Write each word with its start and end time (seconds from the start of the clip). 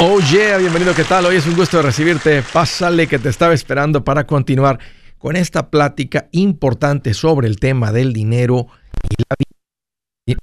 Oh 0.00 0.20
yeah, 0.20 0.58
bienvenido, 0.58 0.94
¿qué 0.94 1.02
tal? 1.02 1.26
Hoy 1.26 1.34
es 1.34 1.46
un 1.48 1.56
gusto 1.56 1.82
recibirte. 1.82 2.44
Pásale 2.52 3.08
que 3.08 3.18
te 3.18 3.28
estaba 3.28 3.52
esperando 3.52 4.04
para 4.04 4.28
continuar 4.28 4.78
con 5.18 5.34
esta 5.34 5.70
plática 5.70 6.28
importante 6.30 7.14
sobre 7.14 7.48
el 7.48 7.58
tema 7.58 7.90
del 7.90 8.12
dinero 8.12 8.68
y 9.10 9.14
la 9.28 9.34
vida. 10.24 10.38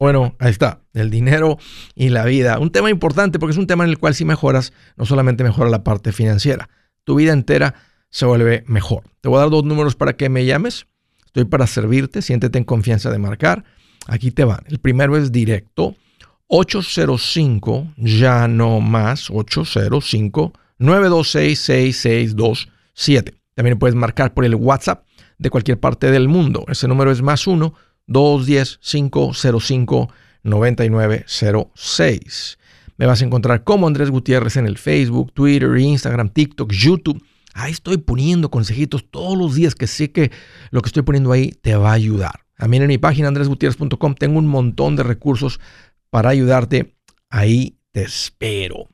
Bueno, 0.00 0.34
ahí 0.40 0.50
está, 0.50 0.80
el 0.94 1.10
dinero 1.10 1.58
y 1.94 2.08
la 2.08 2.24
vida. 2.24 2.58
Un 2.58 2.72
tema 2.72 2.90
importante 2.90 3.38
porque 3.38 3.52
es 3.52 3.58
un 3.58 3.68
tema 3.68 3.84
en 3.84 3.90
el 3.90 3.98
cual 3.98 4.16
si 4.16 4.24
mejoras, 4.24 4.72
no 4.96 5.06
solamente 5.06 5.44
mejora 5.44 5.70
la 5.70 5.84
parte 5.84 6.10
financiera, 6.10 6.68
tu 7.04 7.14
vida 7.14 7.32
entera 7.32 7.76
se 8.10 8.26
vuelve 8.26 8.64
mejor. 8.66 9.04
Te 9.20 9.28
voy 9.28 9.36
a 9.36 9.42
dar 9.42 9.50
dos 9.50 9.62
números 9.62 9.94
para 9.94 10.16
que 10.16 10.28
me 10.28 10.44
llames. 10.44 10.88
Estoy 11.24 11.44
para 11.44 11.68
servirte, 11.68 12.20
siéntete 12.20 12.58
en 12.58 12.64
confianza 12.64 13.12
de 13.12 13.18
marcar. 13.18 13.62
Aquí 14.08 14.32
te 14.32 14.42
van. 14.42 14.64
El 14.66 14.80
primero 14.80 15.16
es 15.16 15.30
directo 15.30 15.94
805, 16.48 17.94
ya 17.96 18.48
no 18.48 18.80
más, 18.80 19.30
805 19.30 20.52
926 20.78 21.58
6627. 21.58 23.34
También 23.54 23.78
puedes 23.78 23.94
marcar 23.94 24.34
por 24.34 24.44
el 24.44 24.54
WhatsApp 24.54 25.06
de 25.38 25.50
cualquier 25.50 25.80
parte 25.80 26.10
del 26.10 26.28
mundo. 26.28 26.64
Ese 26.68 26.88
número 26.88 27.10
es 27.10 27.22
más 27.22 27.46
1 27.46 27.72
210 28.06 28.80
505 28.82 30.08
9906. 30.42 32.58
Me 32.96 33.06
vas 33.06 33.22
a 33.22 33.24
encontrar 33.24 33.64
como 33.64 33.86
Andrés 33.86 34.10
Gutiérrez 34.10 34.56
en 34.56 34.66
el 34.66 34.78
Facebook, 34.78 35.32
Twitter, 35.32 35.76
Instagram, 35.76 36.28
TikTok, 36.28 36.72
YouTube. 36.72 37.24
Ahí 37.54 37.72
estoy 37.72 37.98
poniendo 37.98 38.50
consejitos 38.50 39.08
todos 39.10 39.38
los 39.38 39.54
días 39.54 39.74
que 39.74 39.86
sé 39.86 40.12
que 40.12 40.30
lo 40.70 40.82
que 40.82 40.88
estoy 40.88 41.02
poniendo 41.02 41.32
ahí 41.32 41.52
te 41.62 41.76
va 41.76 41.90
a 41.90 41.94
ayudar. 41.94 42.44
También 42.56 42.82
en 42.82 42.88
mi 42.88 42.98
página 42.98 43.28
andresgutierrez.com 43.28 44.14
tengo 44.14 44.38
un 44.38 44.46
montón 44.46 44.96
de 44.96 45.02
recursos 45.02 45.60
para 46.14 46.30
ayudarte. 46.30 46.96
Ahí 47.28 47.80
te 47.90 48.02
espero. 48.02 48.88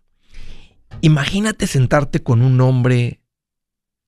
Imagínate 1.03 1.67
sentarte 1.67 2.23
con 2.23 2.41
un 2.41 2.59
hombre 2.63 3.21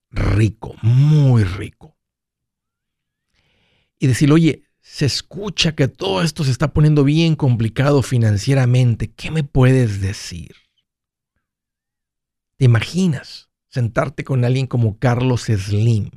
rico, 0.09 0.73
muy 0.81 1.43
rico. 1.43 1.95
Y 3.99 4.07
decirle, 4.07 4.33
oye, 4.33 4.63
se 4.81 5.05
escucha 5.05 5.75
que 5.75 5.87
todo 5.87 6.23
esto 6.23 6.43
se 6.43 6.49
está 6.49 6.73
poniendo 6.73 7.03
bien 7.03 7.35
complicado 7.35 8.01
financieramente. 8.01 9.11
¿Qué 9.11 9.29
me 9.29 9.43
puedes 9.43 10.01
decir? 10.01 10.55
¿Te 12.57 12.65
imaginas 12.65 13.51
sentarte 13.67 14.23
con 14.23 14.43
alguien 14.43 14.65
como 14.65 14.97
Carlos 14.97 15.43
Slim? 15.43 16.09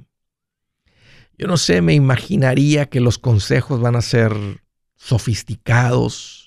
Yo 1.37 1.47
no 1.47 1.59
sé, 1.59 1.83
me 1.83 1.93
imaginaría 1.93 2.87
que 2.89 3.01
los 3.01 3.19
consejos 3.19 3.83
van 3.83 3.97
a 3.97 4.01
ser 4.01 4.33
sofisticados, 4.95 6.46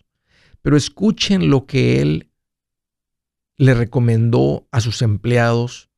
pero 0.70 0.78
escuchen 0.78 1.50
lo 1.50 1.66
que 1.66 2.00
él 2.00 2.30
le 3.58 3.74
recomendó 3.74 4.68
a 4.70 4.82
sus 4.82 5.02
empleados 5.02 5.90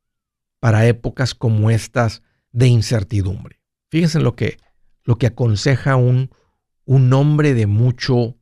para 0.62 0.88
épocas 0.88 1.36
como 1.36 1.70
estas 1.70 2.24
de 2.54 2.68
incertidumbre. 2.68 3.60
Fíjense 3.90 4.20
en 4.20 4.24
lo 4.24 4.38
que, 4.38 4.60
lo 5.04 5.18
que 5.18 5.28
aconseja 5.28 5.98
un, 5.98 6.30
un 6.86 7.12
hombre 7.12 7.54
de 7.54 7.68
mucho, 7.68 8.38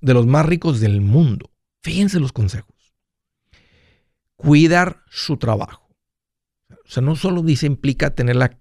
de 0.00 0.14
los 0.14 0.26
más 0.26 0.46
ricos 0.46 0.80
del 0.80 1.00
mundo. 1.00 1.48
Fíjense 1.84 2.18
los 2.18 2.32
consejos. 2.32 2.96
Cuidar 4.34 5.04
su 5.10 5.36
trabajo. 5.36 5.94
O 6.70 6.90
sea, 6.90 7.04
no 7.04 7.14
solo 7.14 7.42
dice 7.42 7.66
implica 7.66 8.16
tener 8.16 8.34
la 8.34 8.58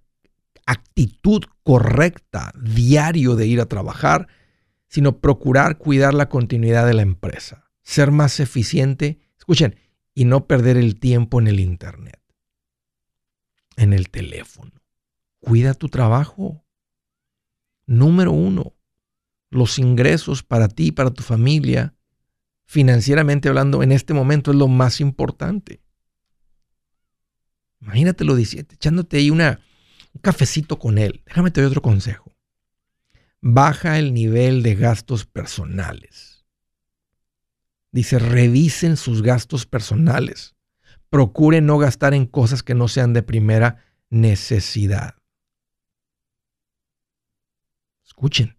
actitud 0.67 1.45
correcta 1.63 2.53
diario 2.61 3.35
de 3.35 3.47
ir 3.47 3.59
a 3.59 3.65
trabajar, 3.65 4.27
sino 4.93 5.17
procurar 5.17 5.79
cuidar 5.79 6.13
la 6.13 6.29
continuidad 6.29 6.85
de 6.85 6.93
la 6.93 7.01
empresa, 7.01 7.67
ser 7.81 8.11
más 8.11 8.39
eficiente, 8.39 9.19
escuchen, 9.39 9.75
y 10.13 10.25
no 10.25 10.45
perder 10.45 10.77
el 10.77 10.99
tiempo 10.99 11.41
en 11.41 11.47
el 11.47 11.59
Internet, 11.59 12.21
en 13.75 13.91
el 13.91 14.11
teléfono. 14.11 14.83
Cuida 15.39 15.73
tu 15.73 15.89
trabajo. 15.89 16.63
Número 17.87 18.33
uno, 18.33 18.75
los 19.49 19.79
ingresos 19.79 20.43
para 20.43 20.67
ti, 20.67 20.91
para 20.91 21.09
tu 21.09 21.23
familia, 21.23 21.95
financieramente 22.63 23.49
hablando, 23.49 23.81
en 23.81 23.93
este 23.93 24.13
momento 24.13 24.51
es 24.51 24.57
lo 24.57 24.67
más 24.67 25.01
importante. 25.01 25.81
Imagínate 27.81 28.25
lo 28.25 28.35
dice, 28.35 28.59
echándote 28.59 29.17
ahí 29.17 29.31
una, 29.31 29.59
un 30.13 30.21
cafecito 30.21 30.77
con 30.77 30.99
él. 30.99 31.23
Déjame 31.25 31.49
te 31.49 31.61
doy 31.61 31.69
otro 31.69 31.81
consejo 31.81 32.32
baja 33.45 33.99
el 33.99 34.13
nivel 34.13 34.63
de 34.63 34.73
gastos 34.73 35.25
personales. 35.25 36.45
Dice, 37.91 38.17
revisen 38.17 38.95
sus 38.95 39.21
gastos 39.21 39.65
personales. 39.65 40.55
Procuren 41.09 41.65
no 41.65 41.77
gastar 41.77 42.13
en 42.13 42.25
cosas 42.25 42.63
que 42.63 42.73
no 42.73 42.87
sean 42.87 43.11
de 43.11 43.21
primera 43.21 43.83
necesidad. 44.09 45.15
Escuchen. 48.05 48.57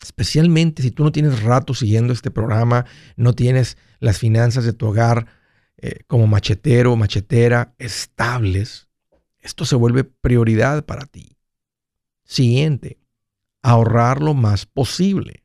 Especialmente 0.00 0.82
si 0.82 0.92
tú 0.92 1.02
no 1.02 1.10
tienes 1.10 1.42
rato 1.42 1.74
siguiendo 1.74 2.12
este 2.12 2.30
programa, 2.30 2.86
no 3.16 3.34
tienes 3.34 3.76
las 3.98 4.18
finanzas 4.18 4.64
de 4.64 4.72
tu 4.72 4.86
hogar 4.86 5.26
eh, 5.76 6.04
como 6.06 6.28
machetero 6.28 6.92
o 6.92 6.96
machetera 6.96 7.74
estables, 7.78 8.88
esto 9.40 9.64
se 9.64 9.74
vuelve 9.74 10.04
prioridad 10.04 10.86
para 10.86 11.04
ti. 11.04 11.36
Siguiente, 12.24 12.99
ahorrar 13.62 14.22
lo 14.22 14.34
más 14.34 14.66
posible. 14.66 15.44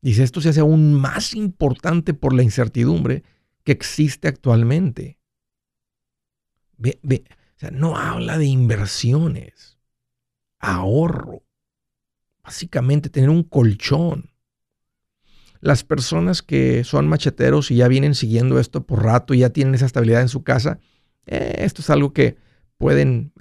Dice, 0.00 0.22
esto 0.22 0.40
se 0.40 0.50
hace 0.50 0.60
aún 0.60 0.94
más 0.94 1.34
importante 1.34 2.12
por 2.14 2.34
la 2.34 2.42
incertidumbre 2.42 3.24
que 3.64 3.72
existe 3.72 4.28
actualmente. 4.28 5.18
Ve, 6.76 6.98
ve, 7.02 7.24
o 7.56 7.58
sea, 7.58 7.70
no 7.70 7.96
habla 7.96 8.36
de 8.36 8.46
inversiones, 8.46 9.78
ahorro. 10.58 11.42
Básicamente 12.42 13.08
tener 13.08 13.30
un 13.30 13.42
colchón. 13.42 14.30
Las 15.60 15.82
personas 15.82 16.42
que 16.42 16.84
son 16.84 17.08
macheteros 17.08 17.70
y 17.70 17.76
ya 17.76 17.88
vienen 17.88 18.14
siguiendo 18.14 18.58
esto 18.58 18.84
por 18.84 19.02
rato 19.02 19.32
y 19.32 19.38
ya 19.38 19.48
tienen 19.48 19.74
esa 19.74 19.86
estabilidad 19.86 20.20
en 20.20 20.28
su 20.28 20.42
casa, 20.42 20.78
eh, 21.24 21.54
esto 21.60 21.80
es 21.80 21.88
algo 21.88 22.12
que 22.12 22.36
pueden 22.76 23.32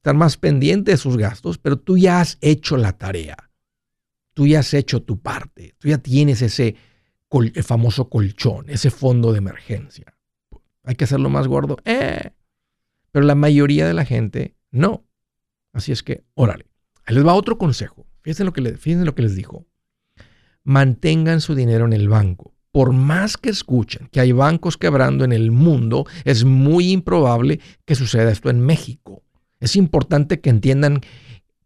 estar 0.00 0.14
más 0.14 0.38
pendiente 0.38 0.92
de 0.92 0.96
sus 0.96 1.18
gastos, 1.18 1.58
pero 1.58 1.78
tú 1.78 1.98
ya 1.98 2.22
has 2.22 2.38
hecho 2.40 2.78
la 2.78 2.96
tarea. 2.96 3.50
Tú 4.32 4.46
ya 4.46 4.60
has 4.60 4.72
hecho 4.72 5.02
tu 5.02 5.20
parte. 5.20 5.74
Tú 5.78 5.88
ya 5.88 5.98
tienes 5.98 6.40
ese 6.40 6.74
famoso 7.62 8.08
colchón, 8.08 8.70
ese 8.70 8.90
fondo 8.90 9.30
de 9.32 9.38
emergencia. 9.38 10.16
Hay 10.84 10.94
que 10.94 11.04
hacerlo 11.04 11.28
más 11.28 11.46
gordo. 11.46 11.76
Eh. 11.84 12.30
Pero 13.12 13.26
la 13.26 13.34
mayoría 13.34 13.86
de 13.86 13.92
la 13.92 14.06
gente 14.06 14.56
no. 14.70 15.04
Así 15.74 15.92
es 15.92 16.02
que, 16.02 16.24
órale. 16.32 16.64
Les 17.06 17.26
va 17.26 17.34
otro 17.34 17.58
consejo. 17.58 18.06
Fíjense 18.22 18.44
lo 18.44 18.54
que, 18.54 18.62
le, 18.62 18.78
fíjense 18.78 19.04
lo 19.04 19.14
que 19.14 19.22
les 19.22 19.36
dijo. 19.36 19.66
Mantengan 20.64 21.42
su 21.42 21.54
dinero 21.54 21.84
en 21.84 21.92
el 21.92 22.08
banco. 22.08 22.54
Por 22.72 22.92
más 22.92 23.36
que 23.36 23.50
escuchen 23.50 24.08
que 24.10 24.20
hay 24.20 24.32
bancos 24.32 24.78
quebrando 24.78 25.26
en 25.26 25.32
el 25.32 25.50
mundo, 25.50 26.06
es 26.24 26.44
muy 26.44 26.90
improbable 26.90 27.60
que 27.84 27.96
suceda 27.96 28.30
esto 28.30 28.48
en 28.48 28.60
México. 28.60 29.24
Es 29.60 29.76
importante 29.76 30.40
que 30.40 30.50
entiendan 30.50 31.02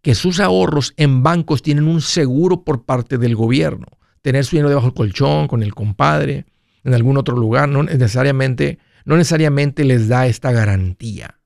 que 0.02 0.14
sus 0.14 0.40
ahorros 0.40 0.92
en 0.96 1.22
bancos 1.22 1.62
tienen 1.62 1.88
un 1.88 2.02
seguro 2.02 2.62
por 2.62 2.84
parte 2.84 3.16
del 3.16 3.36
gobierno. 3.36 3.86
Tener 4.20 4.44
su 4.44 4.56
dinero 4.56 4.68
debajo 4.68 4.88
del 4.88 4.94
colchón, 4.94 5.48
con 5.48 5.62
el 5.62 5.74
compadre, 5.74 6.44
en 6.82 6.92
algún 6.92 7.16
otro 7.16 7.36
lugar, 7.36 7.68
no 7.68 7.82
necesariamente, 7.82 8.78
no 9.04 9.16
necesariamente 9.16 9.84
les 9.84 10.08
da 10.08 10.26
esta 10.26 10.52
garantía. 10.52 11.40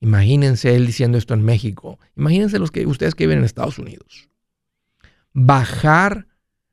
Imagínense 0.00 0.74
él 0.74 0.86
diciendo 0.86 1.18
esto 1.18 1.34
en 1.34 1.42
México. 1.42 1.98
Imagínense 2.16 2.58
los 2.58 2.70
que, 2.70 2.86
ustedes 2.86 3.14
que 3.14 3.24
viven 3.24 3.40
en 3.40 3.44
Estados 3.44 3.78
Unidos. 3.78 4.30
Bajar 5.34 6.26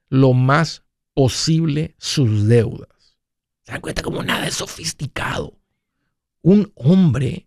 lo 0.09 0.33
más 0.33 0.83
posible 1.13 1.95
sus 1.97 2.47
deudas. 2.47 3.17
Se 3.63 3.73
dan 3.73 3.81
cuenta 3.81 4.01
como 4.01 4.23
nada 4.23 4.47
es 4.47 4.55
sofisticado. 4.55 5.59
Un 6.41 6.71
hombre 6.75 7.46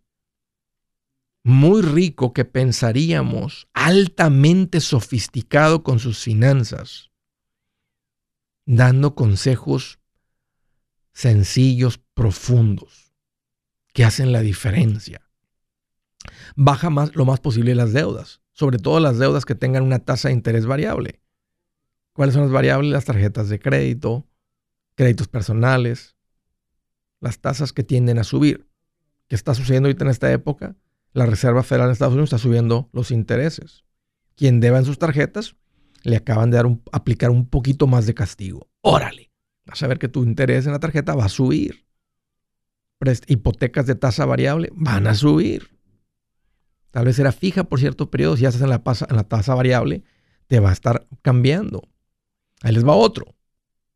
muy 1.43 1.83
rico 1.83 2.33
que 2.33 2.45
pensaríamos 2.45 3.69
altamente 3.73 4.81
sofisticado 4.81 5.83
con 5.83 5.99
sus 5.99 6.19
finanzas, 6.19 7.11
dando 8.67 9.15
consejos 9.15 9.99
sencillos, 11.13 11.99
profundos, 12.15 13.13
que 13.93 14.05
hacen 14.05 14.33
la 14.33 14.41
diferencia. 14.41 15.21
Baja 16.57 16.91
más, 16.91 17.15
lo 17.17 17.25
más 17.25 17.41
posible 17.41 17.75
las 17.75 17.93
deudas, 17.93 18.41
sobre 18.53 18.79
todo 18.79 19.01
las 19.01 19.19
deudas 19.19 19.45
que 19.45 19.55
tengan 19.55 19.83
una 19.83 19.99
tasa 20.01 20.29
de 20.29 20.35
interés 20.35 20.67
variable. 20.67 21.21
¿Cuáles 22.13 22.35
son 22.35 22.45
las 22.45 22.53
variables? 22.53 22.93
Las 22.93 23.05
tarjetas 23.05 23.49
de 23.49 23.59
crédito, 23.59 24.27
créditos 24.95 25.29
personales, 25.29 26.17
las 27.21 27.39
tasas 27.41 27.73
que 27.73 27.83
tienden 27.83 28.19
a 28.19 28.25
subir. 28.25 28.69
¿Qué 29.29 29.37
está 29.37 29.55
sucediendo 29.55 29.89
ahorita 29.89 30.05
en 30.05 30.11
esta 30.11 30.33
época? 30.33 30.77
La 31.13 31.27
Reserva 31.27 31.63
Federal 31.63 31.89
de 31.89 31.95
Estados 31.95 32.13
Unidos 32.13 32.29
está 32.29 32.39
subiendo 32.39 32.89
los 32.93 33.11
intereses. 33.11 33.85
Quien 34.37 34.61
deba 34.61 34.79
en 34.79 34.85
sus 34.85 34.99
tarjetas 34.99 35.57
le 36.03 36.17
acaban 36.17 36.51
de 36.51 36.57
dar 36.57 36.67
aplicar 36.93 37.31
un 37.31 37.47
poquito 37.47 37.87
más 37.87 38.07
de 38.07 38.15
castigo. 38.15 38.69
órale, 38.81 39.31
vas 39.67 39.83
a 39.83 39.87
ver 39.87 39.99
que 39.99 40.09
tu 40.09 40.23
interés 40.23 40.67
en 40.67 40.73
la 40.73 40.81
tarjeta 40.81 41.15
va 41.15 41.27
a 41.27 41.29
subir. 41.29 41.87
hipotecas 43.27 43.87
de 43.87 43.95
tasa 43.95 44.25
variable 44.25 44.71
van 44.73 45.07
a 45.07 45.15
subir. 45.15 45.79
Tal 46.91 47.05
vez 47.05 47.19
era 47.19 47.33
fija 47.33 47.65
por 47.65 47.79
cierto 47.79 48.11
periodo, 48.11 48.37
si 48.37 48.43
ya 48.43 48.49
estás 48.49 48.63
en 48.63 48.71
la, 48.71 48.83
en 49.09 49.17
la 49.17 49.25
tasa 49.25 49.55
variable, 49.55 50.03
te 50.47 50.59
va 50.61 50.71
a 50.71 50.73
estar 50.73 51.07
cambiando. 51.23 51.83
Ahí 52.63 52.73
les 52.73 52.87
va 52.87 52.95
otro. 52.95 53.37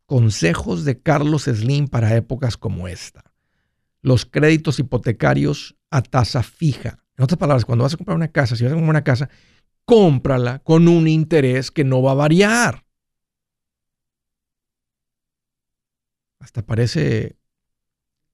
Consejos 0.07 0.85
de 0.85 1.01
Carlos 1.01 1.45
Slim 1.45 1.89
para 1.89 2.15
épocas 2.15 2.57
como 2.57 2.87
esta. 2.87 3.33
Los 4.03 4.27
créditos 4.27 4.79
hipotecarios 4.79 5.77
a 5.91 6.03
tasa 6.03 6.43
fija. 6.43 7.04
En 7.17 7.25
otras 7.25 7.39
palabras, 7.39 7.65
cuando 7.65 7.85
vas 7.85 7.95
a 7.95 7.97
comprar 7.97 8.17
una 8.17 8.29
casa, 8.29 8.57
si 8.57 8.65
vas 8.65 8.73
a 8.73 8.77
comprar 8.77 8.91
una 8.91 9.05
casa, 9.05 9.31
cómprala 9.85 10.61
con 10.61 10.89
un 10.89 11.07
interés 11.07 11.71
que 11.71 11.85
no 11.85 12.03
va 12.03 12.13
a 12.13 12.15
variar. 12.15 12.85
Hasta 16.41 16.63
parece 16.63 17.37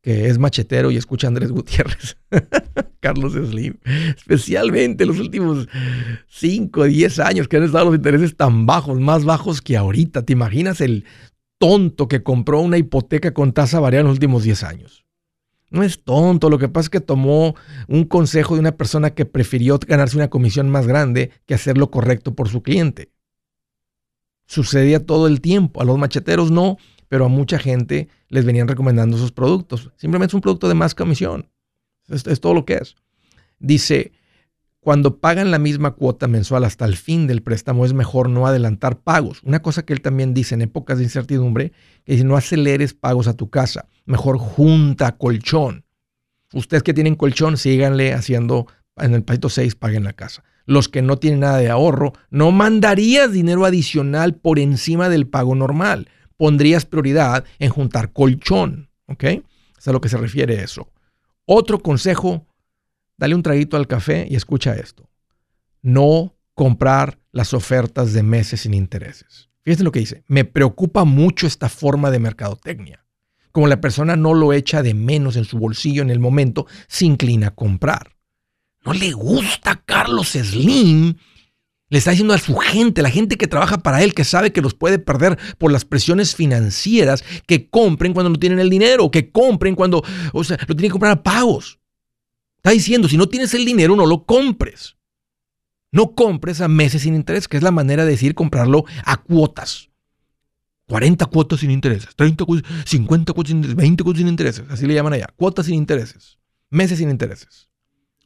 que 0.03 0.29
es 0.29 0.39
machetero 0.39 0.91
y 0.91 0.97
escucha 0.97 1.27
a 1.27 1.29
Andrés 1.29 1.53
Gutiérrez, 1.53 2.17
Carlos 3.01 3.35
Slim, 3.35 3.77
especialmente 4.17 5.05
los 5.05 5.19
últimos 5.19 5.69
5 6.29 6.81
o 6.81 6.85
10 6.85 7.19
años 7.19 7.49
que 7.49 7.59
han 7.59 7.65
estado 7.65 7.87
los 7.87 7.97
intereses 7.97 8.35
tan 8.35 8.65
bajos, 8.65 8.99
más 8.99 9.25
bajos 9.25 9.61
que 9.61 9.77
ahorita. 9.77 10.25
¿Te 10.25 10.33
imaginas 10.33 10.81
el 10.81 11.05
tonto 11.59 12.09
que 12.09 12.23
compró 12.23 12.61
una 12.61 12.79
hipoteca 12.79 13.35
con 13.35 13.53
tasa 13.53 13.79
variable 13.79 14.01
en 14.01 14.07
los 14.07 14.17
últimos 14.17 14.43
10 14.43 14.65
años? 14.65 15.05
No 15.71 15.85
es 15.85 16.03
tonto, 16.03 16.51
lo 16.51 16.59
que 16.59 16.69
pasa 16.69 16.87
es 16.87 16.91
que 16.91 17.01
tomó 17.01 17.55
un 17.87 18.05
consejo 18.05 18.55
de 18.55 18.61
una 18.61 18.77
persona 18.77 19.11
que 19.11 19.25
prefirió 19.25 19.79
ganarse 19.79 20.17
una 20.17 20.29
comisión 20.29 20.69
más 20.69 20.87
grande 20.87 21.31
que 21.47 21.55
hacer 21.55 21.79
lo 21.79 21.91
correcto 21.91 22.35
por 22.35 22.49
su 22.49 22.63
cliente. 22.63 23.13
Sucedía 24.47 25.07
todo 25.07 25.29
el 25.29 25.41
tiempo, 25.41 25.81
a 25.81 25.85
los 25.85 25.97
macheteros 25.97 26.51
no, 26.51 26.77
pero 27.09 27.25
a 27.25 27.29
mucha 27.29 27.59
gente 27.59 28.09
les 28.29 28.45
venían 28.45 28.67
recomendando 28.67 29.17
esos 29.17 29.31
productos. 29.31 29.93
Simplemente 29.97 30.33
es 30.33 30.35
un 30.35 30.41
producto 30.41 30.69
de 30.69 30.75
más 30.75 30.95
comisión. 30.95 31.49
Es, 32.09 32.27
es 32.27 32.41
todo 32.41 32.55
lo 32.55 32.65
que 32.65 32.75
es. 32.75 32.97
Dice, 33.61 34.13
cuando 34.81 35.19
pagan 35.19 35.51
la 35.51 35.59
misma 35.59 35.91
cuota 35.91 36.27
mensual 36.27 36.65
hasta 36.65 36.87
el 36.87 36.97
fin 36.97 37.27
del 37.27 37.43
préstamo, 37.43 37.85
es 37.85 37.93
mejor 37.93 38.31
no 38.31 38.47
adelantar 38.47 39.01
pagos. 39.01 39.43
Una 39.43 39.61
cosa 39.61 39.85
que 39.85 39.93
él 39.93 40.01
también 40.01 40.33
dice 40.33 40.55
en 40.55 40.63
épocas 40.63 40.97
de 40.97 41.05
incertidumbre, 41.05 41.73
que 42.05 42.13
dice 42.13 42.25
no 42.25 42.37
aceleres 42.37 42.95
pagos 42.95 43.29
a 43.29 43.37
tu 43.37 43.51
casa, 43.51 43.89
mejor 44.07 44.39
junta 44.39 45.19
colchón. 45.19 45.85
Ustedes 46.55 46.83
que 46.83 46.95
tienen 46.95 47.15
colchón, 47.15 47.59
síganle 47.59 48.15
haciendo 48.15 48.67
en 48.97 49.15
el 49.15 49.23
pasito 49.23 49.51
6, 49.51 49.75
paguen 49.75 50.05
la 50.05 50.15
casa. 50.15 50.45
Los 50.65 50.89
que 50.89 51.03
no 51.03 51.19
tienen 51.19 51.41
nada 51.41 51.59
de 51.59 51.69
ahorro, 51.69 52.15
no 52.31 52.51
mandarías 52.51 53.33
dinero 53.33 53.67
adicional 53.67 54.35
por 54.35 54.59
encima 54.59 55.09
del 55.09 55.27
pago 55.27 55.55
normal. 55.55 56.09
Pondrías 56.37 56.87
prioridad 56.87 57.45
en 57.59 57.71
juntar 57.71 58.13
colchón. 58.13 58.89
¿Ok? 59.07 59.25
Es 59.79 59.89
a 59.89 59.93
lo 59.93 60.01
que 60.01 60.09
se 60.09 60.17
refiere 60.17 60.63
eso. 60.63 60.89
Otro 61.45 61.81
consejo 61.81 62.47
dale 63.21 63.35
un 63.35 63.43
traguito 63.43 63.77
al 63.77 63.87
café 63.87 64.27
y 64.29 64.35
escucha 64.35 64.75
esto. 64.75 65.09
No 65.83 66.35
comprar 66.55 67.19
las 67.33 67.53
ofertas 67.53 68.15
de 68.15 68.23
meses 68.23 68.63
sin 68.63 68.73
intereses. 68.73 69.51
Fíjense 69.63 69.85
lo 69.85 69.93
que 69.93 70.01
dice. 70.01 70.25
Me 70.27 70.47
preocupa 70.47 71.05
mucho 71.05 71.47
esta 71.47 71.69
forma 71.69 72.11
de 72.11 72.19
mercadotecnia. 72.19 73.05
Como 73.53 73.69
la 73.69 73.81
persona 73.81 74.17
no 74.17 74.33
lo 74.33 74.55
echa 74.55 74.83
de 74.83 74.95
menos 74.95 75.37
en 75.37 75.45
su 75.45 75.59
bolsillo 75.59 76.01
en 76.01 76.09
el 76.09 76.19
momento, 76.19 76.67
se 76.89 77.05
inclina 77.05 77.49
a 77.49 77.55
comprar. 77.55 78.17
No 78.85 78.95
le 78.95 79.13
gusta 79.13 79.73
a 79.73 79.83
Carlos 79.85 80.31
Slim. 80.31 81.15
Le 81.91 81.99
está 81.99 82.13
diciendo 82.13 82.33
a 82.33 82.39
su 82.39 82.57
gente, 82.57 83.03
la 83.03 83.11
gente 83.11 83.37
que 83.37 83.49
trabaja 83.49 83.79
para 83.79 84.03
él, 84.03 84.15
que 84.15 84.25
sabe 84.25 84.53
que 84.53 84.63
los 84.63 84.75
puede 84.75 84.99
perder 84.99 85.39
por 85.59 85.73
las 85.73 85.85
presiones 85.85 86.35
financieras, 86.35 87.23
que 87.47 87.69
compren 87.69 88.15
cuando 88.15 88.31
no 88.31 88.39
tienen 88.39 88.61
el 88.61 88.71
dinero, 88.71 89.11
que 89.11 89.31
compren 89.31 89.75
cuando, 89.75 90.03
o 90.33 90.45
sea, 90.45 90.57
lo 90.61 90.75
tienen 90.75 90.89
que 90.89 90.93
comprar 90.93 91.13
a 91.13 91.23
pagos. 91.23 91.80
Está 92.61 92.73
diciendo, 92.73 93.09
si 93.09 93.17
no 93.17 93.27
tienes 93.27 93.55
el 93.55 93.65
dinero, 93.65 93.97
no 93.97 94.05
lo 94.05 94.27
compres. 94.27 94.99
No 95.93 96.15
compres 96.15 96.61
a 96.61 96.69
meses 96.69 97.01
sin 97.03 97.15
interés, 97.15 97.49
que 97.49 97.57
es 97.57 97.63
la 97.63 97.71
manera 97.71 98.05
de 98.05 98.11
decir 98.11 98.35
comprarlo 98.35 98.85
a 99.07 99.17
cuotas. 99.17 99.89
40 100.87 101.25
cuotas 101.27 101.61
sin 101.61 101.71
intereses, 101.71 102.15
30 102.15 102.45
cuotas, 102.45 102.71
50 102.85 103.33
cuotas 103.33 103.49
sin 103.49 103.57
intereses, 103.57 103.77
20 103.77 104.05
cuotas 104.05 104.19
sin 104.19 104.29
intereses, 104.29 104.65
así 104.69 104.87
le 104.87 104.93
llaman 104.93 105.15
allá. 105.15 105.33
Cuotas 105.37 105.67
sin 105.67 105.77
intereses, 105.77 106.39
meses 106.69 106.99
sin 106.99 107.09
intereses. 107.09 107.71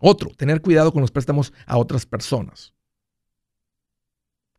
Otro, 0.01 0.31
tener 0.31 0.61
cuidado 0.61 0.93
con 0.93 1.01
los 1.01 1.13
préstamos 1.13 1.53
a 1.65 1.79
otras 1.79 2.05
personas. 2.05 2.75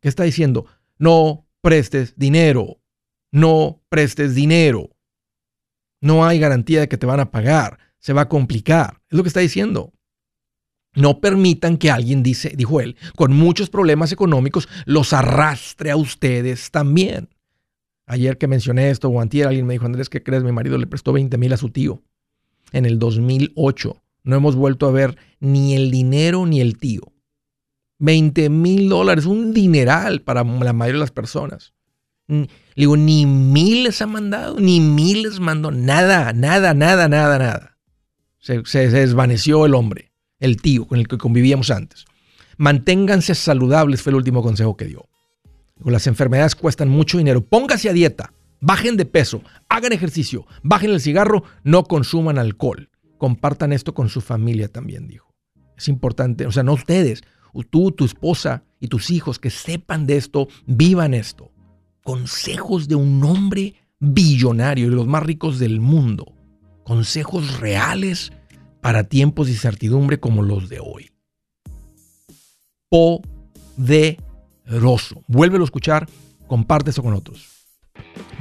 ¿Qué 0.00 0.08
está 0.08 0.24
diciendo? 0.24 0.64
No 0.96 1.46
prestes 1.60 2.16
dinero. 2.16 2.80
No 3.30 3.82
prestes 3.90 4.34
dinero. 4.34 4.96
No 6.00 6.24
hay 6.24 6.38
garantía 6.38 6.80
de 6.80 6.88
que 6.88 6.96
te 6.96 7.04
van 7.04 7.20
a 7.20 7.30
pagar 7.30 7.78
se 8.06 8.12
va 8.12 8.22
a 8.22 8.28
complicar. 8.28 9.02
Es 9.10 9.16
lo 9.16 9.24
que 9.24 9.28
está 9.28 9.40
diciendo. 9.40 9.92
No 10.94 11.20
permitan 11.20 11.76
que 11.76 11.90
alguien, 11.90 12.22
dice, 12.22 12.52
dijo 12.56 12.80
él, 12.80 12.94
con 13.16 13.32
muchos 13.32 13.68
problemas 13.68 14.12
económicos, 14.12 14.68
los 14.84 15.12
arrastre 15.12 15.90
a 15.90 15.96
ustedes 15.96 16.70
también. 16.70 17.30
Ayer 18.06 18.38
que 18.38 18.46
mencioné 18.46 18.90
esto, 18.90 19.08
o 19.08 19.20
antier, 19.20 19.48
alguien 19.48 19.66
me 19.66 19.72
dijo, 19.74 19.86
Andrés, 19.86 20.08
¿qué 20.08 20.22
crees? 20.22 20.44
Mi 20.44 20.52
marido 20.52 20.78
le 20.78 20.86
prestó 20.86 21.12
20 21.12 21.36
mil 21.36 21.52
a 21.52 21.56
su 21.56 21.70
tío 21.70 22.04
en 22.70 22.86
el 22.86 23.00
2008. 23.00 24.00
No 24.22 24.36
hemos 24.36 24.54
vuelto 24.54 24.86
a 24.86 24.92
ver 24.92 25.18
ni 25.40 25.74
el 25.74 25.90
dinero 25.90 26.46
ni 26.46 26.60
el 26.60 26.78
tío. 26.78 27.12
20 27.98 28.50
mil 28.50 28.88
dólares, 28.88 29.26
un 29.26 29.52
dineral 29.52 30.22
para 30.22 30.44
la 30.44 30.72
mayoría 30.72 30.98
de 30.98 31.00
las 31.00 31.10
personas. 31.10 31.74
Le 32.28 32.46
digo, 32.76 32.96
ni 32.96 33.26
miles 33.26 34.00
ha 34.00 34.06
mandado, 34.06 34.60
ni 34.60 34.78
miles 34.78 35.40
mandó, 35.40 35.72
nada, 35.72 36.32
nada, 36.32 36.72
nada, 36.72 37.08
nada, 37.08 37.38
nada. 37.40 37.75
Se, 38.64 38.88
desvaneció 38.88 39.66
el 39.66 39.74
hombre, 39.74 40.12
el 40.38 40.62
tío 40.62 40.86
con 40.86 41.00
el 41.00 41.08
que 41.08 41.18
convivíamos 41.18 41.72
antes. 41.72 42.04
Manténganse 42.58 43.34
saludables, 43.34 44.02
fue 44.02 44.10
el 44.10 44.16
último 44.18 44.40
consejo 44.40 44.76
que 44.76 44.84
dio. 44.84 45.08
Las 45.84 46.06
enfermedades 46.06 46.54
cuestan 46.54 46.88
mucho 46.88 47.18
dinero. 47.18 47.44
Póngase 47.44 47.88
a 47.88 47.92
dieta, 47.92 48.32
bajen 48.60 48.96
de 48.96 49.04
peso, 49.04 49.42
hagan 49.68 49.92
ejercicio, 49.92 50.46
bajen 50.62 50.92
el 50.92 51.00
cigarro, 51.00 51.42
no 51.64 51.82
consuman 51.82 52.38
alcohol. 52.38 52.88
Compartan 53.18 53.72
esto 53.72 53.94
con 53.94 54.08
su 54.08 54.20
familia 54.20 54.68
también, 54.68 55.08
dijo. 55.08 55.34
Es 55.76 55.88
importante, 55.88 56.46
o 56.46 56.52
sea, 56.52 56.62
no 56.62 56.74
ustedes, 56.74 57.24
tú, 57.68 57.90
tu 57.90 58.04
esposa 58.04 58.62
y 58.78 58.86
tus 58.86 59.10
hijos 59.10 59.40
que 59.40 59.50
sepan 59.50 60.06
de 60.06 60.18
esto, 60.18 60.46
vivan 60.66 61.14
esto. 61.14 61.50
Consejos 62.04 62.86
de 62.86 62.94
un 62.94 63.24
hombre 63.24 63.74
billonario, 63.98 64.88
de 64.88 64.94
los 64.94 65.08
más 65.08 65.24
ricos 65.24 65.58
del 65.58 65.80
mundo 65.80 66.35
consejos 66.86 67.58
reales 67.58 68.30
para 68.80 69.02
tiempos 69.02 69.48
de 69.48 69.54
incertidumbre 69.54 70.20
como 70.20 70.44
los 70.44 70.68
de 70.68 70.78
hoy. 70.78 71.10
Poderoso. 72.88 73.34
Vuélvelo 75.26 75.64
a 75.64 75.66
escuchar, 75.66 76.06
comparte 76.46 76.90
eso 76.90 77.02
con 77.02 77.14
otros. 77.14 77.48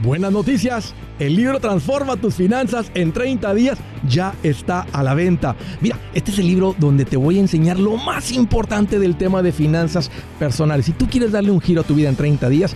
Buenas 0.04 0.32
noticias, 0.32 0.94
el 1.18 1.36
libro 1.36 1.60
Transforma 1.60 2.18
tus 2.18 2.36
finanzas 2.36 2.92
en 2.94 3.14
30 3.14 3.52
días 3.56 3.80
ya 4.08 4.36
está 4.44 4.82
a 4.92 5.02
la 5.02 5.16
venta. 5.16 5.56
Mira, 5.82 5.98
este 6.14 6.30
es 6.30 6.38
el 6.38 6.46
libro 6.46 6.76
donde 6.78 7.06
te 7.06 7.18
voy 7.18 7.38
a 7.38 7.42
enseñar 7.42 7.80
lo 7.80 7.98
más 7.98 8.32
importante 8.32 9.00
del 9.00 9.18
tema 9.18 9.42
de 9.42 9.54
finanzas 9.54 10.12
personales. 10.38 10.86
Si 10.86 10.92
tú 10.92 11.08
quieres 11.08 11.32
darle 11.32 11.50
un 11.50 11.62
giro 11.62 11.82
a 11.82 11.86
tu 11.86 11.96
vida 11.96 12.10
en 12.10 12.16
30 12.16 12.48
días, 12.50 12.76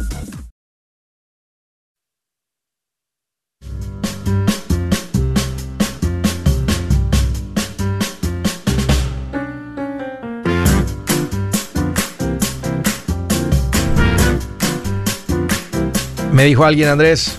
Me 16.41 16.47
dijo 16.47 16.65
alguien, 16.65 16.89
Andrés, 16.89 17.37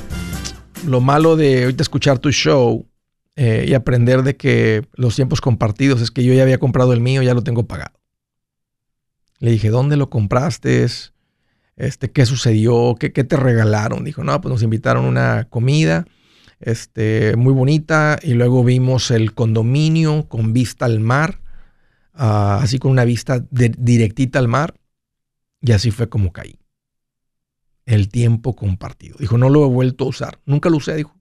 lo 0.86 1.00
malo 1.00 1.34
de 1.34 1.64
ahorita 1.64 1.82
escuchar 1.82 2.20
tu 2.20 2.30
show 2.30 2.86
eh, 3.34 3.64
y 3.66 3.74
aprender 3.74 4.22
de 4.22 4.36
que 4.36 4.86
los 4.94 5.16
tiempos 5.16 5.40
compartidos 5.40 6.00
es 6.00 6.12
que 6.12 6.22
yo 6.22 6.32
ya 6.34 6.44
había 6.44 6.58
comprado 6.58 6.92
el 6.92 7.00
mío, 7.00 7.20
ya 7.20 7.34
lo 7.34 7.42
tengo 7.42 7.66
pagado. 7.66 7.98
Le 9.40 9.50
dije, 9.50 9.70
¿dónde 9.70 9.96
lo 9.96 10.08
compraste? 10.08 10.86
Este, 11.74 12.12
¿Qué 12.12 12.26
sucedió? 12.26 12.94
¿Qué, 12.96 13.12
¿Qué, 13.12 13.24
te 13.24 13.36
regalaron? 13.36 14.04
Dijo, 14.04 14.22
no, 14.22 14.40
pues 14.40 14.52
nos 14.52 14.62
invitaron 14.62 15.04
una 15.04 15.48
comida 15.50 16.06
este, 16.60 17.34
muy 17.34 17.54
bonita 17.54 18.20
y 18.22 18.34
luego 18.34 18.62
vimos 18.62 19.10
el 19.10 19.34
condominio 19.34 20.28
con 20.28 20.52
vista 20.52 20.84
al 20.84 21.00
mar, 21.00 21.40
uh, 22.14 22.62
así 22.62 22.78
con 22.78 22.92
una 22.92 23.04
vista 23.04 23.44
directita 23.50 24.38
al 24.38 24.46
mar 24.46 24.76
y 25.60 25.72
así 25.72 25.90
fue 25.90 26.08
como 26.08 26.32
caí. 26.32 26.61
El 27.86 28.08
tiempo 28.08 28.54
compartido. 28.54 29.16
Dijo, 29.18 29.38
no 29.38 29.48
lo 29.50 29.64
he 29.64 29.68
vuelto 29.68 30.04
a 30.04 30.08
usar. 30.08 30.40
Nunca 30.44 30.70
lo 30.70 30.76
usé, 30.76 30.96
dijo. 30.96 31.18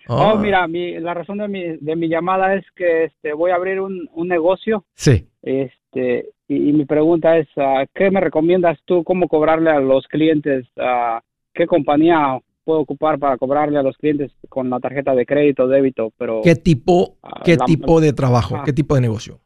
Oh, 0.07 0.33
oh 0.33 0.37
mira, 0.37 0.67
mi, 0.67 0.99
la 0.99 1.13
razón 1.13 1.37
de 1.37 1.47
mi, 1.47 1.77
de 1.77 1.95
mi 1.95 2.09
llamada 2.09 2.53
es 2.55 2.65
que 2.75 3.05
este, 3.05 3.33
voy 3.33 3.51
a 3.51 3.55
abrir 3.55 3.79
un, 3.79 4.09
un 4.13 4.27
negocio. 4.27 4.85
Sí. 4.93 5.27
Este, 5.41 6.29
y, 6.51 6.69
y 6.69 6.73
mi 6.73 6.83
pregunta 6.83 7.37
es, 7.37 7.47
uh, 7.55 7.85
¿qué 7.95 8.11
me 8.11 8.19
recomiendas 8.19 8.77
tú 8.83 9.05
cómo 9.05 9.29
cobrarle 9.29 9.69
a 9.69 9.79
los 9.79 10.05
clientes? 10.07 10.67
Uh, 10.75 11.21
¿Qué 11.53 11.65
compañía 11.65 12.39
puedo 12.65 12.81
ocupar 12.81 13.17
para 13.19 13.37
cobrarle 13.37 13.79
a 13.79 13.83
los 13.83 13.95
clientes 13.95 14.33
con 14.49 14.69
la 14.69 14.81
tarjeta 14.81 15.15
de 15.15 15.25
crédito, 15.25 15.69
débito? 15.69 16.11
Pero, 16.17 16.41
¿Qué 16.43 16.55
tipo, 16.55 17.15
uh, 17.23 17.43
qué 17.45 17.55
la, 17.55 17.63
tipo 17.63 18.01
de 18.01 18.11
trabajo? 18.11 18.63
¿Qué 18.65 18.73
tipo 18.73 18.95
de 18.95 19.01
negocio? 19.01 19.39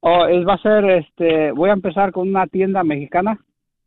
Oh, 0.00 0.26
es, 0.26 0.46
va 0.46 0.54
a 0.54 0.62
ser, 0.62 0.84
este, 0.84 1.52
voy 1.52 1.70
a 1.70 1.74
empezar 1.74 2.12
con 2.12 2.28
una 2.28 2.46
tienda 2.46 2.84
mexicana. 2.84 3.40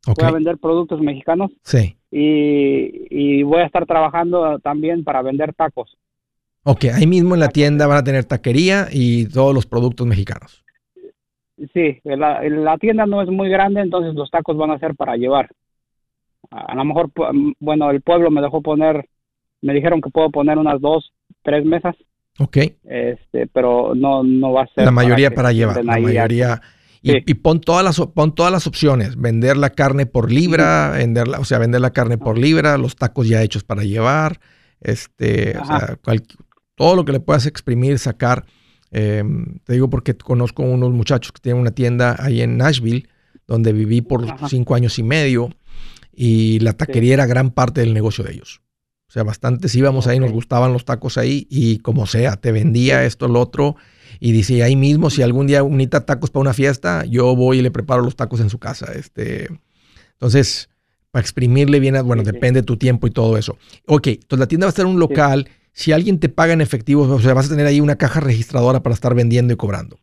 Okay. 0.05 0.15
Voy 0.23 0.29
a 0.29 0.33
vender 0.33 0.57
productos 0.57 1.00
mexicanos. 1.00 1.51
Sí. 1.62 1.95
Y, 2.09 3.07
y, 3.09 3.43
voy 3.43 3.62
a 3.62 3.65
estar 3.65 3.85
trabajando 3.85 4.57
también 4.59 5.03
para 5.03 5.21
vender 5.21 5.53
tacos. 5.53 5.95
Ok, 6.63 6.85
ahí 6.93 7.05
mismo 7.05 7.35
en 7.35 7.39
la 7.39 7.50
tienda 7.50 7.88
van 7.88 7.97
a 7.97 8.03
tener 8.03 8.25
taquería 8.25 8.88
y 8.91 9.27
todos 9.27 9.53
los 9.53 9.65
productos 9.65 10.07
mexicanos. 10.07 10.62
Sí, 11.74 12.00
la, 12.03 12.41
la 12.41 12.77
tienda 12.77 13.05
no 13.05 13.22
es 13.22 13.29
muy 13.29 13.50
grande, 13.50 13.81
entonces 13.81 14.15
los 14.15 14.31
tacos 14.31 14.57
van 14.57 14.72
a 14.72 14.79
ser 14.79 14.95
para 14.95 15.15
llevar. 15.15 15.50
A 16.50 16.75
lo 16.75 16.86
mejor, 16.86 17.12
bueno, 17.60 17.91
el 17.91 18.01
pueblo 18.01 18.31
me 18.31 18.41
dejó 18.41 18.62
poner, 18.62 19.07
me 19.62 19.74
dijeron 19.74 20.01
que 20.01 20.10
puedo 20.10 20.29
poner 20.29 20.57
unas 20.57 20.81
dos, 20.81 21.13
tres 21.43 21.65
mesas. 21.65 21.95
Ok. 22.39 22.57
Este, 22.83 23.48
pero 23.51 23.93
no, 23.95 24.24
no 24.24 24.53
va 24.53 24.63
a 24.63 24.67
ser. 24.67 24.86
La 24.86 24.91
mayoría 24.91 25.29
para, 25.29 25.43
para 25.43 25.53
llevar, 25.53 25.86
la 25.86 26.00
mayoría. 26.00 26.62
Y, 27.01 27.12
sí. 27.12 27.17
y, 27.27 27.33
pon, 27.36 27.62
todas 27.62 27.83
las, 27.83 28.00
pon 28.13 28.33
todas 28.33 28.51
las 28.51 28.65
opciones. 28.65 29.15
Vender 29.15 29.57
la 29.57 29.72
carne 29.72 30.05
por 30.05 30.31
libra, 30.31 30.91
sí. 30.93 31.00
venderla, 31.00 31.39
o 31.39 31.45
sea, 31.45 31.60
vender 31.60 31.81
la 31.81 31.91
carne 31.91 32.17
por 32.17 32.38
libra, 32.38 32.77
los 32.77 32.95
tacos 32.95 33.27
ya 33.27 33.41
hechos 33.41 33.63
para 33.63 33.83
llevar, 33.83 34.39
este, 34.81 35.57
o 35.57 35.65
sea, 35.65 35.98
cual, 36.03 36.24
todo 36.75 36.95
lo 36.95 37.05
que 37.05 37.12
le 37.12 37.19
puedas 37.19 37.45
exprimir, 37.45 38.00
sacar. 38.00 38.45
Eh, 38.93 39.23
te 39.63 39.73
digo 39.73 39.89
porque 39.89 40.15
conozco 40.15 40.63
unos 40.63 40.91
muchachos 40.91 41.31
que 41.31 41.41
tienen 41.41 41.62
una 41.62 41.71
tienda 41.71 42.15
ahí 42.19 42.41
en 42.41 42.57
Nashville, 42.57 43.09
donde 43.47 43.73
viví 43.73 44.01
por 44.01 44.23
Ajá. 44.23 44.47
cinco 44.47 44.75
años 44.75 44.97
y 45.00 45.03
medio, 45.03 45.50
y 46.13 46.59
la 46.59 46.73
taquería 46.73 47.09
sí. 47.09 47.13
era 47.13 47.25
gran 47.25 47.51
parte 47.51 47.81
del 47.81 47.93
negocio 47.93 48.23
de 48.23 48.33
ellos. 48.33 48.62
O 49.07 49.12
sea, 49.13 49.23
bastantes 49.23 49.75
íbamos 49.75 50.05
okay. 50.05 50.13
ahí, 50.15 50.19
nos 50.19 50.31
gustaban 50.31 50.73
los 50.73 50.85
tacos 50.85 51.17
ahí 51.17 51.47
y 51.50 51.79
como 51.79 52.07
sea, 52.07 52.35
te 52.35 52.51
vendía 52.51 53.03
esto, 53.03 53.27
lo 53.27 53.41
otro. 53.41 53.75
Y 54.19 54.31
dice, 54.31 54.63
ahí 54.63 54.75
mismo, 54.75 55.09
si 55.09 55.21
algún 55.21 55.47
día 55.47 55.63
unita 55.63 56.05
tacos 56.05 56.29
para 56.29 56.41
una 56.41 56.53
fiesta, 56.53 57.03
yo 57.05 57.35
voy 57.35 57.59
y 57.59 57.62
le 57.62 57.71
preparo 57.71 58.03
los 58.03 58.15
tacos 58.15 58.39
en 58.39 58.50
su 58.50 58.59
casa. 58.59 58.91
Este, 58.93 59.50
entonces, 60.13 60.69
para 61.12 61.21
exprimirle 61.21 61.79
bien, 61.79 61.95
bueno, 62.05 62.23
sí, 62.23 62.31
depende 62.31 62.62
de 62.62 62.65
tu 62.65 62.77
tiempo 62.77 63.05
y 63.05 63.12
todo 63.12 63.38
eso. 63.38 63.57
Ok, 63.85 64.07
entonces 64.07 64.39
la 64.39 64.47
tienda 64.47 64.67
va 64.67 64.73
a 64.75 64.81
en 64.81 64.88
un 64.88 65.00
local. 65.00 65.47
Si 65.74 65.92
alguien 65.92 66.20
te 66.20 66.30
paga 66.30 66.53
en 66.53 66.62
efectivo, 66.62 67.03
o 67.03 67.20
sea, 67.20 67.34
vas 67.34 67.48
a 67.48 67.50
tener 67.50 67.65
ahí 67.65 67.82
una 67.82 67.98
caja 67.98 68.20
registradora 68.20 68.82
para 68.82 68.94
estar 68.94 69.15
vendiendo 69.15 69.53
y 69.53 69.58
cobrando. 69.58 69.98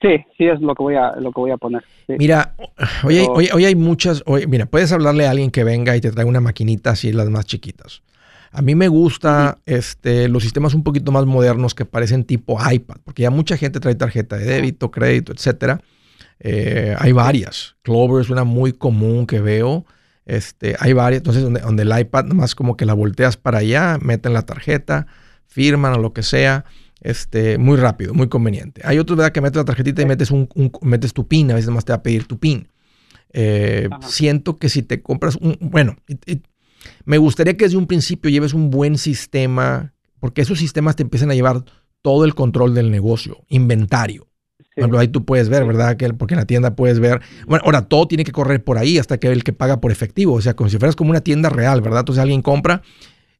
Sí, 0.00 0.16
sí 0.36 0.46
es 0.46 0.60
lo 0.60 0.74
que 0.74 0.82
voy 0.82 0.96
a, 0.96 1.14
lo 1.16 1.30
que 1.30 1.40
voy 1.40 1.50
a 1.52 1.56
poner. 1.56 1.82
Mira, 2.08 2.56
hoy 3.04 3.18
hay, 3.18 3.26
hoy, 3.52 3.64
hay 3.64 3.74
muchas, 3.76 4.22
hoy, 4.26 4.48
mira, 4.48 4.66
puedes 4.66 4.90
hablarle 4.90 5.26
a 5.26 5.30
alguien 5.30 5.50
que 5.50 5.62
venga 5.62 5.96
y 5.96 6.00
te 6.00 6.10
traiga 6.10 6.28
una 6.28 6.40
maquinita 6.40 6.90
así, 6.90 7.12
las 7.12 7.30
más 7.30 7.46
chiquitas. 7.46 8.02
A 8.50 8.62
mí 8.62 8.74
me 8.74 8.88
gusta 8.88 9.58
este, 9.64 10.28
los 10.28 10.42
sistemas 10.42 10.74
un 10.74 10.82
poquito 10.82 11.12
más 11.12 11.24
modernos 11.24 11.74
que 11.74 11.84
parecen 11.84 12.24
tipo 12.24 12.58
iPad, 12.70 12.96
porque 13.04 13.22
ya 13.22 13.30
mucha 13.30 13.56
gente 13.56 13.80
trae 13.80 13.94
tarjeta 13.94 14.36
de 14.36 14.44
débito, 14.44 14.90
crédito, 14.90 15.32
etcétera. 15.32 15.80
Eh, 16.40 16.94
hay 16.98 17.12
varias. 17.12 17.76
Clover 17.82 18.20
es 18.20 18.28
una 18.28 18.44
muy 18.44 18.72
común 18.72 19.26
que 19.26 19.40
veo. 19.40 19.86
Este, 20.26 20.76
hay 20.78 20.92
varias. 20.92 21.20
Entonces, 21.20 21.42
donde, 21.42 21.60
donde 21.60 21.82
el 21.82 21.98
iPad 21.98 22.24
nomás 22.24 22.54
como 22.54 22.76
que 22.76 22.86
la 22.86 22.94
volteas 22.94 23.36
para 23.36 23.58
allá, 23.58 23.98
meten 24.00 24.32
la 24.32 24.42
tarjeta, 24.42 25.06
firman 25.46 25.94
o 25.94 25.98
lo 25.98 26.12
que 26.12 26.22
sea. 26.22 26.64
Este, 27.00 27.58
muy 27.58 27.76
rápido, 27.78 28.14
muy 28.14 28.28
conveniente. 28.28 28.80
Hay 28.84 28.98
otros, 28.98 29.16
¿verdad? 29.16 29.32
Que 29.32 29.40
metes 29.40 29.56
la 29.56 29.64
tarjetita 29.64 30.02
y 30.02 30.06
metes, 30.06 30.30
un, 30.30 30.48
metes 30.82 31.12
tu 31.12 31.26
PIN. 31.26 31.50
A 31.50 31.54
veces 31.54 31.70
más 31.70 31.84
te 31.84 31.92
va 31.92 31.96
a 31.96 32.02
pedir 32.02 32.26
tu 32.26 32.38
PIN. 32.38 32.68
Eh, 33.32 33.88
siento 34.06 34.58
que 34.58 34.68
si 34.68 34.82
te 34.82 35.02
compras 35.02 35.36
un, 35.36 35.56
bueno, 35.60 35.96
me 37.04 37.18
gustaría 37.18 37.56
que 37.56 37.64
desde 37.64 37.76
un 37.76 37.86
principio 37.86 38.30
lleves 38.30 38.54
un 38.54 38.70
buen 38.70 38.98
sistema, 38.98 39.94
porque 40.20 40.42
esos 40.42 40.58
sistemas 40.58 40.96
te 40.96 41.02
empiezan 41.02 41.30
a 41.30 41.34
llevar 41.34 41.64
todo 42.02 42.24
el 42.24 42.34
control 42.34 42.74
del 42.74 42.90
negocio, 42.90 43.44
inventario. 43.48 44.28
Ahí 44.98 45.08
tú 45.08 45.24
puedes 45.24 45.48
ver, 45.48 45.64
¿verdad? 45.64 45.96
Que, 45.96 46.12
porque 46.14 46.34
en 46.34 46.40
la 46.40 46.46
tienda 46.46 46.74
puedes 46.74 47.00
ver. 47.00 47.20
Bueno, 47.46 47.64
ahora 47.64 47.82
todo 47.82 48.08
tiene 48.08 48.24
que 48.24 48.32
correr 48.32 48.62
por 48.62 48.78
ahí 48.78 48.98
hasta 48.98 49.18
que 49.18 49.28
el 49.28 49.44
que 49.44 49.52
paga 49.52 49.80
por 49.80 49.92
efectivo. 49.92 50.34
O 50.34 50.40
sea, 50.40 50.54
como 50.54 50.70
si 50.70 50.78
fueras 50.78 50.96
como 50.96 51.10
una 51.10 51.20
tienda 51.20 51.48
real, 51.48 51.80
¿verdad? 51.80 52.00
Entonces 52.00 52.22
alguien 52.22 52.42
compra 52.42 52.82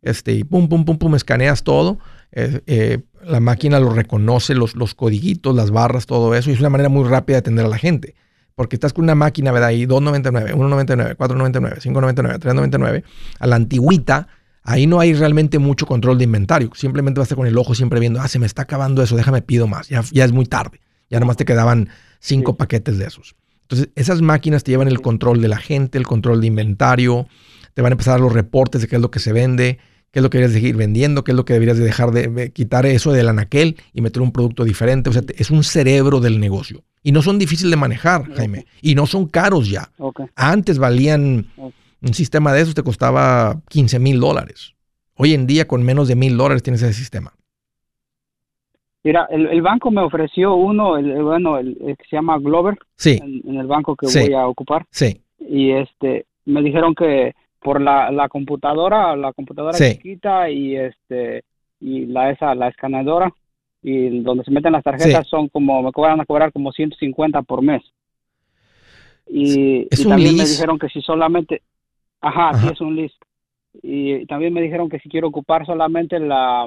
este, 0.03 0.33
y 0.33 0.45
pum, 0.45 0.69
pum, 0.69 0.85
pum, 0.85 0.99
pum, 0.99 1.15
escaneas 1.15 1.63
todo. 1.63 1.99
Eh, 2.33 2.61
eh, 2.67 2.99
la 3.25 3.41
máquina 3.41 3.79
lo 3.79 3.91
reconoce, 3.91 4.55
los, 4.55 4.75
los 4.75 4.95
codiguitos, 4.95 5.55
las 5.55 5.71
barras, 5.71 6.07
todo 6.07 6.35
eso. 6.35 6.51
Y 6.51 6.55
es 6.55 6.61
una 6.61 6.71
manera 6.71 6.89
muy 6.89 7.09
rápida 7.09 7.37
de 7.37 7.41
atender 7.41 7.67
a 7.67 7.69
la 7.69 7.79
gente 7.79 8.15
porque 8.55 8.77
estás 8.77 8.93
con 8.93 9.05
una 9.05 9.15
máquina, 9.15 9.51
¿verdad? 9.51 9.71
Y 9.71 9.87
2.99, 9.87 10.55
1.99, 10.55 11.17
4.99, 11.17 11.81
5.99, 11.81 12.39
3.99, 12.39 13.03
a 13.39 13.47
la 13.47 13.57
antigüita, 13.57 14.29
ahí 14.63 14.87
no 14.87 15.01
hay 15.01 15.15
realmente 15.15 15.59
mucho 15.59 15.87
control 15.87 16.19
de 16.19 16.25
inventario. 16.25 16.71
Simplemente 16.75 17.19
vas 17.19 17.25
a 17.25 17.29
estar 17.29 17.39
con 17.39 17.47
el 17.47 17.57
ojo 17.57 17.75
siempre 17.75 18.01
viendo, 18.01 18.21
ah, 18.21 18.29
se 18.29 18.39
me 18.39 18.47
está 18.47 18.63
acabando 18.63 19.03
eso, 19.03 19.17
déjame 19.17 19.43
pido 19.43 19.67
más. 19.67 19.89
Ya, 19.89 20.03
ya 20.13 20.25
es 20.25 20.33
muy 20.33 20.47
tarde. 20.47 20.81
Ya 21.13 21.21
nomás 21.21 21.37
te 21.37 21.45
quedaban 21.45 21.91
cinco 22.21 22.57
paquetes 22.57 22.97
de 22.97 23.05
esos. 23.05 23.37
Entonces, 23.63 23.91
esas 23.95 24.23
máquinas 24.23 24.65
te 24.65 24.73
llevan 24.73 24.89
el 24.89 25.03
control 25.03 25.43
de 25.43 25.49
la 25.49 25.59
gente, 25.59 25.99
el 25.99 26.07
control 26.07 26.41
de 26.41 26.47
inventario, 26.47 27.29
te 27.75 27.83
van 27.83 27.93
a 27.93 27.95
empezar 27.95 28.19
los 28.19 28.33
reportes 28.33 28.81
de 28.81 28.89
qué 28.89 28.97
es 28.97 29.03
lo 29.03 29.11
que 29.11 29.19
se 29.19 29.35
vende, 29.35 29.79
qué 30.11 30.21
es 30.21 30.23
lo 30.23 30.31
que 30.31 30.39
deberías 30.39 30.55
seguir 30.55 30.75
vendiendo, 30.75 31.23
qué 31.23 31.33
es 31.33 31.37
lo 31.37 31.45
que 31.45 31.53
deberías 31.53 31.77
de 31.77 31.85
dejar 31.85 32.13
de, 32.13 32.51
quitar 32.53 32.87
eso 32.87 33.13
del 33.13 33.29
anaquel 33.29 33.77
y 33.93 34.01
meter 34.01 34.23
un 34.23 34.33
producto 34.33 34.65
diferente. 34.65 35.11
O 35.11 35.13
sea, 35.13 35.23
es 35.37 35.51
un 35.51 35.65
cerebro 35.65 36.21
del 36.21 36.41
negocio. 36.41 36.83
Y 37.03 37.13
no 37.13 37.21
son 37.21 37.39
difíciles 37.39 37.71
de 37.71 37.77
manejar, 37.77 38.33
Jaime. 38.35 38.65
Y 38.81 38.95
no 38.95 39.07
son 39.07 39.27
caros 39.27 39.69
ya. 39.69 39.91
Antes 40.35 40.79
valían, 40.79 41.47
un 41.57 42.15
sistema 42.15 42.55
de 42.55 42.63
esos 42.63 42.75
te 42.75 42.83
costaba 42.83 43.61
15 43.69 43.99
mil 43.99 44.19
dólares. 44.19 44.75
Hoy 45.15 45.35
en 45.35 45.47
día 45.47 45.69
con 45.69 45.83
menos 45.83 46.09
de 46.09 46.17
mil 46.17 46.39
dólares 46.39 46.63
tienes 46.63 46.81
ese 46.83 46.95
sistema. 46.95 47.35
Mira, 49.05 49.27
el, 49.31 49.63
banco 49.63 49.91
me 49.91 50.01
ofreció 50.01 50.55
uno, 50.55 50.97
el, 50.97 51.23
bueno, 51.23 51.59
el, 51.59 51.77
que 51.77 52.05
se 52.09 52.17
llama 52.17 52.39
Glover. 52.39 52.79
Sí. 52.97 53.19
En, 53.21 53.57
el 53.57 53.67
banco 53.67 53.97
que 53.97 54.07
voy 54.07 54.33
a 54.33 54.47
ocupar. 54.47 54.87
Sí. 54.91 55.21
Y 55.41 55.73
este, 55.73 56.27
me 56.45 56.63
dijeron 56.63 56.95
que 56.95 57.35
por 57.61 57.81
la, 57.81 58.11
la 58.13 58.29
computadora, 58.29 59.17
la 59.17 59.33
computadora 59.33 59.77
chiquita 59.77 60.51
y 60.51 60.77
este 60.77 61.45
y 61.81 62.07
la 62.07 62.31
esa 62.31 62.55
la 62.55 62.69
escaneadora 62.69 63.33
y 63.83 64.21
donde 64.21 64.45
se 64.45 64.53
meten 64.53 64.73
las 64.73 64.85
tarjetas 64.85 65.27
son 65.27 65.49
como 65.49 65.83
me 65.83 65.93
cobran 65.93 66.21
a 66.21 66.25
cobrar 66.25 66.53
como 66.53 66.73
150 66.73 67.43
por 67.43 67.63
mes. 67.63 67.83
Y, 69.27 69.87
también 70.05 70.37
me 70.37 70.45
dijeron 70.45 70.79
que 70.79 70.89
si 70.89 71.01
solamente 71.01 71.63
ajá, 72.21 72.55
sí 72.55 72.69
es 72.73 72.81
un 72.81 72.97
list. 72.97 73.21
Y 73.83 74.27
también 74.27 74.53
me 74.53 74.61
dijeron 74.61 74.89
que 74.89 74.99
si 74.99 75.09
quiero 75.09 75.29
ocupar 75.29 75.65
solamente 75.65 76.19
la 76.19 76.67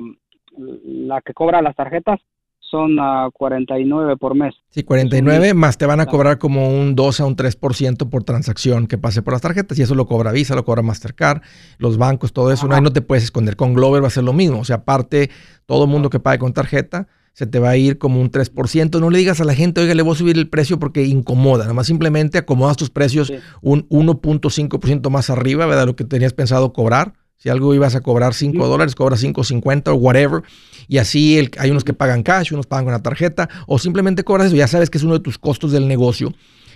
la 0.58 1.22
que 1.22 1.34
cobra 1.34 1.62
las 1.62 1.76
tarjetas 1.76 2.20
son 2.60 3.00
a 3.00 3.30
49 3.32 4.18
por 4.18 4.36
mes. 4.36 4.54
Sí, 4.70 4.84
49 4.84 5.54
más 5.54 5.78
te 5.78 5.86
van 5.86 6.00
a 6.00 6.06
cobrar 6.06 6.38
como 6.38 6.70
un 6.70 6.96
2 6.96 7.20
a 7.20 7.26
un 7.26 7.36
3% 7.36 8.10
por 8.10 8.24
transacción 8.24 8.88
que 8.88 8.98
pase 8.98 9.22
por 9.22 9.34
las 9.34 9.42
tarjetas 9.42 9.78
y 9.80 9.84
eso 9.84 9.96
lo 9.96 10.08
cobra 10.08 10.32
Visa, 10.32 10.56
lo 10.56 10.66
cobra 10.66 10.82
Mastercard, 10.82 11.42
los 11.78 11.98
bancos, 11.98 12.34
todo 12.34 12.52
eso. 12.52 12.68
No, 12.68 12.76
ahí 12.76 12.82
no 12.82 12.92
te 12.92 13.02
puedes 13.02 13.24
esconder. 13.24 13.56
Con 13.56 13.74
Glover 13.74 14.04
va 14.04 14.08
a 14.08 14.12
ser 14.12 14.24
lo 14.24 14.34
mismo. 14.34 14.60
O 14.60 14.66
sea, 14.66 14.78
aparte, 14.78 15.30
todo 15.66 15.86
el 15.86 15.90
mundo 15.90 16.10
que 16.10 16.20
pague 16.20 16.40
con 16.40 16.54
tarjeta 16.54 17.08
se 17.34 17.46
te 17.46 17.60
va 17.60 17.70
a 17.70 17.78
ir 17.78 17.98
como 17.98 18.20
un 18.20 18.32
3%. 18.32 19.00
No 19.00 19.10
le 19.10 19.20
digas 19.20 19.42
a 19.42 19.46
la 19.46 19.54
gente, 19.54 19.82
oiga, 19.82 19.94
le 19.94 20.02
voy 20.02 20.14
a 20.14 20.18
subir 20.18 20.38
el 20.38 20.50
precio 20.50 20.80
porque 20.80 21.04
incomoda. 21.04 21.64
Nada 21.64 21.74
más 21.74 21.88
simplemente 21.88 22.38
acomodas 22.38 22.78
tus 22.78 22.90
precios 22.90 23.32
un 23.62 23.88
1.5% 23.90 25.10
más 25.10 25.30
arriba, 25.30 25.66
¿verdad? 25.66 25.86
Lo 25.86 25.96
que 25.96 26.06
tenías 26.06 26.34
pensado 26.34 26.74
cobrar 26.74 27.14
si 27.38 27.50
algo 27.50 27.74
ibas 27.76 27.96
a 27.96 28.02
cobrar 28.02 28.34
5 28.34 28.68
dólares, 28.68 28.96
cobra 28.96 29.18
5.50 29.18 29.90
o 29.90 29.96
whatever. 29.96 30.42
Y 30.88 30.98
así 30.98 31.38
el, 31.38 31.52
hay 31.58 31.72
unos 31.72 31.84
que 31.84 31.94
pagan 31.94 32.24
cash, 32.24 32.54
unos 32.54 32.68
pagan 32.68 32.86
con 32.86 32.94
la 32.94 33.02
tarjeta, 33.02 33.50
o 33.68 33.78
simplemente 33.78 34.24
cobras 34.24 34.48
eso. 34.48 34.56
Ya 34.56 34.68
sabes 34.68 34.90
que 34.90 34.98
es 34.98 35.04
uno 35.04 35.14
de 35.14 35.20
tus 35.20 35.38
costos 35.38 35.72
del 35.72 35.88
negocio. 35.88 36.34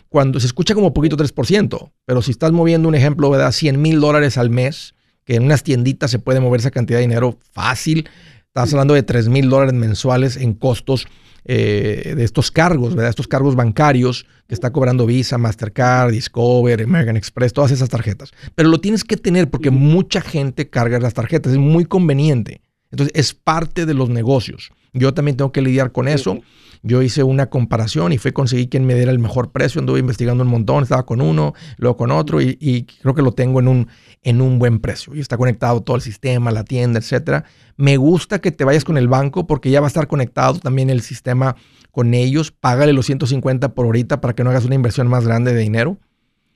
Cuando 0.09 0.39
se 0.39 0.47
escucha 0.47 0.73
como 0.73 0.93
poquito 0.93 1.15
3%, 1.15 1.91
pero 2.05 2.21
si 2.21 2.31
estás 2.31 2.51
moviendo 2.51 2.87
un 2.87 2.95
ejemplo, 2.95 3.29
¿verdad? 3.29 3.51
100 3.51 3.81
mil 3.81 3.99
dólares 3.99 4.37
al 4.37 4.49
mes, 4.49 4.95
que 5.23 5.35
en 5.35 5.43
unas 5.43 5.63
tienditas 5.63 6.09
se 6.09 6.17
puede 6.17 6.39
mover 6.39 6.59
esa 6.59 6.71
cantidad 6.71 6.97
de 6.97 7.03
dinero 7.03 7.37
fácil. 7.51 8.09
Estás 8.47 8.73
hablando 8.73 8.95
de 8.95 9.03
3 9.03 9.29
mil 9.29 9.49
dólares 9.49 9.73
mensuales 9.75 10.35
en 10.35 10.53
costos 10.53 11.07
eh, 11.45 12.13
de 12.15 12.23
estos 12.23 12.51
cargos, 12.51 12.95
¿verdad? 12.95 13.09
Estos 13.09 13.27
cargos 13.27 13.55
bancarios 13.55 14.25
que 14.47 14.53
está 14.53 14.71
cobrando 14.71 15.05
Visa, 15.05 15.37
Mastercard, 15.37 16.11
Discover, 16.11 16.83
American 16.83 17.17
Express, 17.17 17.53
todas 17.53 17.71
esas 17.71 17.89
tarjetas. 17.89 18.31
Pero 18.55 18.69
lo 18.69 18.79
tienes 18.79 19.03
que 19.03 19.17
tener 19.17 19.49
porque 19.49 19.71
mucha 19.71 20.21
gente 20.21 20.69
carga 20.69 20.99
las 20.99 21.13
tarjetas, 21.13 21.53
es 21.53 21.59
muy 21.59 21.85
conveniente. 21.85 22.61
Entonces 22.91 23.13
es 23.15 23.33
parte 23.33 23.85
de 23.85 23.93
los 23.93 24.09
negocios. 24.09 24.71
Yo 24.93 25.13
también 25.13 25.37
tengo 25.37 25.51
que 25.51 25.61
lidiar 25.61 25.91
con 25.91 26.07
eso. 26.07 26.39
Yo 26.81 27.01
hice 27.01 27.23
una 27.23 27.49
comparación 27.49 28.13
y 28.13 28.17
fue 28.17 28.31
conseguir 28.31 28.69
quien 28.69 28.85
me 28.85 28.95
diera 28.95 29.11
el 29.11 29.19
mejor 29.19 29.51
precio. 29.51 29.79
Anduve 29.79 29.99
investigando 29.99 30.43
un 30.43 30.49
montón, 30.49 30.83
estaba 30.83 31.05
con 31.05 31.19
uno, 31.19 31.53
luego 31.77 31.97
con 31.97 32.11
otro 32.11 32.41
y, 32.41 32.57
y, 32.61 32.83
creo 32.83 33.13
que 33.13 33.21
lo 33.21 33.33
tengo 33.33 33.59
en 33.59 33.67
un, 33.67 33.87
en 34.23 34.41
un 34.41 34.59
buen 34.59 34.79
precio. 34.79 35.13
Y 35.13 35.19
está 35.19 35.35
conectado 35.37 35.81
todo 35.81 35.97
el 35.97 36.01
sistema, 36.01 36.51
la 36.51 36.63
tienda, 36.63 36.99
etcétera. 36.99 37.43
Me 37.75 37.97
gusta 37.97 38.39
que 38.39 38.51
te 38.51 38.63
vayas 38.63 38.85
con 38.85 38.97
el 38.97 39.09
banco 39.09 39.45
porque 39.45 39.71
ya 39.71 39.81
va 39.81 39.87
a 39.87 39.89
estar 39.89 40.07
conectado 40.07 40.59
también 40.59 40.89
el 40.89 41.01
sistema 41.01 41.55
con 41.91 42.13
ellos. 42.13 42.51
Págale 42.51 42.93
los 42.93 43.05
150 43.07 43.73
por 43.73 43.85
ahorita 43.85 44.21
para 44.21 44.33
que 44.33 44.43
no 44.43 44.49
hagas 44.49 44.65
una 44.65 44.75
inversión 44.75 45.07
más 45.07 45.25
grande 45.25 45.53
de 45.53 45.59
dinero 45.59 45.99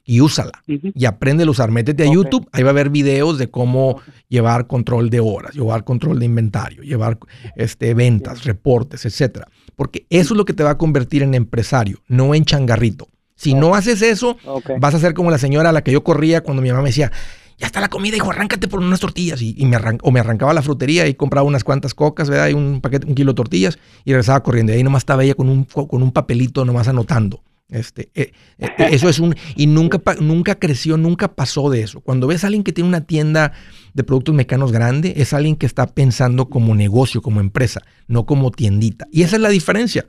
y 0.05 0.21
úsala. 0.21 0.63
Y 0.67 1.05
aprende 1.05 1.43
a 1.43 1.49
usar. 1.49 1.71
Métete 1.71 2.03
a 2.03 2.11
YouTube, 2.11 2.47
ahí 2.51 2.63
va 2.63 2.69
a 2.69 2.71
haber 2.71 2.89
videos 2.89 3.37
de 3.37 3.49
cómo 3.49 4.01
llevar 4.29 4.67
control 4.67 5.09
de 5.09 5.19
horas, 5.19 5.55
llevar 5.55 5.83
control 5.83 6.19
de 6.19 6.25
inventario, 6.25 6.83
llevar 6.83 7.17
este, 7.55 7.93
ventas, 7.93 8.43
reportes, 8.43 9.05
etcétera. 9.05 9.47
Porque 9.75 10.05
eso 10.09 10.33
es 10.33 10.37
lo 10.37 10.45
que 10.45 10.53
te 10.53 10.63
va 10.63 10.71
a 10.71 10.77
convertir 10.77 11.23
en 11.23 11.33
empresario, 11.33 12.01
no 12.07 12.35
en 12.35 12.45
changarrito. 12.45 13.07
Si 13.35 13.53
no 13.53 13.75
haces 13.75 14.01
eso, 14.01 14.37
vas 14.79 14.93
a 14.93 14.99
ser 14.99 15.13
como 15.13 15.31
la 15.31 15.37
señora 15.37 15.69
a 15.69 15.73
la 15.73 15.83
que 15.83 15.91
yo 15.91 16.03
corría 16.03 16.41
cuando 16.41 16.61
mi 16.61 16.69
mamá 16.69 16.83
me 16.83 16.89
decía, 16.89 17.11
ya 17.57 17.67
está 17.67 17.81
la 17.81 17.89
comida, 17.89 18.15
hijo, 18.15 18.31
arráncate 18.31 18.67
por 18.67 18.79
unas 18.79 18.99
tortillas. 18.99 19.41
Y, 19.41 19.65
me 19.65 19.77
o 20.01 20.11
me 20.11 20.19
arrancaba 20.19 20.51
a 20.51 20.53
la 20.53 20.61
frutería 20.61 21.07
y 21.07 21.15
compraba 21.15 21.47
unas 21.47 21.63
cuantas 21.63 21.93
cocas, 21.93 22.29
¿verdad? 22.29 22.49
Y 22.49 22.53
un 22.53 22.81
paquete, 22.81 23.07
un 23.07 23.15
kilo 23.15 23.31
de 23.31 23.35
tortillas 23.35 23.79
y 24.05 24.11
regresaba 24.11 24.43
corriendo. 24.43 24.71
Y 24.71 24.75
ahí 24.75 24.83
nomás 24.83 25.01
estaba 25.01 25.23
ella 25.23 25.35
con 25.35 25.49
un, 25.49 25.65
con 25.65 26.03
un 26.03 26.11
papelito 26.11 26.65
nomás 26.65 26.87
anotando. 26.87 27.43
Este, 27.73 28.11
eh, 28.13 28.31
eh, 28.59 28.69
eso 28.91 29.09
es 29.09 29.19
un... 29.19 29.35
Y 29.55 29.67
nunca, 29.67 29.99
nunca 30.19 30.55
creció, 30.55 30.95
nunca 30.95 31.35
pasó 31.35 31.69
de 31.69 31.81
eso. 31.81 32.01
Cuando 32.01 32.27
ves 32.27 32.43
a 32.43 32.47
alguien 32.47 32.63
que 32.63 32.71
tiene 32.71 32.87
una 32.87 33.05
tienda 33.05 33.51
de 33.93 34.03
productos 34.03 34.35
mexicanos 34.35 34.71
grande, 34.71 35.15
es 35.17 35.33
alguien 35.33 35.55
que 35.55 35.65
está 35.65 35.87
pensando 35.87 36.49
como 36.49 36.75
negocio, 36.75 37.21
como 37.21 37.39
empresa, 37.39 37.81
no 38.07 38.25
como 38.25 38.51
tiendita. 38.51 39.07
Y 39.11 39.23
esa 39.23 39.37
es 39.37 39.41
la 39.41 39.49
diferencia. 39.49 40.05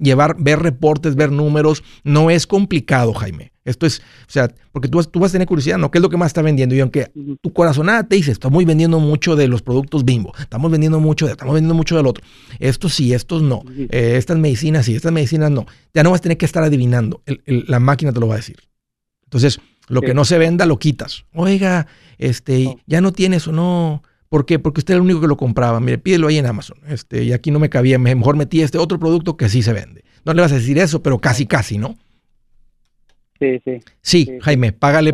Llevar, 0.00 0.36
ver 0.38 0.60
reportes, 0.60 1.14
ver 1.14 1.30
números, 1.30 1.82
no 2.04 2.30
es 2.30 2.46
complicado, 2.46 3.12
Jaime. 3.14 3.52
Esto 3.68 3.86
es, 3.86 3.98
o 4.00 4.30
sea, 4.30 4.52
porque 4.72 4.88
tú, 4.88 5.02
tú 5.04 5.20
vas 5.20 5.30
a 5.30 5.32
tener 5.32 5.46
curiosidad, 5.46 5.78
¿no? 5.78 5.90
¿Qué 5.90 5.98
es 5.98 6.02
lo 6.02 6.08
que 6.08 6.16
más 6.16 6.28
está 6.28 6.42
vendiendo? 6.42 6.74
Y 6.74 6.80
aunque 6.80 7.10
tu 7.40 7.52
corazonada 7.52 8.04
te 8.04 8.16
dice, 8.16 8.32
estamos 8.32 8.64
vendiendo 8.64 8.98
mucho 8.98 9.36
de 9.36 9.46
los 9.48 9.62
productos 9.62 10.04
bimbo, 10.04 10.32
estamos 10.38 10.70
vendiendo 10.70 11.00
mucho 11.00 11.26
de, 11.26 11.32
estamos 11.32 11.54
vendiendo 11.54 11.74
mucho 11.74 11.96
del 11.96 12.06
otro. 12.06 12.24
Estos 12.58 12.94
sí, 12.94 13.12
estos 13.12 13.42
no. 13.42 13.62
Eh, 13.76 14.14
estas 14.16 14.38
medicinas 14.38 14.86
sí, 14.86 14.94
estas 14.94 15.12
medicinas 15.12 15.50
no. 15.50 15.66
Ya 15.94 16.02
no 16.02 16.10
vas 16.10 16.20
a 16.20 16.22
tener 16.22 16.38
que 16.38 16.46
estar 16.46 16.62
adivinando. 16.62 17.22
la 17.46 17.80
máquina 17.80 18.12
te 18.12 18.20
lo 18.20 18.28
va 18.28 18.34
a 18.34 18.38
decir. 18.38 18.56
Entonces, 19.24 19.60
lo 19.88 20.02
que 20.02 20.14
no 20.14 20.24
se 20.24 20.38
venda, 20.38 20.66
lo 20.66 20.78
quitas. 20.78 21.24
Oiga, 21.34 21.86
este, 22.18 22.76
ya 22.86 23.00
no 23.00 23.12
tienes 23.12 23.46
o 23.48 23.52
no. 23.52 24.02
¿Por 24.28 24.44
qué? 24.44 24.58
Porque 24.58 24.80
usted 24.80 24.94
era 24.94 24.98
el 24.98 25.04
único 25.04 25.20
que 25.20 25.26
lo 25.26 25.36
compraba. 25.36 25.80
Mire, 25.80 25.98
pídelo 25.98 26.28
ahí 26.28 26.38
en 26.38 26.46
Amazon. 26.46 26.78
Este, 26.88 27.24
y 27.24 27.32
aquí 27.32 27.50
no 27.50 27.58
me 27.58 27.70
cabía. 27.70 27.98
Mejor 27.98 28.36
metí 28.36 28.60
este 28.60 28.78
otro 28.78 28.98
producto 28.98 29.36
que 29.36 29.48
sí 29.48 29.62
se 29.62 29.72
vende. 29.72 30.04
No 30.24 30.34
le 30.34 30.42
vas 30.42 30.52
a 30.52 30.56
decir 30.56 30.78
eso, 30.78 31.02
pero 31.02 31.18
casi, 31.18 31.46
casi, 31.46 31.78
¿no? 31.78 31.96
Sí, 33.38 33.60
sí. 33.64 33.78
Sí, 34.00 34.38
Jaime, 34.40 34.72
págale, 34.72 35.12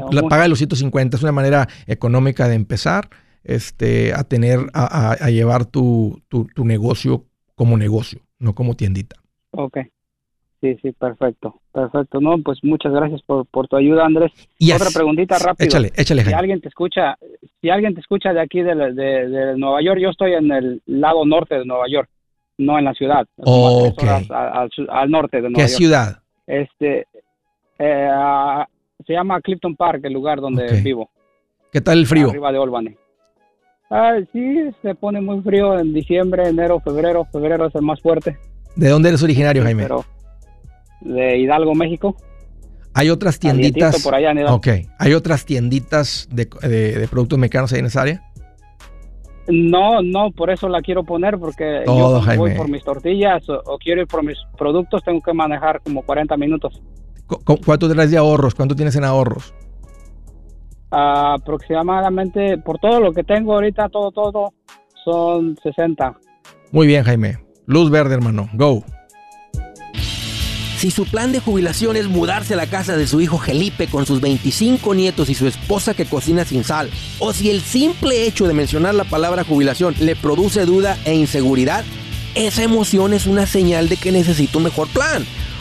los 0.49 0.59
150. 0.59 1.17
Es 1.17 1.23
una 1.23 1.33
manera 1.33 1.69
económica 1.87 2.49
de 2.49 2.55
empezar 2.55 3.09
este, 3.43 4.15
a 4.15 4.25
tener, 4.25 4.61
a, 4.73 5.29
llevar 5.31 5.67
tu, 5.67 6.23
tu, 6.29 6.47
negocio 6.65 7.25
como 7.55 7.77
negocio, 7.77 8.21
no 8.39 8.55
como 8.55 8.75
tiendita. 8.75 9.17
Ok. 9.51 9.79
sí, 10.61 10.77
sí, 10.81 10.93
perfecto, 10.93 11.61
perfecto. 11.73 12.21
No, 12.21 12.39
pues 12.39 12.59
muchas 12.63 12.93
gracias 12.93 13.21
por, 13.27 13.45
por 13.47 13.69
tu 13.69 13.77
ayuda, 13.77 14.07
Andrés. 14.07 14.33
Yes. 14.59 14.77
Otra 14.77 14.89
preguntita 14.95 15.39
rápido. 15.39 15.67
Échale, 15.67 15.93
échale, 15.95 16.23
Si 16.23 16.25
Jaime. 16.31 16.39
alguien 16.41 16.61
te 16.63 16.69
escucha, 16.69 17.19
si 17.61 17.69
alguien 17.69 17.95
te 17.95 18.01
escucha 18.01 18.33
de 18.33 18.41
aquí 18.41 18.63
de, 18.63 18.75
de, 18.75 19.29
de 19.29 19.59
Nueva 19.59 19.83
York, 19.83 20.01
yo 20.01 20.09
estoy 20.09 20.33
en 20.33 20.51
el 20.51 20.83
lado 20.87 21.27
norte 21.27 21.57
de 21.59 21.67
Nueva 21.67 21.85
York, 21.89 22.09
no 22.57 22.79
en 22.79 22.87
la 22.87 22.95
ciudad. 22.95 23.27
como 23.37 23.69
a 23.69 23.81
tres 23.83 23.93
Ok. 23.93 24.03
horas 24.03 24.31
a- 24.31 24.69
al, 25.01 25.11
norte 25.11 25.37
de 25.37 25.51
Nueva 25.51 25.57
¿Qué 25.57 25.69
York. 25.71 25.77
ciudad? 25.77 26.23
Este, 26.47 27.07
eh, 27.79 28.11
se 29.07 29.13
llama 29.13 29.41
Clifton 29.41 29.77
Park, 29.77 30.01
el 30.05 30.13
lugar 30.13 30.41
donde 30.41 30.81
vivo. 30.81 31.11
¿Qué 31.73 31.81
tal 31.81 31.99
el 31.99 32.07
frío? 32.07 32.31
Arriba 32.31 32.53
de 32.53 32.59
Albany. 32.63 32.97
Ah, 33.91 34.15
sí, 34.33 34.71
se 34.83 34.95
pone 34.95 35.21
muy 35.21 35.41
frío 35.43 35.79
en 35.79 35.93
diciembre, 35.93 36.49
enero, 36.49 36.81
febrero. 36.81 37.27
Febrero 37.31 37.67
es 37.67 37.75
el 37.75 37.83
más 37.83 38.01
fuerte. 38.01 38.39
¿De 38.77 38.89
dónde 38.89 39.09
eres 39.11 39.23
originario, 39.23 39.63
Jaime? 39.63 39.83
Pero 39.83 40.05
de 41.01 41.39
Hidalgo, 41.39 41.75
México. 41.75 42.17
Hay 42.95 43.11
otras 43.11 43.39
tienditas. 43.39 44.03
por 44.03 44.15
allá 44.15 44.31
en. 44.31 44.47
Ok. 44.47 44.69
¿Hay 44.99 45.13
otras 45.15 45.45
tienditas 45.45 46.29
de, 46.33 46.49
de- 46.63 46.99
de 46.99 47.09
productos 47.09 47.39
mexicanos 47.39 47.73
ahí 47.73 47.81
en 47.81 47.87
esa 47.87 48.03
área? 48.03 48.23
No, 49.47 50.01
no, 50.01 50.31
por 50.31 50.49
eso 50.51 50.69
la 50.69 50.81
quiero 50.81 51.05
poner, 51.05 51.39
porque 51.39 51.83
Todo, 51.85 52.25
yo 52.25 52.37
voy 52.39 52.55
por 52.55 52.69
mis 52.69 52.83
tortillas 52.83 53.47
o, 53.51 53.61
o 53.67 53.79
quiero 53.79 54.01
ir 54.01 54.07
por 54.07 54.25
mis 54.25 54.39
productos, 54.57 55.03
tengo 55.05 55.21
que 55.21 55.35
manejar 55.35 55.83
como 55.83 56.03
40 56.03 56.35
minutos. 56.39 56.81
Cu- 57.27 57.41
cu- 57.45 57.61
¿Cuánto 57.65 57.89
traes 57.89 58.11
de 58.11 58.19
ahorros? 58.19 58.55
¿Cuánto 58.55 58.75
tienes 58.77 58.95
en 58.97 59.05
ahorros? 59.05 59.55
Ah, 60.91 61.35
aproximadamente, 61.39 62.59
por 62.59 62.79
todo 62.79 63.01
lo 63.01 63.13
que 63.13 63.25
tengo 63.25 63.55
ahorita, 63.55 63.89
todo, 63.89 64.11
todo, 64.13 64.53
son 65.05 65.57
60. 65.63 66.17
Muy 66.71 66.87
bien, 66.87 67.03
Jaime. 67.05 67.39
Luz 67.67 67.91
verde, 67.91 68.15
hermano. 68.15 68.49
Go. 68.55 68.85
Si 70.77 70.91
su 70.91 71.07
plan 71.07 71.33
de 71.33 71.41
jubilación 71.41 71.97
es 71.97 72.09
mudarse 72.09 72.53
a 72.55 72.57
la 72.59 72.67
casa 72.67 72.95
de 72.97 73.07
su 73.07 73.21
hijo 73.23 73.39
Felipe 73.39 73.87
con 73.87 74.05
sus 74.05 74.21
25 74.21 74.95
nietos 74.95 75.31
y 75.31 75.35
su 75.35 75.47
esposa 75.47 75.95
que 75.95 76.05
cocina 76.05 76.45
sin 76.45 76.63
sal, 76.63 76.91
o 77.21 77.33
si 77.33 77.49
el 77.51 77.63
simple 77.63 78.27
hecho 78.27 78.47
de 78.47 78.53
mencionar 78.53 78.95
la 78.95 79.05
palabra 79.05 79.45
jubilación 79.45 79.95
le 80.01 80.15
produce 80.15 80.67
duda 80.67 80.99
e 81.07 81.15
inseguridad, 81.15 81.85
esa 82.35 82.63
emoción 82.65 83.15
es 83.15 83.27
una 83.27 83.47
señal 83.47 83.89
de 83.89 83.97
que 83.97 84.13
necesita 84.13 84.59
un 84.59 84.65
mejor 84.65 84.89
plan. 84.89 85.25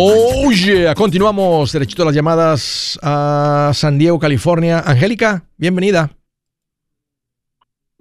Oh, 0.00 0.52
yeah. 0.52 0.94
Continuamos. 0.94 1.72
Derechito 1.72 2.02
a 2.02 2.06
las 2.06 2.14
llamadas 2.14 2.96
a 3.02 3.72
San 3.74 3.98
Diego, 3.98 4.16
California. 4.20 4.78
Angélica, 4.78 5.42
bienvenida. 5.56 6.10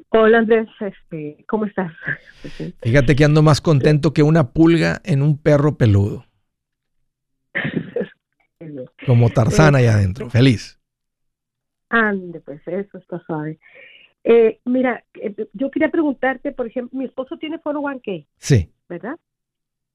Hola 0.09 0.37
Andrés, 0.37 0.67
este, 0.79 1.43
¿cómo 1.47 1.65
estás? 1.65 1.91
Fíjate 2.83 3.15
que 3.15 3.25
ando 3.25 3.41
más 3.41 3.61
contento 3.61 4.13
que 4.13 4.21
una 4.21 4.51
pulga 4.51 5.01
en 5.03 5.23
un 5.23 5.39
perro 5.41 5.75
peludo. 5.75 6.23
Como 9.07 9.31
Tarzán 9.31 9.75
allá 9.75 9.93
adentro. 9.95 10.29
Feliz. 10.29 10.79
Ande, 11.89 12.41
pues 12.41 12.61
eso 12.67 12.99
está 12.99 13.23
suave. 13.25 13.57
Eh, 14.23 14.59
mira, 14.65 15.03
eh, 15.15 15.33
yo 15.53 15.71
quería 15.71 15.89
preguntarte, 15.89 16.51
por 16.51 16.67
ejemplo, 16.67 16.99
mi 16.99 17.05
esposo 17.05 17.37
tiene 17.37 17.57
401k, 17.59 18.27
Sí. 18.37 18.69
¿verdad? 18.87 19.15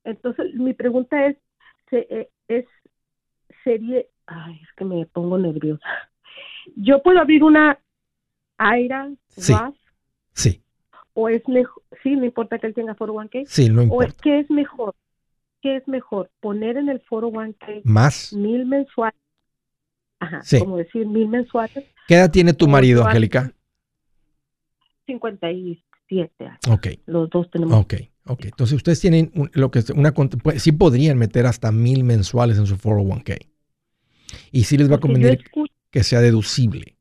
Entonces, 0.02 0.52
mi 0.54 0.74
pregunta 0.74 1.26
es, 1.26 1.36
se- 1.92 2.06
eh, 2.10 2.28
es, 2.48 2.64
sería, 3.64 4.02
ay, 4.26 4.58
es 4.62 4.68
que 4.76 4.84
me 4.84 5.04
pongo 5.06 5.36
nerviosa. 5.38 5.86
¿Yo 6.76 7.02
puedo 7.02 7.20
abrir 7.20 7.44
una 7.44 7.78
IRA, 8.58 9.10
Sí. 9.28 9.52
Sí. 10.32 10.62
o 11.14 11.28
es 11.28 11.46
mejor, 11.48 11.82
sí, 12.02 12.16
no 12.16 12.24
importa 12.24 12.58
que 12.58 12.66
él 12.68 12.74
tenga 12.74 12.94
401k, 12.94 13.44
Sí, 13.46 13.68
no 13.68 13.80
o 13.82 13.84
es, 13.84 13.90
importa. 13.90 14.14
¿qué 14.22 14.38
es 14.40 14.50
mejor? 14.50 14.94
¿Qué 15.60 15.76
es 15.76 15.86
mejor? 15.86 16.30
¿Poner 16.40 16.76
en 16.78 16.88
el 16.88 17.00
401k 17.02 17.82
Más. 17.84 18.32
mil 18.32 18.64
mensuales. 18.66 19.20
Ajá, 20.20 20.40
Sí. 20.42 20.58
como 20.60 20.76
decir 20.78 21.06
mil 21.06 21.28
mensuales, 21.28 21.84
¿Qué 22.08 22.14
edad 22.14 22.30
tiene 22.30 22.52
tu 22.54 22.66
marido, 22.68 23.04
Angélica? 23.06 23.52
57 25.06 26.46
años. 26.46 26.58
Ok. 26.70 26.86
Los 27.06 27.30
dos 27.30 27.50
tenemos. 27.50 27.74
Ok, 27.84 27.94
ok. 28.26 28.44
Entonces 28.46 28.76
ustedes 28.76 29.00
tienen 29.00 29.30
un- 29.34 29.50
lo 29.54 29.70
que 29.70 29.80
es 29.80 29.90
una 29.90 30.12
pues, 30.12 30.62
sí 30.62 30.72
podrían 30.72 31.18
meter 31.18 31.46
hasta 31.46 31.72
mil 31.72 32.04
mensuales 32.04 32.58
en 32.58 32.66
su 32.66 32.76
401k. 32.76 33.38
Y 34.50 34.64
sí 34.64 34.76
les 34.78 34.90
va 34.90 34.96
a 34.96 35.00
convenir 35.00 35.44
que 35.90 36.02
sea 36.04 36.20
deducible. 36.20 36.96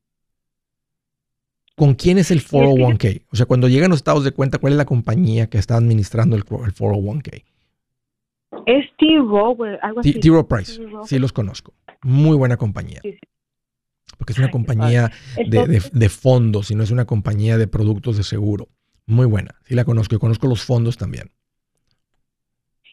¿Con 1.76 1.96
quién 1.96 2.18
es 2.18 2.30
el 2.32 2.44
que 2.44 2.58
yo- 2.58 2.60
401k? 2.76 3.26
O 3.32 3.36
sea, 3.36 3.46
cuando 3.46 3.68
llegan 3.68 3.90
los 3.90 4.00
estados 4.00 4.24
de 4.24 4.32
cuenta, 4.32 4.58
¿cuál 4.58 4.74
es 4.74 4.78
la 4.78 4.86
compañía 4.86 5.48
que 5.50 5.58
está 5.58 5.78
administrando 5.78 6.36
el, 6.36 6.42
el 6.66 6.74
401k? 6.74 7.44
Es 8.66 8.86
T 8.98 9.06
así. 9.98 10.14
T. 10.20 10.30
Rowe 10.30 10.44
Price. 10.48 10.78
T. 10.78 10.86
Rowe. 10.88 11.08
Sí, 11.08 11.18
los 11.20 11.32
conozco. 11.34 11.74
Muy 12.04 12.36
buena 12.36 12.58
compañía. 12.58 13.00
Sí, 13.02 13.14
sí. 13.14 13.20
Porque 14.18 14.34
es 14.34 14.40
una 14.40 14.52
compañía 14.52 15.12
de, 15.38 15.82
de 15.92 16.10
fondos 16.10 16.70
y 16.70 16.76
no 16.76 16.84
es 16.84 16.92
una 16.92 17.06
compañía 17.06 17.58
de 17.58 17.68
productos 17.68 18.18
de 18.18 18.24
seguro. 18.24 18.68
Muy 19.12 19.26
buena. 19.26 19.56
Sí 19.66 19.76
la 19.76 19.84
conozco 19.84 20.18
conozco 20.20 20.48
los 20.48 20.64
fondos 20.64 20.98
también. 20.98 21.32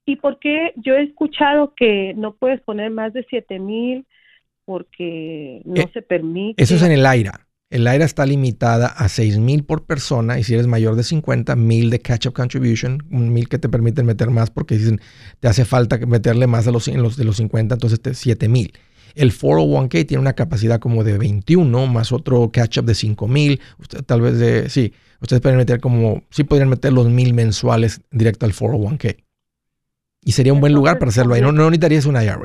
¿Y 0.04 0.16
por 0.16 0.40
qué 0.40 0.72
yo 0.76 0.94
he 0.94 1.04
escuchado 1.04 1.74
que 1.76 2.12
no 2.16 2.34
puedes 2.34 2.60
poner 2.62 2.90
más 2.90 3.12
de 3.12 3.24
7 3.30 3.58
mil 3.60 4.04
porque 4.64 5.62
no 5.64 5.82
Eh, 5.82 5.90
se 5.92 6.02
permite? 6.02 6.60
Eso 6.60 6.74
es 6.74 6.82
en 6.82 6.92
el 6.92 7.06
AIRA. 7.06 7.46
El 7.70 7.86
AIRA 7.86 8.04
está 8.04 8.26
limitada 8.26 8.88
a 8.88 9.08
6 9.08 9.38
mil 9.38 9.62
por 9.64 9.86
persona 9.86 10.40
y 10.40 10.44
si 10.44 10.54
eres 10.54 10.66
mayor 10.66 10.96
de 10.96 11.04
50, 11.04 11.54
mil 11.54 11.90
de 11.90 12.00
catch-up 12.00 12.32
contribution, 12.32 13.06
un 13.10 13.32
mil 13.32 13.48
que 13.48 13.58
te 13.58 13.68
permiten 13.68 14.06
meter 14.06 14.30
más 14.30 14.50
porque 14.50 14.76
dicen 14.76 15.00
te 15.38 15.46
hace 15.46 15.64
falta 15.64 15.98
meterle 15.98 16.46
más 16.48 16.64
de 16.64 16.72
los, 16.72 16.88
en 16.88 17.02
los, 17.02 17.16
de 17.16 17.24
los 17.24 17.36
50, 17.36 17.74
entonces 17.74 18.00
te, 18.00 18.14
7 18.14 18.48
mil. 18.48 18.72
El 19.14 19.30
401k 19.30 20.06
tiene 20.06 20.20
una 20.20 20.32
capacidad 20.32 20.80
como 20.80 21.04
de 21.04 21.16
21 21.18 21.86
más 21.86 22.10
otro 22.10 22.50
catch-up 22.50 22.86
de 22.86 22.94
5 22.94 23.28
mil. 23.28 23.60
Tal 24.06 24.20
vez 24.20 24.38
de, 24.38 24.68
sí, 24.68 24.92
ustedes 25.20 25.42
pueden 25.42 25.58
meter 25.58 25.80
como, 25.80 26.22
sí 26.30 26.44
podrían 26.44 26.68
meter 26.68 26.92
los 26.92 27.08
mil 27.08 27.34
mensuales 27.34 28.00
directo 28.10 28.46
al 28.46 28.52
401k. 28.52 29.16
Y 30.24 30.32
sería 30.32 30.52
un 30.52 30.60
buen 30.60 30.72
lugar 30.72 30.98
para 30.98 31.10
hacerlo 31.10 31.34
ahí. 31.34 31.40
No, 31.40 31.52
no 31.52 31.64
necesitarías 31.64 32.06
un 32.06 32.16
IRA. 32.16 32.38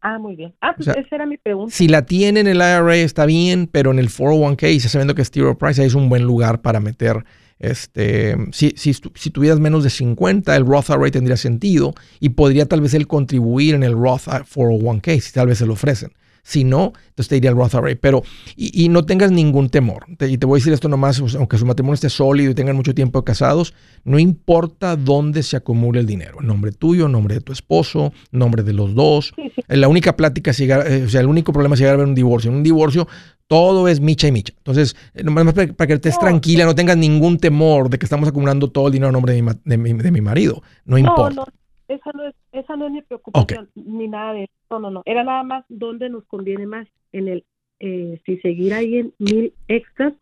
Ah, 0.00 0.18
muy 0.18 0.36
bien. 0.36 0.54
Ah, 0.60 0.72
pues 0.76 0.88
O 0.88 0.92
sea, 0.92 1.00
esa 1.00 1.16
era 1.16 1.26
mi 1.26 1.36
pregunta. 1.36 1.74
Si 1.74 1.88
la 1.88 2.06
tiene 2.06 2.40
en 2.40 2.46
el 2.46 2.56
IRA 2.58 2.96
está 2.96 3.26
bien, 3.26 3.66
pero 3.66 3.90
en 3.90 3.98
el 3.98 4.08
401k, 4.08 4.72
y 4.72 4.80
sabiendo 4.80 5.14
que 5.14 5.22
es 5.22 5.30
Zero 5.30 5.58
Price, 5.58 5.80
ahí 5.80 5.88
es 5.88 5.94
un 5.94 6.08
buen 6.08 6.22
lugar 6.22 6.60
para 6.60 6.80
meter. 6.80 7.24
Este, 7.58 8.36
si, 8.52 8.74
si, 8.76 8.94
si 8.94 9.30
tuvieras 9.30 9.58
menos 9.58 9.82
de 9.82 9.90
50, 9.90 10.54
el 10.54 10.64
Roth 10.64 10.90
IRA 10.90 11.10
tendría 11.10 11.36
sentido 11.36 11.94
y 12.20 12.28
podría 12.30 12.66
tal 12.66 12.80
vez 12.80 12.94
él 12.94 13.08
contribuir 13.08 13.74
en 13.74 13.82
el 13.82 13.94
Roth 13.94 14.28
401k, 14.28 15.20
si 15.20 15.32
tal 15.32 15.48
vez 15.48 15.58
se 15.58 15.66
lo 15.66 15.72
ofrecen. 15.72 16.12
Si 16.50 16.64
no, 16.64 16.94
entonces 17.10 17.28
te 17.28 17.36
iría 17.36 17.50
al 17.50 17.56
Roth 17.56 17.74
IRA. 17.74 17.94
Pero, 18.00 18.22
y, 18.56 18.84
y 18.84 18.88
no 18.88 19.04
tengas 19.04 19.30
ningún 19.30 19.68
temor. 19.68 20.06
Te- 20.16 20.30
y 20.30 20.38
te 20.38 20.46
voy 20.46 20.56
a 20.56 20.60
decir 20.60 20.72
esto 20.72 20.88
nomás, 20.88 21.16
sea, 21.16 21.38
aunque 21.38 21.58
su 21.58 21.66
matrimonio 21.66 21.92
esté 21.94 22.08
sólido 22.08 22.50
y 22.50 22.54
tengan 22.54 22.74
mucho 22.74 22.94
tiempo 22.94 23.18
de 23.20 23.24
casados, 23.24 23.74
no 24.04 24.18
importa 24.18 24.96
dónde 24.96 25.42
se 25.42 25.58
acumule 25.58 26.00
el 26.00 26.06
dinero. 26.06 26.38
El 26.40 26.46
nombre 26.46 26.72
tuyo, 26.72 27.04
el 27.04 27.12
nombre 27.12 27.34
de 27.34 27.42
tu 27.42 27.52
esposo, 27.52 28.14
nombre 28.32 28.62
de 28.62 28.72
los 28.72 28.94
dos. 28.94 29.34
Sí. 29.36 29.52
La 29.68 29.88
única 29.88 30.16
plática 30.16 30.52
es 30.52 30.58
llegar, 30.58 30.90
eh, 30.90 31.04
o 31.04 31.08
sea, 31.10 31.20
el 31.20 31.26
único 31.26 31.52
problema 31.52 31.74
es 31.74 31.80
llegar 31.80 31.94
a 31.94 31.98
ver 31.98 32.06
un 32.06 32.14
divorcio. 32.14 32.50
En 32.50 32.56
un 32.56 32.62
divorcio, 32.62 33.06
Todo 33.46 33.86
es 33.88 34.00
micha 34.00 34.26
y 34.28 34.32
micha. 34.32 34.52
Entonces, 34.56 34.94
eh, 35.14 35.22
nomás 35.24 35.52
para, 35.54 35.72
para 35.74 35.88
que 35.88 35.94
estés 35.94 36.14
No. 36.14 36.20
tranquila, 36.20 36.64
no 36.66 36.74
tengas 36.74 36.96
ningún 36.96 37.36
temor 37.38 37.88
de 37.90 37.98
que 37.98 38.04
estamos 38.06 38.28
acumulando 38.28 38.70
todo 38.70 38.86
el 38.86 38.92
dinero 38.94 39.08
a 39.08 39.12
nombre 39.12 39.32
de 39.34 39.42
mi, 39.42 39.52
de 39.64 39.76
mi, 39.78 39.92
de 39.94 40.10
mi 40.10 40.20
marido. 40.22 40.62
No 40.86 40.96
No, 40.96 40.98
importa. 40.98 41.34
no, 41.34 41.46
esa 41.88 42.10
no 42.14 42.24
es, 42.28 42.34
esa 42.52 42.76
no 42.76 42.86
es 42.86 42.92
mi 42.92 43.02
preocupación, 43.02 43.68
ni 43.74 44.08
nada 44.08 44.32
de 44.34 44.44
eso. 44.44 44.52
No, 44.70 44.78
no, 44.80 44.90
no. 44.90 45.02
Era 45.06 45.24
nada 45.24 45.42
más 45.42 45.64
dónde 45.68 46.08
nos 46.10 46.24
conviene 46.26 46.66
más 46.66 46.86
en 47.12 47.28
el, 47.28 47.44
eh, 47.80 48.20
si 48.26 48.36
seguir 48.38 48.74
ahí 48.74 48.96
en 48.98 49.14
mil 49.18 49.52
extras 49.68 50.12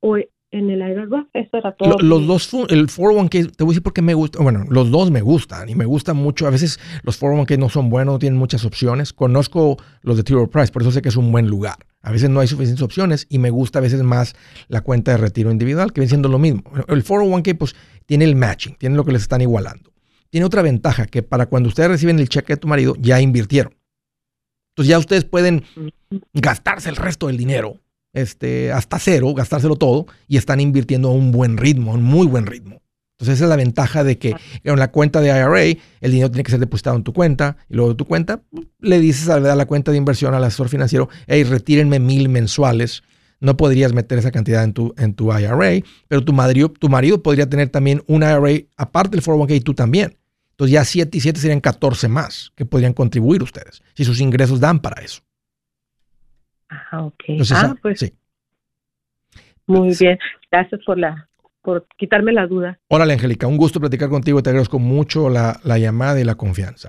o 0.00 0.16
en 0.50 0.70
el 0.70 1.10
Roth. 1.10 1.26
Eso 1.34 1.58
era 1.58 1.72
todo. 1.72 1.96
Lo- 1.98 1.98
los 1.98 2.26
dos, 2.26 2.70
el 2.70 2.86
401k, 2.88 3.50
te 3.54 3.64
voy 3.64 3.72
a 3.72 3.74
decir 3.74 3.82
por 3.82 3.92
qué 3.92 4.00
me 4.02 4.14
gusta. 4.14 4.42
Bueno, 4.42 4.64
los 4.70 4.90
dos 4.90 5.10
me 5.10 5.20
gustan 5.20 5.68
y 5.68 5.74
me 5.74 5.84
gustan 5.84 6.16
mucho. 6.16 6.46
A 6.46 6.50
veces 6.50 6.78
los 7.02 7.20
401k 7.20 7.58
no 7.58 7.68
son 7.68 7.90
buenos, 7.90 8.14
no 8.14 8.18
tienen 8.18 8.38
muchas 8.38 8.64
opciones. 8.64 9.12
Conozco 9.12 9.76
los 10.02 10.16
de 10.16 10.22
T. 10.22 10.32
Rowe 10.32 10.48
Price, 10.48 10.72
por 10.72 10.82
eso 10.82 10.90
sé 10.92 11.02
que 11.02 11.10
es 11.10 11.16
un 11.16 11.30
buen 11.32 11.48
lugar. 11.48 11.76
A 12.00 12.12
veces 12.12 12.30
no 12.30 12.40
hay 12.40 12.46
suficientes 12.46 12.82
opciones 12.82 13.26
y 13.28 13.38
me 13.38 13.50
gusta 13.50 13.80
a 13.80 13.82
veces 13.82 14.02
más 14.02 14.34
la 14.68 14.80
cuenta 14.80 15.10
de 15.10 15.18
retiro 15.18 15.50
individual, 15.50 15.92
que 15.92 16.00
viene 16.00 16.08
siendo 16.08 16.28
lo 16.30 16.38
mismo. 16.38 16.62
El 16.86 17.04
401k, 17.04 17.58
pues, 17.58 17.74
tiene 18.06 18.24
el 18.24 18.34
matching, 18.36 18.76
tiene 18.76 18.96
lo 18.96 19.04
que 19.04 19.12
les 19.12 19.22
están 19.22 19.40
igualando. 19.42 19.90
Tiene 20.30 20.46
otra 20.46 20.62
ventaja, 20.62 21.06
que 21.06 21.22
para 21.22 21.46
cuando 21.46 21.68
ustedes 21.68 21.90
reciben 21.90 22.18
el 22.18 22.28
cheque 22.28 22.54
de 22.54 22.58
tu 22.58 22.68
marido, 22.68 22.94
ya 22.98 23.20
invirtieron. 23.20 23.74
Entonces 24.72 24.90
ya 24.90 24.98
ustedes 24.98 25.24
pueden 25.24 25.64
gastarse 26.32 26.88
el 26.88 26.96
resto 26.96 27.26
del 27.26 27.36
dinero 27.36 27.80
este, 28.12 28.72
hasta 28.72 28.98
cero, 28.98 29.32
gastárselo 29.34 29.76
todo, 29.76 30.06
y 30.26 30.36
están 30.36 30.60
invirtiendo 30.60 31.08
a 31.08 31.12
un 31.12 31.32
buen 31.32 31.56
ritmo, 31.56 31.92
a 31.92 31.94
un 31.94 32.02
muy 32.02 32.26
buen 32.26 32.46
ritmo. 32.46 32.82
Entonces 33.18 33.36
esa 33.36 33.46
es 33.46 33.48
la 33.48 33.56
ventaja 33.56 34.04
de 34.04 34.16
que 34.16 34.36
en 34.62 34.78
la 34.78 34.92
cuenta 34.92 35.20
de 35.20 35.28
IRA 35.28 35.80
el 36.00 36.12
dinero 36.12 36.30
tiene 36.30 36.44
que 36.44 36.52
ser 36.52 36.60
depositado 36.60 36.96
en 36.96 37.02
tu 37.02 37.12
cuenta 37.12 37.56
y 37.68 37.74
luego 37.74 37.90
de 37.90 37.96
tu 37.96 38.04
cuenta 38.04 38.42
le 38.78 39.00
dices 39.00 39.28
a 39.28 39.40
la 39.40 39.66
cuenta 39.66 39.90
de 39.90 39.96
inversión 39.96 40.34
al 40.34 40.44
asesor 40.44 40.68
financiero, 40.68 41.08
hey, 41.26 41.42
retírenme 41.42 41.98
mil 41.98 42.28
mensuales. 42.28 43.02
No 43.40 43.56
podrías 43.56 43.92
meter 43.92 44.18
esa 44.18 44.30
cantidad 44.30 44.62
en 44.62 44.72
tu, 44.72 44.94
en 44.96 45.14
tu 45.14 45.32
IRA, 45.36 45.84
pero 46.06 46.24
tu 46.24 46.32
marido, 46.32 46.68
tu 46.68 46.88
marido 46.88 47.22
podría 47.22 47.48
tener 47.48 47.68
también 47.70 48.02
un 48.06 48.22
IRA 48.22 48.66
aparte 48.76 49.16
del 49.16 49.24
401k 49.24 49.56
y 49.56 49.60
tú 49.60 49.74
también. 49.74 50.17
Entonces 50.58 50.72
ya 50.72 50.84
7 50.84 51.16
y 51.16 51.20
7 51.20 51.38
serían 51.38 51.60
14 51.60 52.08
más 52.08 52.52
que 52.56 52.64
podrían 52.66 52.92
contribuir 52.92 53.44
ustedes, 53.44 53.80
si 53.94 54.04
sus 54.04 54.20
ingresos 54.20 54.58
dan 54.58 54.80
para 54.80 55.00
eso. 55.02 55.22
Ah, 56.68 57.04
ok. 57.04 57.22
Entonces, 57.28 57.56
ah, 57.56 57.60
esa- 57.66 57.74
pues 57.80 58.00
sí. 58.00 58.12
muy 59.68 59.94
bien. 60.00 60.18
Gracias 60.50 60.80
por 60.84 60.98
la, 60.98 61.28
por 61.62 61.86
quitarme 61.96 62.32
la 62.32 62.48
duda. 62.48 62.76
Órale, 62.88 63.12
Angélica, 63.12 63.46
un 63.46 63.56
gusto 63.56 63.78
platicar 63.78 64.08
contigo. 64.08 64.42
Te 64.42 64.50
agradezco 64.50 64.80
mucho 64.80 65.28
la, 65.30 65.60
la 65.62 65.78
llamada 65.78 66.18
y 66.20 66.24
la 66.24 66.34
confianza. 66.34 66.88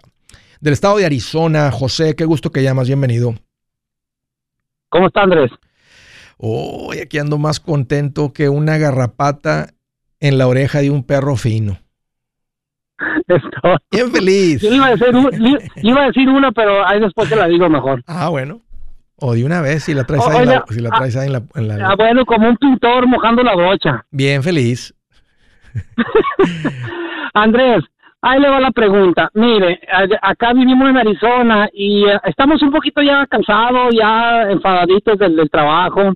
Del 0.60 0.74
estado 0.74 0.98
de 0.98 1.06
Arizona, 1.06 1.70
José, 1.72 2.16
qué 2.16 2.26
gusto 2.26 2.52
que 2.52 2.64
llamas. 2.64 2.88
Bienvenido. 2.88 3.36
¿Cómo 4.90 5.08
está 5.08 5.22
Andrés? 5.22 5.52
Hoy 6.40 6.98
aquí 6.98 7.20
ando 7.20 7.38
más 7.38 7.60
contento 7.60 8.34
que 8.34 8.50
una 8.50 8.80
garrapata 8.80 9.76
en 10.20 10.40
la 10.40 10.48
oreja 10.48 10.82
de 10.82 10.90
un 10.90 11.04
perro 11.04 11.36
fino. 11.36 11.78
Bien 13.92 14.12
feliz. 14.12 14.62
Yo 14.62 14.74
iba 14.74 14.88
a 14.88 14.96
decir, 14.96 15.08
iba 15.84 16.02
a 16.04 16.06
decir 16.08 16.30
una, 16.30 16.52
pero 16.52 16.86
ahí 16.88 17.00
después 17.00 17.30
te 17.30 17.36
la 17.36 17.48
digo 17.48 17.70
mejor. 17.70 18.04
Ah, 18.08 18.30
bueno. 18.30 18.62
O 19.22 19.34
de 19.34 19.44
una 19.46 19.62
vez, 19.62 19.84
si 19.84 19.94
la 19.94 20.06
traes 20.06 20.24
O- 20.26 20.30
ahí, 20.30 20.44
en 20.44 20.50
la, 20.50 20.64
si 20.70 20.80
la 20.80 20.90
traes 20.92 21.16
ahí 21.18 21.28
en 21.28 21.34
la, 21.34 21.42
en 21.56 21.68
la- 21.68 21.90
Ah, 21.90 21.96
bueno, 21.98 22.26
como 22.26 22.48
un 22.48 22.56
pintor 22.58 23.06
mojando 23.08 23.44
la 23.44 23.56
brocha. 23.56 24.06
Bien 24.12 24.42
feliz. 24.42 24.94
Andrés, 27.34 27.84
ahí 28.22 28.40
le 28.40 28.50
va 28.50 28.60
la 28.60 28.72
pregunta. 28.72 29.30
Mire, 29.34 29.80
acá 30.22 30.54
vivimos 30.54 30.90
en 30.90 30.98
Arizona 30.98 31.70
y 31.74 32.06
eh, 32.06 32.20
estamos 32.26 32.62
un 32.62 32.72
poquito 32.72 33.02
ya 33.02 33.26
cansados, 33.28 33.94
ya 33.96 34.44
enfadaditos 34.50 35.18
del, 35.20 35.36
del 35.36 35.50
trabajo. 35.50 36.14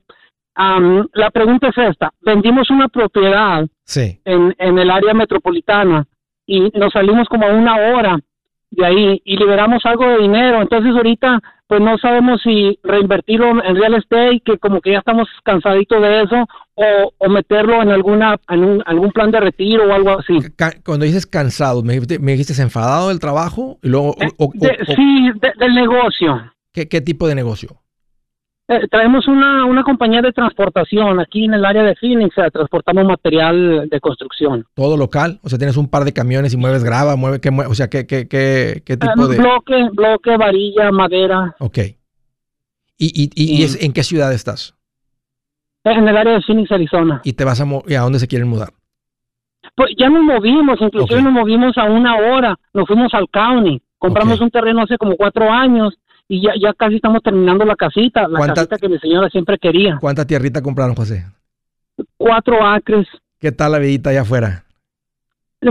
Am, 0.56 1.08
la 1.14 1.32
pregunta 1.32 1.70
es 1.70 1.78
esta. 1.78 2.12
Vendimos 2.22 2.70
una 2.70 2.88
propiedad 2.88 3.66
Sí. 3.86 4.20
en, 4.24 4.56
en 4.60 4.78
el 4.80 4.90
área 4.90 5.14
metropolitana 5.14 6.06
y 6.58 6.72
nos 6.78 6.92
salimos 6.94 7.28
como 7.30 7.46
a 7.48 7.52
una 7.54 7.76
hora 7.78 8.18
de 8.72 8.86
ahí 8.86 9.22
y 9.24 9.38
liberamos 9.38 9.86
algo 9.86 10.06
de 10.08 10.18
dinero. 10.20 10.62
Entonces 10.62 10.92
ahorita 10.96 11.40
pues 11.68 11.82
no 11.82 11.98
sabemos 11.98 12.42
si 12.44 12.78
reinvertirlo 12.84 13.64
en 13.64 13.76
real 13.76 13.96
estate, 13.96 14.42
que 14.46 14.58
como 14.60 14.80
que 14.82 14.92
ya 14.92 15.00
estamos 15.00 15.28
cansaditos 15.44 16.02
de 16.02 16.22
eso, 16.24 16.36
o, 16.76 17.12
o 17.18 17.30
meterlo 17.30 17.82
en 17.82 17.90
alguna 17.90 18.36
en 18.50 18.64
un- 18.64 18.84
algún 18.86 19.12
plan 19.12 19.32
de 19.32 19.40
retiro 19.40 19.88
o 19.88 19.94
algo 19.94 20.20
así. 20.20 20.38
Cuando 20.86 21.06
dices 21.06 21.26
cansado, 21.26 21.82
me 21.82 21.94
dijiste, 21.94 22.20
me 22.20 22.34
dijiste 22.34 22.62
enfadado 22.62 23.10
del 23.10 23.20
trabajo 23.20 23.78
y 23.82 23.90
luego, 23.90 24.10
o- 24.10 24.46
o- 24.46 24.46
o- 24.46 24.52
De- 24.54 24.78
o- 24.88 24.96
sí, 24.96 25.32
de- 25.40 25.54
del 25.58 25.74
negocio. 25.74 26.52
¿qué, 26.74 26.88
qué 26.88 27.02
tipo 27.02 27.28
de 27.28 27.36
negocio? 27.36 27.70
Eh, 28.70 28.88
traemos 28.90 29.28
una, 29.28 29.66
una 29.66 29.84
compañía 29.84 30.22
de 30.22 30.32
transportación 30.32 31.20
aquí 31.20 31.44
en 31.46 31.54
el 31.54 31.66
área 31.66 31.84
de 31.84 31.96
Phoenix, 31.96 32.38
eh, 32.38 32.50
transportamos 32.52 33.04
material 33.06 33.90
de 33.90 34.00
construcción. 34.00 34.66
¿Todo 34.74 34.96
local? 34.96 35.40
O 35.44 35.50
sea, 35.50 35.58
tienes 35.58 35.76
un 35.76 35.90
par 35.90 36.06
de 36.06 36.14
camiones 36.14 36.54
y 36.54 36.58
mueves 36.58 36.82
grava, 36.84 37.18
mueve, 37.18 37.42
¿qué 37.42 37.52
mue- 37.52 37.68
o 37.70 37.76
sea, 37.76 37.90
¿qué, 37.90 38.08
qué, 38.08 38.26
qué, 38.30 38.82
qué 38.86 38.94
Eh, 38.94 38.98
tipo 38.98 39.28
de...? 39.28 39.38
bloque, 39.38 39.90
bloque, 39.92 40.38
varilla, 40.38 40.92
madera, 40.92 41.56
Ok. 41.60 41.78
¿Y, 42.98 43.24
y, 43.26 43.30
y- 43.36 43.64
es- 43.64 43.84
en 43.84 43.92
qué 43.92 44.04
ciudad 44.04 44.32
estás? 44.34 44.76
en 45.86 46.08
el 46.08 46.16
área 46.16 46.36
de 46.36 46.42
Phoenix, 46.44 46.72
Arizona. 46.72 47.20
¿Y 47.26 47.34
te 47.34 47.44
vas 47.44 47.60
a, 47.60 47.66
mo- 47.66 47.84
y 47.86 47.96
a 47.96 48.02
dónde 48.02 48.20
se 48.20 48.30
quieren 48.30 48.48
mudar? 48.48 48.70
Pues 49.76 49.92
ya 50.00 50.08
nos 50.10 50.24
movimos, 50.24 50.80
inclusive 50.80 51.20
Ok. 51.20 51.24
nos 51.26 51.34
movimos 51.34 51.78
a 51.78 51.84
una 51.84 52.16
hora, 52.16 52.58
nos 52.74 52.88
fuimos 52.88 53.14
al 53.14 53.28
county, 53.30 53.82
compramos 53.98 54.40
un 54.40 54.50
terreno 54.50 54.84
hace 54.84 54.98
como 54.98 55.18
cuatro 55.18 55.52
años 55.52 55.94
y 56.28 56.42
ya, 56.42 56.52
ya 56.60 56.74
casi 56.74 56.96
estamos 56.96 57.22
terminando 57.24 57.66
la 57.66 57.76
casita, 57.76 58.28
la 58.28 58.38
¿Cuánta- 58.38 58.54
casita 58.56 58.78
que 58.78 58.90
mi 58.90 59.00
señora 59.00 59.30
siempre 59.30 59.58
quería. 59.58 59.98
¿Cuánta 60.00 60.26
tierrita 60.26 60.62
compraron, 60.62 60.96
José? 60.96 61.26
Cuatro 62.18 62.66
acres. 62.66 63.08
¿Qué 63.40 63.52
tal 63.52 63.74
la 63.74 63.80
vidita 63.80 64.10
allá 64.10 64.22
afuera? 64.22 64.64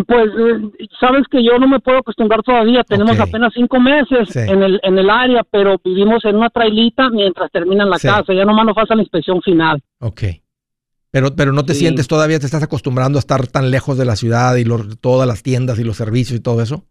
Pues 0.07 0.27
eh, 0.38 0.87
sabes 0.99 1.25
que 1.31 1.45
yo 1.45 1.59
no 1.59 1.69
me 1.69 1.79
puedo 1.81 1.99
acostumbrar 1.99 2.43
todavía, 2.43 2.83
tenemos 2.83 3.19
apenas 3.21 3.53
cinco 3.55 3.79
meses 3.79 4.27
Sí. 4.31 4.38
en, 4.38 4.62
el, 4.62 4.81
en 4.83 4.99
el 4.99 5.11
área, 5.11 5.43
pero 5.51 5.77
vivimos 5.85 6.25
en 6.25 6.37
una 6.37 6.49
trailita 6.49 7.11
mientras 7.11 7.51
terminan 7.51 7.91
la 7.91 7.99
Sí. 7.99 8.09
casa, 8.09 8.33
ya 8.33 8.45
nomás 8.47 8.65
nos 8.65 8.75
falta 8.75 8.95
la 8.95 9.03
inspección 9.03 9.43
final. 9.43 9.83
Ok. 10.01 10.23
Pero, 11.11 11.37
pero 11.37 11.53
no 11.53 11.65
te 11.67 11.75
Sí. 11.75 11.81
sientes 11.81 12.09
todavía, 12.09 12.38
te 12.41 12.47
estás 12.47 12.62
acostumbrando 12.62 13.19
a 13.19 13.21
estar 13.21 13.47
tan 13.49 13.71
lejos 13.71 13.99
de 13.99 14.07
la 14.07 14.17
ciudad 14.17 14.57
y 14.57 14.65
los- 14.65 14.99
todas 14.99 15.29
las 15.29 15.43
tiendas 15.43 15.79
y 15.79 15.85
los 15.85 15.99
servicios 15.99 16.38
y 16.38 16.43
todo 16.43 16.62
eso. 16.62 16.85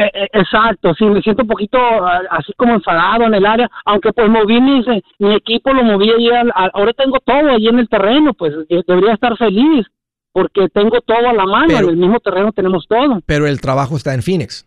Eh, 0.00 0.10
eh, 0.14 0.28
exacto, 0.32 0.94
sí, 0.94 1.04
me 1.06 1.20
siento 1.22 1.42
un 1.42 1.48
poquito 1.48 1.76
ah, 1.76 2.20
así 2.30 2.52
como 2.56 2.72
enfadado 2.74 3.24
en 3.24 3.34
el 3.34 3.44
área, 3.44 3.68
aunque 3.84 4.12
pues 4.12 4.28
moví 4.30 4.56
eh, 4.58 5.02
mi 5.18 5.34
equipo, 5.34 5.72
lo 5.72 5.82
moví 5.82 6.08
ahí, 6.08 6.28
al- 6.30 6.52
al- 6.54 6.70
ahora 6.72 6.92
tengo 6.92 7.18
todo 7.18 7.50
ahí 7.50 7.66
en 7.66 7.80
el 7.80 7.88
terreno, 7.88 8.32
pues 8.32 8.54
eh, 8.68 8.82
debería 8.86 9.14
estar 9.14 9.36
feliz, 9.36 9.86
porque 10.32 10.68
tengo 10.68 11.00
todo 11.00 11.28
a 11.28 11.32
la 11.32 11.44
mano, 11.46 11.66
Pero- 11.66 11.88
en 11.88 11.94
el 11.94 11.96
mismo 11.96 12.20
terreno 12.20 12.52
tenemos 12.52 12.86
todo. 12.88 13.20
Pero 13.26 13.48
el 13.48 13.60
trabajo 13.60 13.96
está 13.96 14.14
en 14.14 14.22
Phoenix. 14.22 14.64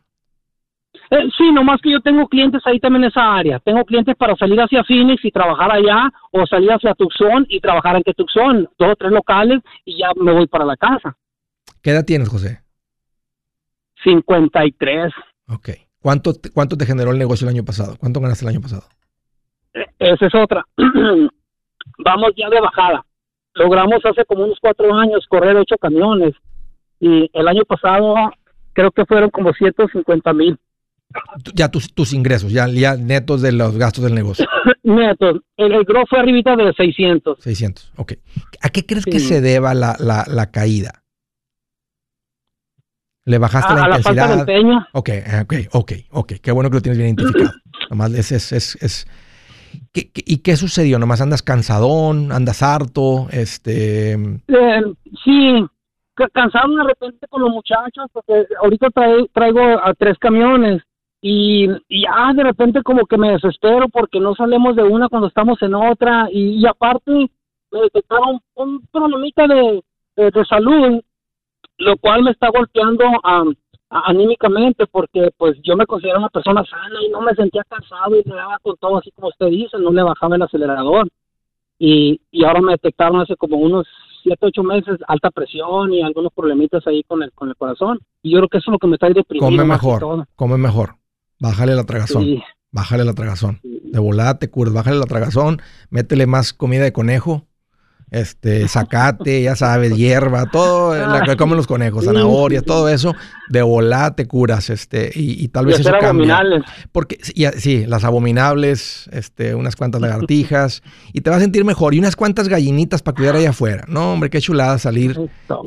Eh, 1.11 1.29
sí, 1.37 1.49
nomás 1.53 1.79
que 1.81 1.91
yo 1.91 2.01
tengo 2.01 2.27
clientes 2.27 2.61
ahí 2.65 2.81
también 2.81 3.05
en 3.05 3.09
esa 3.11 3.33
área, 3.33 3.59
tengo 3.59 3.85
clientes 3.85 4.15
para 4.17 4.35
salir 4.35 4.59
hacia 4.59 4.83
Phoenix 4.83 5.23
y 5.23 5.31
trabajar 5.31 5.71
allá, 5.71 6.09
o 6.31 6.45
salir 6.45 6.71
hacia 6.73 6.93
Tucson 6.93 7.45
y 7.47 7.61
trabajar 7.61 7.95
en 7.95 8.03
Tucson, 8.03 8.67
dos 8.77 8.89
o 8.91 8.95
tres 8.97 9.11
locales 9.13 9.61
y 9.85 9.97
ya 9.97 10.09
me 10.17 10.33
voy 10.33 10.47
para 10.47 10.65
la 10.65 10.75
casa. 10.75 11.15
¿Qué 11.81 11.91
edad 11.91 12.03
tienes, 12.05 12.27
José? 12.27 12.59
53. 14.03 15.13
Ok. 15.49 15.69
¿Cuánto, 16.01 16.33
¿Cuánto 16.53 16.77
te 16.77 16.85
generó 16.85 17.11
el 17.11 17.19
negocio 17.19 17.47
el 17.47 17.53
año 17.55 17.63
pasado? 17.65 17.95
¿Cuánto 17.99 18.19
ganaste 18.19 18.45
el 18.45 18.49
año 18.49 18.61
pasado? 18.61 18.83
Eh, 19.73 19.85
Esa 19.99 20.25
es 20.25 20.35
otra. 20.35 20.65
Vamos 22.03 22.31
ya 22.35 22.49
de 22.49 22.59
bajada. 22.59 23.05
Logramos 23.55 23.99
hace 24.05 24.25
como 24.25 24.45
unos 24.45 24.57
cuatro 24.61 24.93
años 24.95 25.25
correr 25.27 25.55
ocho 25.57 25.75
camiones 25.77 26.33
y 26.99 27.29
el 27.33 27.47
año 27.47 27.63
pasado 27.65 28.15
creo 28.73 28.91
que 28.91 29.05
fueron 29.05 29.29
como 29.29 29.51
150 29.53 30.33
mil 30.33 30.57
Ya 31.53 31.69
tus, 31.69 31.93
tus 31.93 32.13
ingresos, 32.13 32.51
ya, 32.51 32.67
ya 32.69 32.95
netos 32.95 33.41
de 33.41 33.51
los 33.51 33.77
gastos 33.77 34.03
del 34.05 34.15
negocio. 34.15 34.45
netos. 34.83 35.41
El, 35.57 35.73
el 35.73 35.83
gross 35.83 36.05
fue 36.09 36.19
arribita 36.19 36.55
de 36.55 36.71
600. 36.73 37.39
600. 37.41 37.93
Ok. 37.97 38.13
¿A 38.61 38.69
qué 38.69 38.85
crees 38.85 39.05
que 39.05 39.19
se 39.19 39.41
deba 39.41 39.73
la, 39.73 39.95
la, 39.99 40.23
la 40.27 40.49
caída? 40.51 41.00
¿Le 43.25 43.37
bajaste 43.37 43.73
A, 43.73 43.75
la 43.75 43.83
a 43.83 43.87
la 43.89 43.99
falta 43.99 44.27
de 44.27 44.33
intensidad? 44.33 44.49
empeño. 44.49 44.87
Ok, 44.93 45.09
eh, 45.09 45.23
ok, 45.43 45.53
ok, 45.73 45.91
ok. 46.11 46.33
Qué 46.41 46.51
bueno 46.51 46.69
que 46.69 46.75
lo 46.77 46.81
tienes 46.81 46.97
bien 46.97 47.09
identificado. 47.09 47.51
Nomás 47.89 48.13
es, 48.13 48.31
es, 48.31 48.51
es, 48.51 48.75
es- 48.81 49.07
¿Qué- 49.93 50.11
qué- 50.11 50.23
¿Y 50.25 50.37
qué 50.39 50.57
sucedió? 50.57 50.99
¿Nomás 50.99 51.21
andas 51.21 51.41
cansadón? 51.43 52.31
¿Andas 52.31 52.61
harto? 52.61 53.27
Este... 53.31 54.13
Eh, 54.13 54.81
sí, 55.23 55.65
ca- 56.13 56.27
cansado 56.33 56.75
de 56.75 56.83
repente 56.83 57.25
con 57.29 57.41
los 57.41 57.51
muchachos 57.51 58.05
porque 58.11 58.45
ahorita 58.61 58.87
trae- 58.89 59.29
traigo 59.33 59.61
a 59.61 59.93
tres 59.93 60.17
camiones 60.19 60.81
y, 61.21 61.69
y 61.87 62.03
ya 62.03 62.33
de 62.35 62.43
repente 62.43 62.81
como 62.83 63.05
que 63.05 63.17
me 63.17 63.31
desespero 63.31 63.87
porque 63.89 64.19
no 64.19 64.35
salimos 64.35 64.75
de 64.75 64.83
una 64.83 65.07
cuando 65.07 65.27
estamos 65.29 65.61
en 65.61 65.73
otra 65.75 66.27
y, 66.31 66.59
y 66.61 66.65
aparte 66.65 67.11
me 67.71 67.81
detectaron 67.83 68.39
un 68.55 68.85
problemita 68.91 69.47
de, 69.47 69.81
de, 70.17 70.31
de 70.31 70.45
salud 70.45 71.01
lo 71.81 71.97
cual 71.97 72.23
me 72.23 72.31
está 72.31 72.49
golpeando 72.49 73.03
a- 73.23 73.43
anímicamente 73.89 74.87
porque 74.87 75.31
pues 75.37 75.57
yo 75.63 75.75
me 75.75 75.85
considero 75.85 76.19
una 76.19 76.29
persona 76.29 76.63
sana 76.65 76.95
y 77.05 77.09
no 77.09 77.21
me 77.21 77.35
sentía 77.35 77.63
cansado 77.67 78.15
y 78.15 78.23
le 78.23 78.35
daba 78.35 78.57
con 78.61 78.75
todo 78.77 78.97
así 78.97 79.11
como 79.11 79.27
usted 79.27 79.47
dice, 79.47 79.77
no 79.79 79.91
le 79.91 80.01
bajaba 80.03 80.35
el 80.37 80.41
acelerador 80.43 81.07
y, 81.77 82.21
y 82.31 82.43
ahora 82.45 82.61
me 82.61 82.71
detectaron 82.73 83.19
hace 83.21 83.35
como 83.35 83.57
unos 83.57 83.85
siete, 84.23 84.45
ocho 84.45 84.63
meses 84.63 84.97
alta 85.07 85.31
presión 85.31 85.91
y 85.93 86.01
algunos 86.03 86.31
problemitas 86.33 86.85
ahí 86.87 87.03
con 87.03 87.23
el, 87.23 87.31
con 87.33 87.49
el 87.49 87.55
corazón. 87.55 87.99
Y 88.21 88.31
yo 88.31 88.37
creo 88.37 88.49
que 88.49 88.57
eso 88.59 88.69
es 88.69 88.73
lo 88.73 88.77
que 88.79 88.87
me 88.87 88.93
está 88.93 89.07
deprimiendo. 89.09 89.63
Come 89.63 89.67
mejor, 89.67 90.27
come 90.35 90.57
mejor. 90.57 90.95
Bájale 91.39 91.73
la 91.75 91.83
tragazón. 91.83 92.23
Sí. 92.23 92.41
Bájale 92.71 93.03
la 93.03 93.13
tragazón. 93.13 93.59
De 93.63 93.99
volada 93.99 94.37
te 94.37 94.49
curas, 94.49 94.73
bájale 94.73 94.99
la 94.99 95.05
tragazón, 95.07 95.59
métele 95.89 96.27
más 96.27 96.53
comida 96.53 96.83
de 96.83 96.93
conejo, 96.93 97.47
este, 98.11 98.67
zacate, 98.67 99.41
ya 99.41 99.55
sabes, 99.55 99.95
hierba, 99.95 100.45
todo 100.51 100.93
la 100.95 101.21
que 101.21 101.35
comen 101.37 101.55
los 101.57 101.65
conejos, 101.65 102.03
zanahorias, 102.05 102.63
todo 102.65 102.89
eso, 102.89 103.15
de 103.49 103.61
volada 103.61 104.15
te 104.15 104.27
curas, 104.27 104.69
este, 104.69 105.11
y, 105.15 105.43
y 105.43 105.47
tal 105.47 105.63
Y 105.63 105.67
vez 105.67 105.79
eso 105.79 105.89
cambia. 105.91 106.09
abdominales. 106.09 106.63
Porque, 106.91 107.17
y- 107.33 107.45
sí, 107.59 107.85
las 107.87 108.03
abominables, 108.03 109.09
este, 109.13 109.55
unas 109.55 109.75
cuantas 109.75 110.01
lagartijas, 110.01 110.83
y 111.13 111.21
te 111.21 111.29
vas 111.29 111.37
a 111.37 111.41
sentir 111.41 111.63
mejor, 111.63 111.93
y 111.93 111.99
unas 111.99 112.15
cuantas 112.15 112.47
gallinitas 112.49 113.01
para 113.01 113.15
cuidar 113.15 113.35
allá 113.37 113.51
afuera. 113.51 113.85
No, 113.87 114.13
hombre, 114.13 114.29
qué 114.29 114.41
chulada 114.41 114.77
salir 114.77 115.17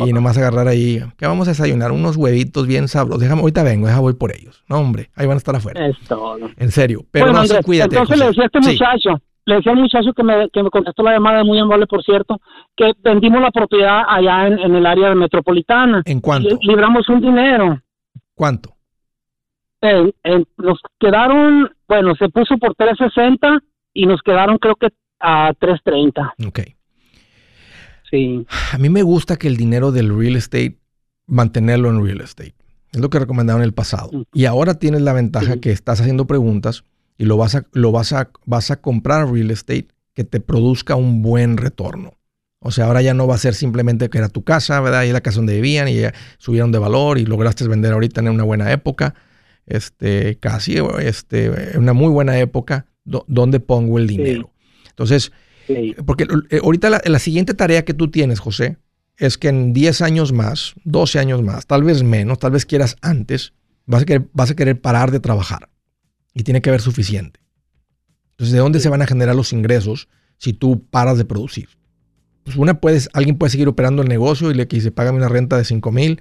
y 0.06 0.12
nomás 0.12 0.36
agarrar 0.36 0.68
ahí. 0.68 1.02
¿Qué 1.16 1.26
vamos 1.26 1.48
a 1.48 1.52
desayunar? 1.52 1.92
Unos 1.92 2.16
huevitos 2.16 2.66
bien 2.66 2.88
sabrosos. 2.88 3.22
Déjame, 3.22 3.40
ahorita 3.40 3.62
vengo, 3.62 3.86
deja 3.86 4.00
voy 4.00 4.14
por 4.14 4.34
ellos. 4.36 4.62
No, 4.68 4.78
hombre, 4.78 5.10
ahí 5.14 5.26
van 5.26 5.36
a 5.36 5.38
estar 5.38 5.56
afuera. 5.56 5.86
Es 5.88 5.96
todo. 6.06 6.36
En 6.56 6.70
serio. 6.70 7.06
Pero 7.10 7.26
Bueno, 7.26 7.38
no, 7.40 7.44
sí, 7.46 7.50
Andrés, 7.52 7.64
cuídate. 7.66 7.96
entonces 7.96 8.18
le 8.18 8.26
decía 8.26 8.42
a 8.42 8.46
este 8.46 8.62
Sí. 8.62 8.70
muchacho, 8.72 9.22
le 9.46 9.56
decía 9.56 9.72
al 9.72 9.78
muchacho 9.78 10.12
que 10.14 10.22
me, 10.22 10.48
que 10.50 10.62
me 10.62 10.70
contestó 10.70 11.02
la 11.02 11.12
llamada, 11.12 11.44
muy 11.44 11.58
amable 11.58 11.86
por 11.86 12.02
cierto, 12.02 12.40
que 12.76 12.92
vendimos 13.02 13.40
la 13.42 13.50
propiedad 13.50 14.02
allá 14.08 14.46
en, 14.46 14.58
en 14.58 14.74
el 14.74 14.86
área 14.86 15.14
metropolitana. 15.14 16.02
¿En 16.04 16.20
cuánto? 16.20 16.56
Y 16.60 16.66
libramos 16.66 17.08
un 17.08 17.20
dinero. 17.20 17.80
¿Cuánto? 18.34 18.74
Eh, 19.82 20.12
eh, 20.24 20.44
nos 20.56 20.78
quedaron, 20.98 21.70
bueno, 21.86 22.14
se 22.16 22.28
puso 22.30 22.56
por 22.56 22.74
360 22.74 23.58
y 23.92 24.06
nos 24.06 24.22
quedaron 24.22 24.56
creo 24.58 24.76
que 24.76 24.88
a 25.20 25.52
330. 25.58 26.34
Ok. 26.46 26.60
Sí. 28.10 28.46
A 28.72 28.78
mí 28.78 28.88
me 28.88 29.02
gusta 29.02 29.36
que 29.36 29.48
el 29.48 29.56
dinero 29.56 29.92
del 29.92 30.16
real 30.16 30.36
estate, 30.36 30.78
mantenerlo 31.26 31.90
en 31.90 32.04
real 32.04 32.20
estate. 32.22 32.54
Es 32.92 33.00
lo 33.00 33.10
que 33.10 33.18
recomendaron 33.18 33.60
en 33.60 33.66
el 33.66 33.74
pasado. 33.74 34.10
Y 34.32 34.46
ahora 34.46 34.78
tienes 34.78 35.02
la 35.02 35.12
ventaja 35.12 35.60
que 35.60 35.70
estás 35.70 36.00
haciendo 36.00 36.26
preguntas 36.26 36.84
y 37.18 37.24
lo 37.24 37.36
vas 37.36 37.54
a, 37.54 37.66
lo 37.72 37.92
vas 37.92 38.12
a, 38.12 38.30
vas 38.46 38.70
a 38.70 38.80
comprar 38.80 39.30
real 39.30 39.50
estate 39.50 39.88
que 40.14 40.24
te 40.24 40.40
produzca 40.40 40.96
un 40.96 41.22
buen 41.22 41.56
retorno. 41.56 42.14
O 42.60 42.70
sea, 42.70 42.86
ahora 42.86 43.02
ya 43.02 43.12
no 43.14 43.26
va 43.26 43.34
a 43.34 43.38
ser 43.38 43.54
simplemente 43.54 44.08
que 44.08 44.18
era 44.18 44.28
tu 44.28 44.42
casa, 44.42 44.80
¿verdad? 44.80 45.02
Y 45.04 45.12
la 45.12 45.20
casa 45.20 45.36
donde 45.36 45.54
vivían 45.54 45.88
y 45.88 46.00
ya 46.00 46.14
subieron 46.38 46.72
de 46.72 46.78
valor 46.78 47.18
y 47.18 47.26
lograste 47.26 47.66
vender 47.68 47.92
ahorita 47.92 48.20
en 48.20 48.28
una 48.30 48.44
buena 48.44 48.72
época. 48.72 49.14
Este, 49.66 50.38
casi, 50.38 50.76
este, 51.00 51.72
en 51.74 51.80
una 51.80 51.92
muy 51.92 52.08
buena 52.10 52.38
época, 52.38 52.86
do- 53.04 53.24
¿dónde 53.28 53.60
pongo 53.60 53.98
el 53.98 54.06
dinero? 54.06 54.52
Entonces, 54.88 55.32
porque 56.06 56.26
eh, 56.50 56.60
ahorita 56.62 56.90
la, 56.90 57.02
la 57.04 57.18
siguiente 57.18 57.54
tarea 57.54 57.84
que 57.84 57.94
tú 57.94 58.10
tienes, 58.10 58.40
José, 58.40 58.78
es 59.16 59.38
que 59.38 59.48
en 59.48 59.72
10 59.72 60.02
años 60.02 60.32
más, 60.32 60.74
12 60.84 61.18
años 61.18 61.42
más, 61.42 61.66
tal 61.66 61.84
vez 61.84 62.02
menos, 62.02 62.38
tal 62.38 62.50
vez 62.52 62.66
quieras 62.66 62.96
antes, 63.00 63.52
vas 63.86 64.02
a 64.02 64.04
querer, 64.06 64.28
vas 64.32 64.50
a 64.50 64.56
querer 64.56 64.80
parar 64.80 65.10
de 65.10 65.20
trabajar. 65.20 65.68
Y 66.34 66.42
tiene 66.42 66.60
que 66.60 66.70
haber 66.70 66.82
suficiente. 66.82 67.40
Entonces, 68.32 68.52
¿de 68.52 68.58
dónde 68.58 68.80
se 68.80 68.88
van 68.88 69.00
a 69.02 69.06
generar 69.06 69.36
los 69.36 69.52
ingresos 69.52 70.08
si 70.38 70.52
tú 70.52 70.84
paras 70.90 71.16
de 71.16 71.24
producir? 71.24 71.68
Pues 72.42 72.56
una 72.56 72.80
puedes, 72.80 73.08
alguien 73.12 73.38
puede 73.38 73.50
seguir 73.50 73.68
operando 73.68 74.02
el 74.02 74.08
negocio 74.08 74.50
y 74.50 74.54
le 74.54 74.66
dice, 74.66 74.90
págame 74.90 75.18
una 75.18 75.28
renta 75.28 75.56
de 75.56 75.64
5 75.64 75.92
mil, 75.92 76.20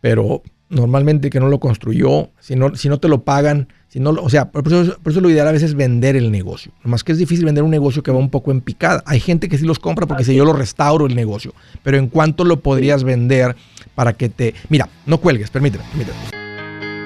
pero 0.00 0.42
normalmente 0.68 1.30
que 1.30 1.40
no 1.40 1.48
lo 1.48 1.60
construyó, 1.60 2.30
si 2.40 2.56
no, 2.56 2.74
si 2.74 2.88
no 2.88 2.98
te 2.98 3.08
lo 3.08 3.24
pagan, 3.24 3.68
si 3.88 4.00
no, 4.00 4.10
o 4.10 4.28
sea, 4.28 4.50
por 4.50 4.66
eso, 4.66 4.98
por 5.02 5.12
eso 5.12 5.20
lo 5.20 5.30
ideal 5.30 5.48
a 5.48 5.52
veces 5.52 5.70
es 5.70 5.76
vender 5.76 6.16
el 6.16 6.30
negocio. 6.30 6.72
Más 6.82 7.04
que 7.04 7.12
es 7.12 7.18
difícil 7.18 7.44
vender 7.44 7.64
un 7.64 7.70
negocio 7.70 8.02
que 8.02 8.10
va 8.10 8.18
un 8.18 8.30
poco 8.30 8.50
en 8.50 8.60
picada. 8.60 9.02
Hay 9.06 9.20
gente 9.20 9.48
que 9.48 9.58
sí 9.58 9.64
los 9.64 9.78
compra 9.78 10.06
porque 10.06 10.24
si 10.24 10.34
yo 10.34 10.44
lo 10.44 10.52
restauro 10.52 11.06
el 11.06 11.14
negocio, 11.14 11.54
pero 11.82 11.96
¿en 11.96 12.08
cuánto 12.08 12.44
lo 12.44 12.60
podrías 12.60 13.04
vender 13.04 13.56
para 13.94 14.12
que 14.12 14.28
te... 14.28 14.54
Mira, 14.68 14.88
no 15.06 15.18
cuelgues, 15.18 15.50
permíteme, 15.50 15.84
permíteme. 15.90 16.45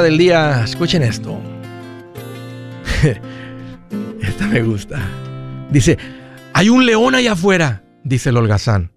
Del 0.00 0.16
día, 0.16 0.64
escuchen 0.64 1.02
esto. 1.02 1.38
Esta 4.22 4.46
me 4.46 4.62
gusta. 4.62 4.98
Dice, 5.70 5.98
hay 6.54 6.68
un 6.70 6.86
león 6.86 7.14
allá 7.14 7.32
afuera, 7.32 7.84
dice 8.04 8.30
el 8.30 8.38
holgazán. 8.38 8.92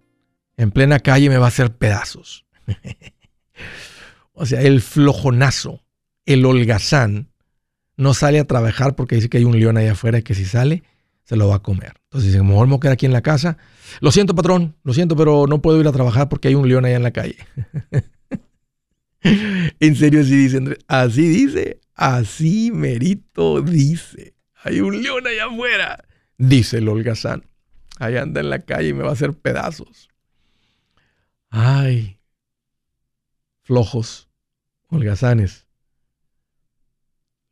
En 0.56 0.72
plena 0.72 1.00
calle 1.00 1.28
me 1.28 1.38
va 1.38 1.46
a 1.46 1.50
hacer 1.50 1.76
pedazos. 1.76 2.46
o 4.34 4.46
sea, 4.46 4.62
el 4.62 4.82
flojonazo, 4.82 5.82
el 6.26 6.46
holgazán, 6.46 7.30
no 7.98 8.14
sale 8.14 8.40
a 8.40 8.46
trabajar 8.46 8.96
porque 8.96 9.16
dice 9.16 9.28
que 9.28 9.40
hay 9.40 9.44
un 9.44 9.60
león 9.60 9.78
allá 9.78 9.94
afuera 9.94 10.20
y 10.20 10.24
que 10.24 10.36
si 10.36 10.46
sale, 10.46 10.84
se 11.24 11.36
lo 11.36 11.50
va 11.50 11.56
a 11.56 11.60
comer. 11.60 11.94
Entonces 12.04 12.32
dice, 12.32 12.44
mejor 12.44 12.68
me 12.68 12.78
voy 12.78 12.88
a 12.88 12.92
aquí 12.94 13.06
en 13.06 13.14
la 13.14 13.22
casa. 13.22 13.58
Lo 14.00 14.12
siento, 14.12 14.36
patrón, 14.36 14.76
lo 14.84 14.94
siento, 14.94 15.16
pero 15.16 15.48
no 15.48 15.62
puedo 15.62 15.82
ir 15.82 15.88
a 15.88 15.92
trabajar 15.92 16.30
porque 16.30 16.48
hay 16.48 16.56
un 16.56 16.70
león 16.70 16.86
allá 16.86 16.96
en 16.96 17.04
la 17.04 17.12
calle. 17.12 17.38
En 19.80 19.96
serio, 19.96 20.22
así 20.22 20.36
dice 20.36 20.58
Andrés. 20.58 20.80
Así 20.88 21.28
dice. 21.28 21.82
Así 21.96 22.72
merito 22.72 23.62
dice. 23.62 24.36
Hay 24.64 24.82
un 24.82 25.02
león 25.02 25.26
allá 25.28 25.46
afuera. 25.46 26.06
Dice 26.38 26.78
el 26.78 26.88
holgazán. 26.90 27.44
Ahí 27.98 28.18
anda 28.18 28.42
en 28.42 28.50
la 28.50 28.60
calle 28.60 28.90
y 28.90 28.94
me 28.94 29.04
va 29.04 29.10
a 29.10 29.14
hacer 29.14 29.34
pedazos. 29.34 30.10
Ay. 31.50 32.20
Flojos. 33.64 34.30
Holgazanes. 34.88 35.66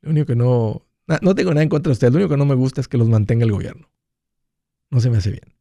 Lo 0.01 0.12
único 0.12 0.27
que 0.27 0.36
no. 0.36 0.86
No 1.21 1.36
tengo 1.36 1.51
nada 1.51 1.63
en 1.63 1.69
contra 1.69 1.89
de 1.89 1.93
ustedes. 1.93 2.13
Lo 2.13 2.19
único 2.19 2.31
que 2.31 2.38
no 2.38 2.45
me 2.45 2.55
gusta 2.55 2.81
es 2.81 2.88
que 2.88 2.97
los 2.97 3.09
mantenga 3.09 3.45
el 3.45 3.51
gobierno. 3.51 3.89
No 4.89 4.99
se 4.99 5.09
me 5.09 5.17
hace 5.17 5.31
bien. 5.31 5.55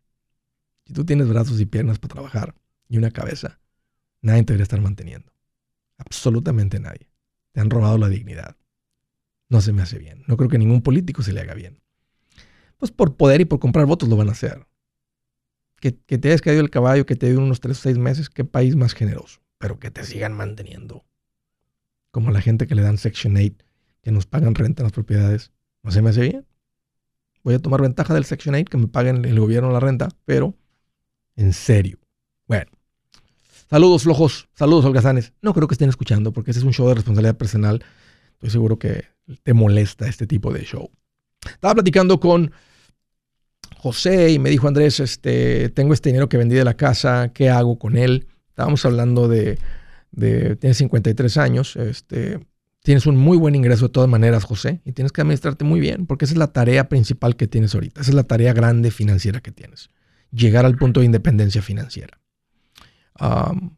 Si 0.86 0.92
tú 0.92 1.04
tienes 1.04 1.28
brazos 1.28 1.60
y 1.60 1.66
piernas 1.66 1.98
para 1.98 2.14
trabajar 2.14 2.54
y 2.88 2.98
una 2.98 3.10
cabeza, 3.10 3.60
nadie 4.20 4.42
te 4.42 4.52
debería 4.52 4.64
estar 4.64 4.80
manteniendo. 4.80 5.31
Absolutamente 6.04 6.80
nadie. 6.80 7.08
Te 7.52 7.60
han 7.60 7.70
robado 7.70 7.98
la 7.98 8.08
dignidad. 8.08 8.56
No 9.48 9.60
se 9.60 9.72
me 9.72 9.82
hace 9.82 9.98
bien. 9.98 10.24
No 10.26 10.36
creo 10.36 10.48
que 10.48 10.58
ningún 10.58 10.82
político 10.82 11.22
se 11.22 11.32
le 11.32 11.40
haga 11.40 11.54
bien. 11.54 11.80
Pues 12.78 12.90
por 12.90 13.16
poder 13.16 13.40
y 13.40 13.44
por 13.44 13.60
comprar 13.60 13.86
votos 13.86 14.08
lo 14.08 14.16
van 14.16 14.28
a 14.28 14.32
hacer. 14.32 14.66
Que, 15.80 15.96
que 15.96 16.18
te 16.18 16.28
hayas 16.28 16.40
caído 16.40 16.60
el 16.60 16.70
caballo, 16.70 17.06
que 17.06 17.16
te 17.16 17.30
dio 17.30 17.38
unos 17.38 17.60
3 17.60 17.78
o 17.78 17.82
6 17.82 17.98
meses, 17.98 18.30
qué 18.30 18.44
país 18.44 18.76
más 18.76 18.94
generoso. 18.94 19.40
Pero 19.58 19.78
que 19.78 19.90
te 19.90 20.04
sigan 20.04 20.32
manteniendo. 20.32 21.04
Como 22.10 22.30
la 22.30 22.40
gente 22.40 22.66
que 22.66 22.74
le 22.74 22.82
dan 22.82 22.98
Section 22.98 23.36
8, 23.36 23.54
que 24.02 24.10
nos 24.10 24.26
pagan 24.26 24.54
renta 24.54 24.82
en 24.82 24.84
las 24.84 24.92
propiedades. 24.92 25.52
No 25.82 25.90
se 25.90 26.02
me 26.02 26.10
hace 26.10 26.22
bien. 26.22 26.46
Voy 27.44 27.54
a 27.54 27.58
tomar 27.58 27.82
ventaja 27.82 28.14
del 28.14 28.24
Section 28.24 28.54
8, 28.54 28.64
que 28.64 28.78
me 28.78 28.88
paguen 28.88 29.24
el 29.24 29.38
gobierno 29.38 29.70
la 29.70 29.80
renta, 29.80 30.08
pero 30.24 30.56
en 31.36 31.52
serio. 31.52 31.98
Bueno. 32.46 32.70
Saludos 33.72 34.02
flojos, 34.02 34.50
saludos 34.52 34.84
holgazanes. 34.84 35.32
No 35.40 35.54
creo 35.54 35.66
que 35.66 35.72
estén 35.72 35.88
escuchando 35.88 36.30
porque 36.30 36.50
este 36.50 36.58
es 36.58 36.66
un 36.66 36.74
show 36.74 36.86
de 36.88 36.94
responsabilidad 36.94 37.38
personal. 37.38 37.82
Estoy 38.34 38.50
seguro 38.50 38.78
que 38.78 39.06
te 39.44 39.54
molesta 39.54 40.06
este 40.06 40.26
tipo 40.26 40.52
de 40.52 40.62
show. 40.62 40.90
Estaba 41.42 41.76
platicando 41.76 42.20
con 42.20 42.52
José 43.78 44.30
y 44.30 44.38
me 44.38 44.50
dijo, 44.50 44.68
Andrés, 44.68 45.00
este, 45.00 45.70
tengo 45.70 45.94
este 45.94 46.10
dinero 46.10 46.28
que 46.28 46.36
vendí 46.36 46.54
de 46.54 46.64
la 46.64 46.74
casa, 46.74 47.30
¿qué 47.32 47.48
hago 47.48 47.78
con 47.78 47.96
él? 47.96 48.26
Estábamos 48.50 48.84
hablando 48.84 49.26
de, 49.26 49.58
de 50.10 50.54
tienes 50.56 50.76
53 50.76 51.34
años, 51.38 51.74
este, 51.76 52.46
tienes 52.82 53.06
un 53.06 53.16
muy 53.16 53.38
buen 53.38 53.54
ingreso 53.54 53.86
de 53.86 53.92
todas 53.94 54.10
maneras, 54.10 54.44
José, 54.44 54.82
y 54.84 54.92
tienes 54.92 55.12
que 55.12 55.22
administrarte 55.22 55.64
muy 55.64 55.80
bien, 55.80 56.04
porque 56.04 56.26
esa 56.26 56.34
es 56.34 56.38
la 56.38 56.52
tarea 56.52 56.90
principal 56.90 57.36
que 57.36 57.46
tienes 57.46 57.74
ahorita, 57.74 58.02
esa 58.02 58.10
es 58.10 58.14
la 58.16 58.24
tarea 58.24 58.52
grande 58.52 58.90
financiera 58.90 59.40
que 59.40 59.50
tienes, 59.50 59.88
llegar 60.30 60.66
al 60.66 60.76
punto 60.76 61.00
de 61.00 61.06
independencia 61.06 61.62
financiera. 61.62 62.21
Um, 63.20 63.76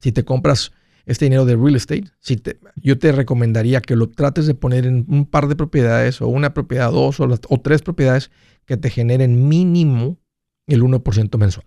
si 0.00 0.12
te 0.12 0.24
compras 0.24 0.72
este 1.06 1.24
dinero 1.26 1.44
de 1.44 1.56
real 1.56 1.76
estate, 1.76 2.04
si 2.20 2.36
te, 2.36 2.58
yo 2.76 2.98
te 2.98 3.12
recomendaría 3.12 3.80
que 3.80 3.96
lo 3.96 4.08
trates 4.08 4.46
de 4.46 4.54
poner 4.54 4.86
en 4.86 5.04
un 5.08 5.26
par 5.26 5.48
de 5.48 5.56
propiedades 5.56 6.20
o 6.22 6.28
una 6.28 6.54
propiedad, 6.54 6.90
dos 6.92 7.20
o, 7.20 7.26
las- 7.26 7.40
o 7.48 7.60
tres 7.60 7.82
propiedades 7.82 8.30
que 8.66 8.76
te 8.76 8.90
generen 8.90 9.48
mínimo 9.48 10.18
el 10.66 10.82
1% 10.82 11.36
mensual, 11.38 11.66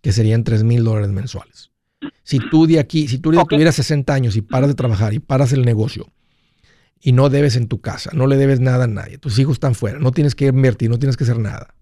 que 0.00 0.12
serían 0.12 0.44
3 0.44 0.64
mil 0.64 0.84
dólares 0.84 1.10
mensuales. 1.10 1.70
Si 2.22 2.38
tú 2.50 2.66
de 2.66 2.78
aquí, 2.80 3.06
si 3.08 3.18
tú 3.18 3.30
tuvieras 3.56 3.74
60 3.76 4.14
años 4.14 4.36
y 4.36 4.42
paras 4.42 4.68
de 4.68 4.74
trabajar 4.74 5.12
y 5.14 5.18
paras 5.20 5.52
el 5.52 5.64
negocio 5.64 6.06
y 7.00 7.12
no 7.12 7.28
debes 7.28 7.56
en 7.56 7.68
tu 7.68 7.80
casa, 7.80 8.10
no 8.14 8.26
le 8.26 8.36
debes 8.36 8.58
nada 8.60 8.84
a 8.84 8.88
nadie, 8.88 9.18
tus 9.18 9.38
hijos 9.38 9.54
están 9.54 9.74
fuera, 9.74 9.98
no 10.00 10.10
tienes 10.12 10.34
que 10.34 10.46
invertir, 10.46 10.90
no 10.90 10.98
tienes 10.98 11.16
que 11.16 11.24
hacer 11.24 11.38
nada, 11.38 11.74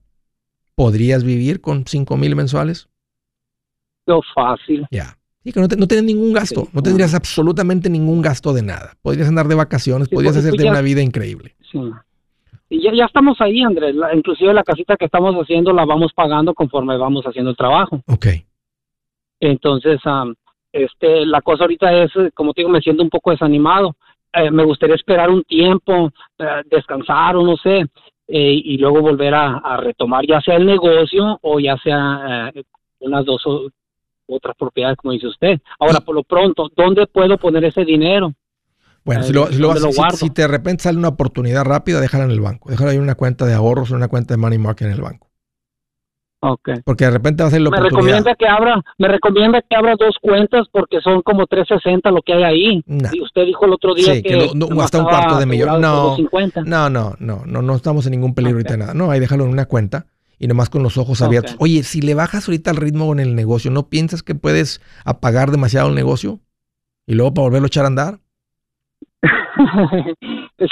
¿podrías 0.75 1.25
vivir 1.25 1.61
con 1.61 1.87
5 1.87 2.17
mil 2.17 2.35
mensuales? 2.37 2.89
Lo 4.07 4.21
fácil. 4.35 4.87
Ya. 4.91 5.17
Sí, 5.43 5.53
que 5.53 5.61
no, 5.61 5.69
te- 5.69 5.77
no 5.77 5.87
tienes 5.87 6.05
ningún 6.07 6.33
gasto, 6.33 6.63
Sí. 6.63 6.71
no 6.73 6.83
tendrías 6.83 7.15
absolutamente 7.15 7.91
ningún 7.91 8.23
gasto 8.23 8.53
de 8.55 8.63
nada. 8.63 8.95
Podrías 9.03 9.29
andar 9.29 9.47
de 9.47 9.55
vacaciones, 9.55 10.09
Sí, 10.09 10.15
podrías 10.15 10.37
hacerte 10.37 10.65
ya- 10.65 10.71
una 10.71 10.81
vida 10.81 11.03
increíble. 11.03 11.55
Sí. 11.71 11.79
Y 12.71 12.83
ya, 12.83 12.93
ya 12.95 13.05
estamos 13.05 13.39
ahí, 13.41 13.63
Andrés. 13.63 13.95
La- 13.95 14.15
inclusive 14.15 14.53
la 14.55 14.65
casita 14.65 14.97
que 14.97 15.05
estamos 15.05 15.35
haciendo 15.37 15.73
la 15.73 15.85
vamos 15.85 16.13
pagando 16.15 16.55
conforme 16.55 16.97
vamos 16.97 17.25
haciendo 17.27 17.51
el 17.51 17.57
trabajo. 17.57 18.01
Ok. 18.07 18.27
Entonces, 19.41 20.01
am, 20.05 20.35
este, 20.73 21.27
la 21.27 21.41
cosa 21.43 21.65
ahorita 21.65 21.93
es, 22.03 22.11
como 22.35 22.53
te 22.53 22.63
digo, 22.63 22.71
me 22.71 22.81
siento 22.81 23.03
un 23.03 23.11
poco 23.11 23.31
desanimado. 23.31 23.97
Eh, 24.33 24.51
me 24.51 24.65
gustaría 24.65 24.97
esperar 24.97 25.31
un 25.31 25.45
tiempo, 25.45 26.11
eh, 26.39 26.63
descansar 26.71 27.37
o 27.37 27.45
no 27.45 27.57
sé, 27.57 27.85
eh, 28.29 28.61
y 28.65 28.77
luego 28.79 29.01
volver 29.01 29.35
a, 29.35 29.59
a 29.59 29.77
retomar 29.77 30.25
ya 30.27 30.41
sea 30.41 30.57
el 30.57 30.67
negocio 30.67 31.39
o 31.43 31.61
ya 31.61 31.77
sea 31.79 32.51
eh, 32.55 32.63
unas 33.01 33.25
dos 33.25 33.43
o 33.47 33.69
otras 34.27 34.57
propiedades, 34.57 34.97
como 34.97 35.13
dice 35.13 35.27
usted. 35.27 35.61
Ahora, 35.79 36.01
por 36.01 36.15
lo 36.15 36.23
pronto, 36.23 36.71
¿dónde 36.75 37.07
puedo 37.07 37.37
poner 37.37 37.65
ese 37.65 37.85
dinero? 37.85 38.33
Bueno, 39.05 39.21
Eh, 39.23 39.27
si, 39.27 39.33
lo, 39.35 39.47
si, 39.49 39.59
lo 39.59 39.69
¿dónde 39.69 39.81
vas- 39.99 40.13
lo 40.13 40.17
si- 40.17 40.31
de 40.31 40.49
repente 40.49 40.83
sale 40.85 40.97
una 40.97 41.09
oportunidad 41.09 41.65
rápida, 41.65 42.01
déjala 42.01 42.25
en 42.25 42.31
el 42.31 42.41
banco. 42.41 42.71
Déjala 42.71 42.93
ahí 42.93 42.97
en 42.97 43.03
una 43.03 43.17
cuenta 43.17 43.45
de 43.45 43.53
ahorros 43.53 43.91
o 43.91 43.95
una 43.97 44.09
cuenta 44.09 44.33
de 44.33 44.39
money 44.39 44.59
market 44.59 44.87
en 44.89 44.95
el 44.95 45.03
banco. 45.03 45.24
Okay. 46.47 46.75
Porque 46.85 47.05
de 47.07 47.11
repente 47.13 47.43
va 47.43 47.49
a 47.49 47.51
ser 47.51 47.63
la 47.63 47.71
Me 47.71 47.77
oportunidad. 47.79 48.19
recomienda 48.19 48.35
que 48.35 48.47
abra, 48.47 48.83
me 48.99 49.09
recomienda 49.09 49.63
que 49.63 49.77
abra 49.77 49.95
dos 49.99 50.17
cuentas 50.21 50.67
porque 50.71 51.01
son 51.01 51.23
como 51.23 51.47
360 51.47 52.11
lo 52.11 52.21
que 52.21 52.35
hay 52.35 52.43
ahí. 52.43 52.83
No. 52.87 53.09
Y 53.13 53.23
usted 53.23 53.47
dijo 53.47 53.65
el 53.65 53.73
otro 53.73 53.95
día 53.95 54.15
Sí, 54.15 54.23
que, 54.23 54.29
que 54.29 54.51
no- 54.55 54.67
no, 54.69 54.83
hasta 54.83 54.99
un 54.99 55.05
cuarto 55.07 55.39
de 55.39 55.47
millón. 55.47 55.81
No. 55.81 55.95
250. 56.17 56.63
No, 56.65 56.91
no, 56.91 57.15
no, 57.19 57.43
no, 57.47 57.63
no 57.63 57.75
estamos 57.75 58.05
en 58.07 58.11
ningún 58.13 58.35
peligro 58.35 58.59
Ok. 58.59 58.67
ahorita 58.67 58.77
nada. 58.77 58.95
No, 58.95 59.11
ahí 59.11 59.21
déjalo 59.21 59.45
en 59.45 59.51
una 59.51 59.65
cuenta 59.67 60.07
y 60.39 60.47
nomás 60.47 60.69
con 60.69 60.83
los 60.83 60.99
ojos 60.99 61.23
abiertos. 61.23 61.57
Oye, 61.61 61.83
si 61.83 62.03
le 62.03 62.15
bajas 62.15 62.47
ahorita 62.49 62.71
el 62.73 62.77
ritmo 62.77 63.11
en 63.13 63.21
el 63.21 63.35
negocio, 63.35 63.71
¿no 63.71 63.89
piensas 63.89 64.23
que 64.23 64.35
puedes 64.35 64.83
apagar 65.07 65.51
demasiado 65.51 65.89
el 65.89 65.95
negocio? 65.95 66.41
Y 67.07 67.15
luego 67.15 67.33
para 67.33 67.45
volverlo 67.47 67.67
a 67.67 67.69
echar 67.69 67.85
a 67.85 67.89
andar. 67.89 68.19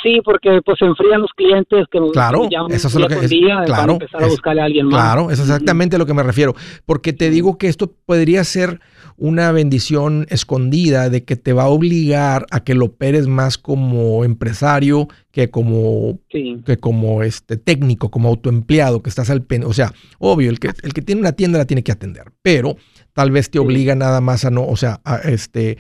sí, 0.03 0.21
porque 0.25 0.61
pues 0.65 0.79
se 0.79 0.85
enfrían 0.85 1.21
los 1.23 1.31
clientes 1.33 1.87
que 1.91 1.99
nos 2.01 2.13
Claro, 2.13 2.49
llaman 2.51 2.73
eso 2.73 2.89
es 2.89 2.95
lo 2.95 3.09
que 3.09 3.15
con 3.17 3.25
es- 3.25 3.31
día, 3.31 3.55
van 3.57 3.63
a 3.63 3.67
claro, 3.67 3.93
empezar 3.95 4.23
a 4.23 4.27
buscarle 4.27 4.63
a 4.63 4.65
alguien 4.65 4.87
más. 4.87 4.95
Claro, 5.01 5.31
eso 5.31 5.43
es 5.43 5.49
exactamente 5.49 5.97
a 5.97 5.99
lo 5.99 6.07
que 6.07 6.15
me 6.15 6.23
refiero. 6.23 6.55
Porque 6.87 7.13
te 7.13 7.31
digo 7.31 7.59
que 7.59 7.69
esto 7.69 7.93
podría 8.07 8.45
ser 8.45 8.81
una 9.17 9.53
bendición 9.53 10.27
escondida 10.31 11.11
de 11.11 11.25
que 11.25 11.37
te 11.37 11.53
va 11.53 11.65
a 11.65 11.69
obligar 11.69 12.47
a 12.51 12.61
que 12.65 12.75
lo 12.75 12.87
operes 12.87 13.27
más 13.27 13.59
como 13.59 14.25
empresario 14.25 15.09
que 15.31 15.51
como 15.51 16.19
Sí, 16.31 16.61
que 16.65 16.77
como 16.79 17.23
este 17.23 17.57
técnico, 17.57 18.11
como 18.11 18.29
autoempleado, 18.29 19.03
que 19.03 19.11
estás 19.11 19.31
al 19.31 19.43
pen, 19.43 19.65
o 19.65 19.73
sea, 19.73 19.93
obvio, 20.19 20.51
el 20.51 20.59
que, 20.59 20.71
el 20.83 20.93
que 20.95 21.03
tiene 21.03 21.21
una 21.21 21.33
tienda 21.33 21.59
la 21.59 21.67
tiene 21.67 21.83
que 21.83 21.93
atender, 21.93 22.33
pero 22.43 22.77
tal 23.13 23.31
vez 23.31 23.51
te 23.51 23.59
obliga 23.59 23.95
nada 23.95 24.21
más 24.21 24.45
a 24.45 24.51
no, 24.51 24.65
o 24.67 24.77
sea, 24.77 25.01
a, 25.05 25.17
este, 25.17 25.79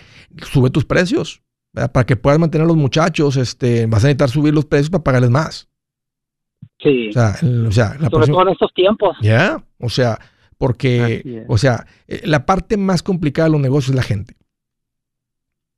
sube 0.52 0.70
tus 0.70 0.84
precios, 0.84 1.40
¿verdad? 1.72 1.90
para 1.92 2.04
que 2.06 2.16
puedas 2.16 2.38
mantener 2.38 2.64
a 2.64 2.68
los 2.68 2.76
muchachos, 2.76 3.36
este, 3.36 3.86
vas 3.86 4.04
a 4.04 4.08
necesitar 4.08 4.28
subir 4.30 4.52
los 4.54 4.64
precios 4.66 4.90
para 4.90 5.04
pagarles 5.04 5.30
más. 5.30 5.68
sí. 6.78 7.08
O 7.10 7.12
sea, 7.12 7.36
el- 7.42 7.66
o 7.66 7.72
sea 7.72 7.88
la 7.90 7.94
Sobre 7.94 8.10
próxima- 8.10 8.34
todo 8.36 8.46
en 8.46 8.52
estos 8.52 8.74
tiempos. 8.74 9.16
ya, 9.22 9.64
o 9.78 9.88
sea, 9.88 10.18
porque, 10.58 11.44
o 11.48 11.58
sea, 11.58 11.86
eh, 12.08 12.22
la 12.24 12.44
parte 12.46 12.76
más 12.76 13.02
complicada 13.02 13.46
de 13.48 13.52
los 13.52 13.60
negocios 13.60 13.90
es 13.90 13.96
la 13.96 14.02
gente. 14.02 14.36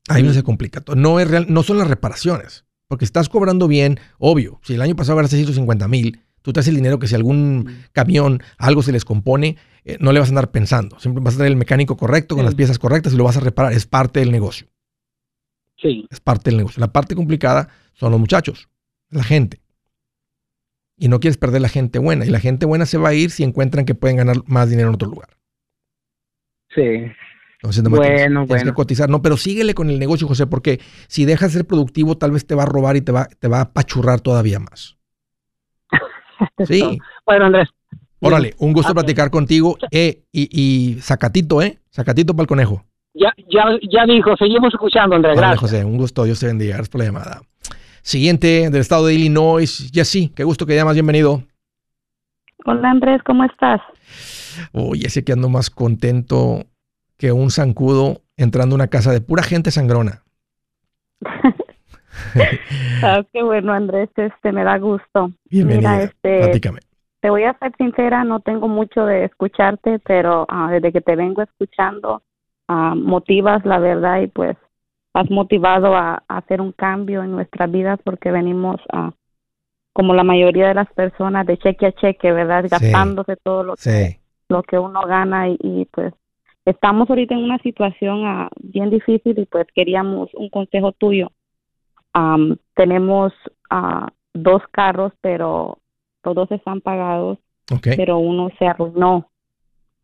Ahí 0.09 0.23
no 0.23 0.33
se 0.35 0.43
complica. 0.43 0.83
No, 0.95 1.19
es 1.21 1.29
real, 1.29 1.47
no 1.49 1.63
son 1.63 1.79
las 1.79 1.89
reparaciones, 1.89 2.65
porque 2.89 3.05
estás 3.07 3.29
cobrando 3.31 3.67
bien, 3.69 3.99
obvio. 4.19 4.61
Si 4.63 4.75
el 4.75 4.83
año 4.83 4.95
pasado 4.97 5.17
gastaste 5.17 5.37
150 5.37 5.89
mil, 5.89 6.21
tú 6.43 6.53
traes 6.53 6.69
el 6.69 6.75
dinero 6.77 6.99
que 6.99 7.07
si 7.07 7.15
algún 7.15 7.71
camión, 7.93 8.43
algo 8.59 8.83
se 8.83 8.93
les 8.93 9.05
compone, 9.07 9.57
eh, 9.85 9.97
no 10.01 10.13
le 10.13 10.21
vas 10.21 10.29
a 10.29 10.33
andar 10.33 10.51
pensando. 10.51 10.99
Siempre 11.01 11.23
vas 11.25 11.35
a 11.35 11.37
traer 11.39 11.53
el 11.53 11.57
mecánico 11.57 11.97
correcto, 11.97 12.35
con 12.35 12.43
Sí. 12.43 12.47
las 12.47 12.55
piezas 12.55 12.79
correctas 12.79 13.15
y 13.15 13.17
lo 13.17 13.25
vas 13.25 13.39
a 13.39 13.41
reparar. 13.41 13.73
Es 13.73 13.87
parte 13.87 14.21
del 14.21 14.31
negocio. 14.33 14.67
Sí, 15.85 16.07
Es 16.11 16.19
parte 16.19 16.49
del 16.51 16.57
negocio. 16.57 16.81
La 16.81 16.93
parte 16.93 17.15
complicada 17.15 17.69
son 17.93 18.11
los 18.11 18.19
muchachos, 18.19 18.69
la 19.11 19.23
gente. 19.23 19.61
Y 20.97 21.09
no 21.09 21.21
quieres 21.21 21.37
perder 21.37 21.61
la 21.61 21.69
gente 21.69 21.99
buena. 21.99 22.25
Y 22.25 22.31
la 22.31 22.41
gente 22.41 22.65
buena 22.67 22.87
se 22.87 22.97
va 22.99 23.11
a 23.11 23.15
ir 23.15 23.31
si 23.31 23.43
encuentran 23.45 23.85
que 23.85 23.95
pueden 23.95 24.17
ganar 24.17 24.37
más 24.47 24.71
dinero 24.71 24.89
en 24.89 24.95
otro 24.95 25.09
lugar. 25.09 25.29
sí. 26.75 27.05
Entonces, 27.63 27.83
nomás 27.83 28.01
tienes- 28.01 28.21
Bueno, 28.21 28.41
tienes, 28.45 28.49
que 28.49 28.65
bueno. 28.65 28.75
cotizar. 28.75 29.09
No, 29.09 29.23
pero 29.23 29.39
síguele 29.39 29.73
con 29.73 29.89
el 29.89 29.99
negocio, 29.99 30.27
José, 30.29 30.47
porque 30.47 30.81
si 31.09 31.25
dejas 31.25 31.53
de 31.53 31.61
ser 31.61 31.67
productivo, 31.67 32.19
tal 32.19 32.31
vez 32.33 32.47
te 32.47 32.55
va 32.55 32.65
a 32.65 32.67
robar 32.67 32.95
y 32.97 33.01
te 33.01 33.11
va, 33.11 33.27
te 33.27 33.49
va 33.49 33.59
a 33.59 33.63
apachurrar 33.63 34.21
todavía 34.21 34.59
más. 34.61 34.99
Sí. 36.67 36.99
Bueno, 37.25 37.47
Andrés. 37.47 37.69
Órale, 38.21 38.55
un 38.59 38.73
gusto 38.75 38.93
platicar 38.93 39.31
contigo. 39.31 39.79
Eh, 39.91 40.25
y, 40.33 40.49
y 40.51 41.01
sacatito, 41.01 41.63
¿eh? 41.63 41.79
Sacatito 41.91 42.35
para 42.35 42.43
el 42.43 42.49
conejo. 42.49 42.85
Ya, 43.15 43.33
ya, 43.49 43.65
ya 43.89 44.05
dijo, 44.07 44.37
seguimos 44.37 44.75
escuchando, 44.75 45.15
Andrés. 45.17 45.37
Gracias. 45.37 45.61
José, 45.61 45.85
un 45.85 45.97
gusto. 45.97 46.25
Dios 46.25 46.41
te 46.41 46.47
bendiga. 46.47 46.75
Gracias 46.75 46.89
por 46.89 47.01
la 47.01 47.07
llamada. 47.07 47.41
Siguiente 48.03 48.69
del 48.71 48.81
estado 48.81 49.07
de 49.07 49.15
Illinois. 49.15 49.91
Jessy, 49.93 50.31
qué 50.35 50.45
gusto 50.45 50.67
que 50.67 50.75
llamas. 50.75 50.95
Bienvenido. 50.95 51.43
Hola 52.67 52.91
Andrés, 52.91 53.23
¿cómo 53.25 53.45
estás? 53.45 53.81
Oye, 54.73 55.07
ese 55.07 55.23
que 55.23 55.33
ando 55.33 55.49
más 55.49 55.71
contento 55.71 56.65
que 57.19 57.31
un 57.31 57.51
zancudo 57.51 58.23
entrando 58.37 58.75
a 58.75 58.77
una 58.77 58.89
casa 58.89 59.13
de 59.13 59.21
pura 59.21 59.43
gente 59.43 59.71
sangrona. 59.71 60.23
Ah, 63.03 63.23
qué 63.33 63.43
bueno 63.43 63.73
Andrés, 63.73 64.09
este 64.17 64.53
me 64.53 64.63
da 64.65 64.79
gusto. 64.79 65.33
Bienvenida. 65.51 65.91
Mira, 65.91 66.03
este, 66.05 66.39
Platícame. 66.39 66.81
te 67.21 67.29
voy 67.29 67.43
a 67.43 67.57
ser 67.59 67.73
sincera, 67.77 68.25
no 68.25 68.41
tengo 68.41 68.69
mucho 68.69 69.05
de 69.05 69.25
escucharte, 69.25 69.99
pero 69.99 70.47
ah, 70.49 70.69
desde 70.71 70.93
que 70.93 71.01
te 71.01 71.17
vengo 71.17 71.43
escuchando, 71.43 72.23
ah, 72.69 72.95
motivas 72.95 73.65
la 73.65 73.79
verdad 73.79 74.21
y 74.23 74.27
pues 74.29 74.57
has 75.15 75.31
motivado 75.31 75.95
a, 75.95 76.23
a 76.29 76.39
hacer 76.39 76.61
un 76.61 76.73
cambio 76.73 77.23
en 77.23 77.33
nuestras 77.33 77.71
vidas 77.71 78.01
porque 78.05 78.31
venimos 78.31 78.81
a 78.93 79.13
como 79.93 80.13
la 80.13 80.25
mayoría 80.25 80.69
de 80.69 80.75
las 80.75 80.93
personas 80.93 81.47
de 81.47 81.57
cheque 81.57 81.87
a 81.87 81.93
cheque, 81.93 82.33
¿verdad? 82.33 82.65
Sí. 82.65 82.69
Gastándose 82.71 83.37
todo 83.37 83.63
lo 83.63 83.77
que 83.77 83.83
Sí. 83.83 84.17
lo 84.49 84.63
que 84.65 84.77
uno 84.77 85.03
gana 85.03 85.49
y, 85.49 85.57
y, 85.61 85.85
pues 85.87 86.13
estamos 86.65 87.09
ahorita 87.09 87.35
en 87.35 87.45
una 87.45 87.59
situación 87.59 88.27
ah, 88.27 88.49
bien 88.61 88.91
difícil 88.91 89.39
y 89.39 89.47
pues 89.47 89.67
queríamos 89.75 90.31
un 90.35 90.49
consejo 90.51 90.93
tuyo. 90.93 91.31
Tenemos 92.75 93.33
ah, 93.71 94.09
dos 94.33 94.63
carros, 94.71 95.13
pero 95.21 95.79
los 96.25 96.35
dos 96.35 96.51
están 96.51 96.81
pagados, 96.81 97.39
pero 97.97 98.19
uno 98.19 98.51
se 98.59 98.67
arruinó. 98.67 99.31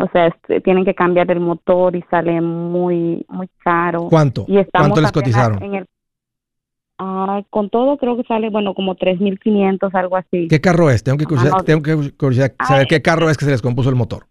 O 0.03 0.09
sea, 0.13 0.29
este, 0.29 0.61
tienen 0.63 0.85
que 0.85 0.95
cambiar 0.95 1.31
el 1.31 1.41
motor 1.41 1.95
y 1.95 2.03
sale 2.11 2.41
muy 2.41 3.25
muy 3.29 3.49
caro. 3.63 4.07
¿Cuánto? 4.09 4.45
Y 4.49 4.57
¿Cuánto 4.73 5.01
les 5.01 5.13
cotizaron? 5.13 5.63
En 5.63 5.75
el, 5.75 5.87
con 7.51 7.69
todo 7.71 7.97
creo 7.99 8.17
que 8.17 8.25
sale, 8.25 8.51
bueno, 8.51 8.75
como 8.75 8.95
3.500, 8.97 9.91
algo 9.95 10.17
así. 10.17 10.49
¿Qué 10.49 10.61
carro 10.61 10.91
es? 10.91 11.03
Tengo 11.03 11.19
que, 11.19 11.25
curiosidad- 11.27 11.53
Ah, 11.55 11.59
no. 11.59 11.65
tengo 11.65 11.83
que 11.83 12.13
curiosidad 12.17 12.53
saber 12.67 12.83
Ay. 12.83 12.87
qué 12.89 13.03
carro 13.03 13.29
es 13.31 13.37
que 13.37 13.45
se 13.45 13.51
les 13.51 13.63
compuso 13.63 13.89
el 13.91 13.97
motor. 13.97 14.25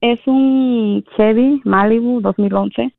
Es 0.00 0.20
un 0.26 1.04
Chevy 1.16 1.62
Malibu 1.64 2.20
2011. 2.20 2.92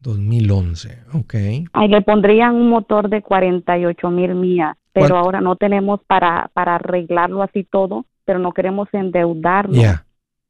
2011. 0.00 0.98
Ok. 1.14 1.34
Ahí 1.72 1.88
le 1.88 2.02
pondrían 2.02 2.54
un 2.54 2.68
motor 2.68 3.08
de 3.08 3.22
48 3.22 4.10
mil 4.10 4.34
millas, 4.34 4.76
pero 4.92 5.08
¿Cuán- 5.08 5.24
ahora 5.24 5.40
no 5.40 5.56
tenemos 5.56 6.00
para, 6.06 6.50
para 6.54 6.76
arreglarlo 6.76 7.42
así 7.42 7.64
todo, 7.64 8.04
pero 8.24 8.38
no 8.38 8.52
queremos 8.52 8.88
endeudarnos. 8.92 9.76
Ya. 9.76 10.04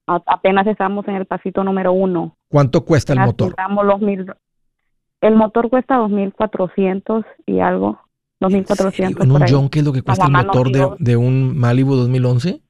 Apenas 0.09 0.67
estamos 0.67 1.07
en 1.09 1.17
el 1.17 1.27
pasito 1.27 1.63
número 1.63 1.93
uno. 1.93 2.37
¿Cuánto 2.49 2.85
cuesta 2.85 3.13
el 3.13 3.21
motor? 3.21 3.55
los 3.85 4.01
mil. 4.01 4.27
El 5.21 5.35
motor 5.35 5.69
cuesta 5.69 5.99
2.400 5.99 7.25
y 7.47 7.61
algo. 7.61 8.01
2.400. 8.41 9.23
¿En 9.23 9.31
un. 9.33 9.45
John 9.49 9.69
qué 9.69 9.81
es 9.81 9.85
lo 9.85 9.93
que 9.93 10.03
cuesta 10.03 10.27
el 10.27 10.33
motor 10.33 10.71
de, 10.71 10.89
de 10.99 11.17
un 11.17 11.59
Malibu 11.59 11.95
2011? 11.97 12.61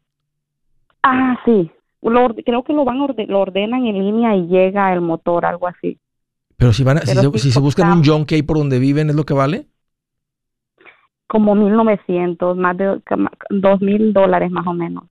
Ah, 1.03 1.39
sí. 1.45 1.71
Lo 2.03 2.35
creo 2.35 2.63
que 2.65 2.73
lo 2.73 2.85
van 2.85 3.01
orde- 3.01 3.27
lo 3.27 3.41
ordenan 3.41 3.85
en 3.87 3.99
línea 3.99 4.35
y 4.35 4.47
llega 4.47 4.93
el 4.93 5.01
motor, 5.01 5.45
algo 5.45 5.69
así. 5.69 5.99
Pero 6.57 6.73
si 6.73 6.83
van 6.85 6.99
si, 6.99 7.15
Pero 7.15 7.33
si 7.33 7.53
se 7.53 7.61
buscan 7.61 7.93
un. 7.99 8.03
John 8.05 8.25
Kay 8.25 8.43
por 8.43 8.57
donde 8.59 8.79
viven, 8.79 9.11
¿es 9.11 9.17
lo 9.17 9.25
que 9.25 9.35
vale? 9.35 9.67
Como 11.27 11.55
1.900, 11.55 12.57
más 12.57 12.77
de 12.77 12.87
2.000 13.51 14.13
dólares 14.13 14.51
más 14.51 14.67
o 14.67 14.73
menos. 14.73 15.05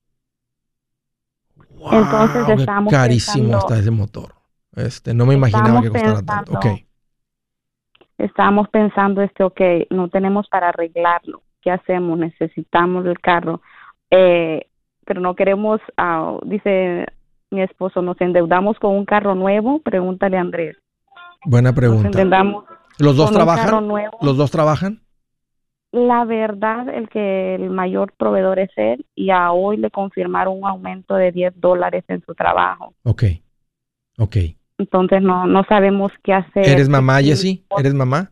Entonces 1.92 2.46
Wow, 2.48 2.60
estábamos 2.60 2.92
carísimo 2.94 3.36
pensando- 3.52 3.58
está 3.60 3.80
ese 3.80 3.92
motor. 3.92 4.34
Este, 4.76 5.14
no 5.14 5.26
me 5.26 5.34
imaginaba 5.34 5.82
que 5.82 5.90
costara 5.90 6.22
tanto. 6.24 6.52
pensando- 6.54 6.60
Ok. 6.76 6.84
Estábamos 8.18 8.68
pensando, 8.70 9.22
este, 9.22 9.44
ok, 9.44 9.62
no 9.92 10.10
tenemos 10.10 10.48
para 10.50 10.70
arreglarlo. 10.70 11.42
¿Qué 11.62 11.72
hacemos? 11.72 12.18
Necesitamos 12.18 13.06
el 13.06 13.20
carro. 13.20 13.62
Eh, 14.10 14.66
pero 15.06 15.22
no 15.22 15.36
queremos, 15.36 15.80
ah, 15.98 16.38
dice 16.44 17.06
mi 17.52 17.62
esposo, 17.62 18.02
nos 18.02 18.20
endeudamos 18.20 18.78
con 18.80 18.96
un 18.96 19.06
carro 19.06 19.36
nuevo. 19.36 19.80
Pregúntale 19.82 20.38
a 20.38 20.42
Andrés. 20.42 20.78
Buena 21.46 21.70
Nos 21.70 21.76
pregunta. 21.76 22.08
endeudamos 22.08 22.66
¿Los 23.00 23.16
dos 23.16 23.32
trabajan? 23.32 23.88
¿Los 24.22 24.38
dos 24.38 24.50
trabajan? 24.50 25.02
La 25.98 26.26
verdad, 26.26 26.90
el 26.90 27.10
que 27.10 27.56
el 27.56 27.72
mayor 27.72 28.14
proveedor 28.14 28.60
es 28.60 28.70
él 28.76 29.06
y 29.16 29.32
a 29.32 29.52
hoy 29.52 29.78
le 29.78 29.90
confirmaron 29.90 30.60
un 30.60 30.68
aumento 30.68 31.16
de 31.16 31.32
10 31.32 31.60
dólares 31.60 32.04
en 32.08 32.24
su 32.24 32.36
trabajo. 32.36 32.94
Ok. 33.04 33.24
Ok. 34.20 34.38
Entonces 34.78 35.22
no 35.24 35.48
no 35.48 35.64
sabemos 35.64 36.12
qué 36.24 36.34
hacer. 36.34 36.68
¿Eres 36.68 36.88
mamá, 36.88 37.20
Sí, 37.20 37.26
Jessie? 37.26 37.64
¿Eres 37.78 37.94
mamá? 37.94 38.32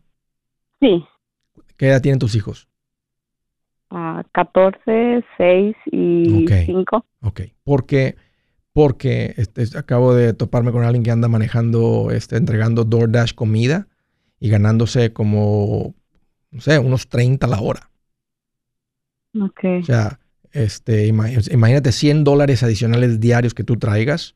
Sí, 0.80 1.04
¿Qué 1.78 1.88
edad 1.88 2.02
tienen 2.02 2.20
tus 2.20 2.36
hijos? 2.36 2.68
ah, 3.90 4.24
14, 4.32 5.24
6 5.38 5.76
y 5.92 6.44
Ok. 6.44 6.52
5. 6.66 7.06
Ok. 7.22 7.42
Porque, 7.64 8.16
porque 8.74 9.34
este, 9.38 9.78
acabo 9.78 10.14
de 10.14 10.34
toparme 10.34 10.72
con 10.72 10.84
alguien 10.84 11.04
que 11.04 11.12
anda 11.12 11.28
manejando, 11.28 12.12
este, 12.12 12.38
entregando 12.38 12.84
DoorDash 12.84 13.34
comida 13.34 13.88
y 14.40 14.50
ganándose 14.50 15.14
como, 15.14 15.96
no 16.56 16.62
sé, 16.62 16.80
unos 16.80 17.08
30 17.08 17.46
la 17.48 17.60
hora. 17.62 17.90
Okay. 19.40 19.80
O 19.82 19.84
sea, 19.86 20.20
este, 20.52 21.08
ima- 21.08 21.30
imagínate 21.52 21.92
100 21.92 22.24
dólares 22.24 22.64
adicionales 22.64 23.20
diarios 23.20 23.54
que 23.54 23.64
tú 23.64 23.76
traigas. 23.78 24.36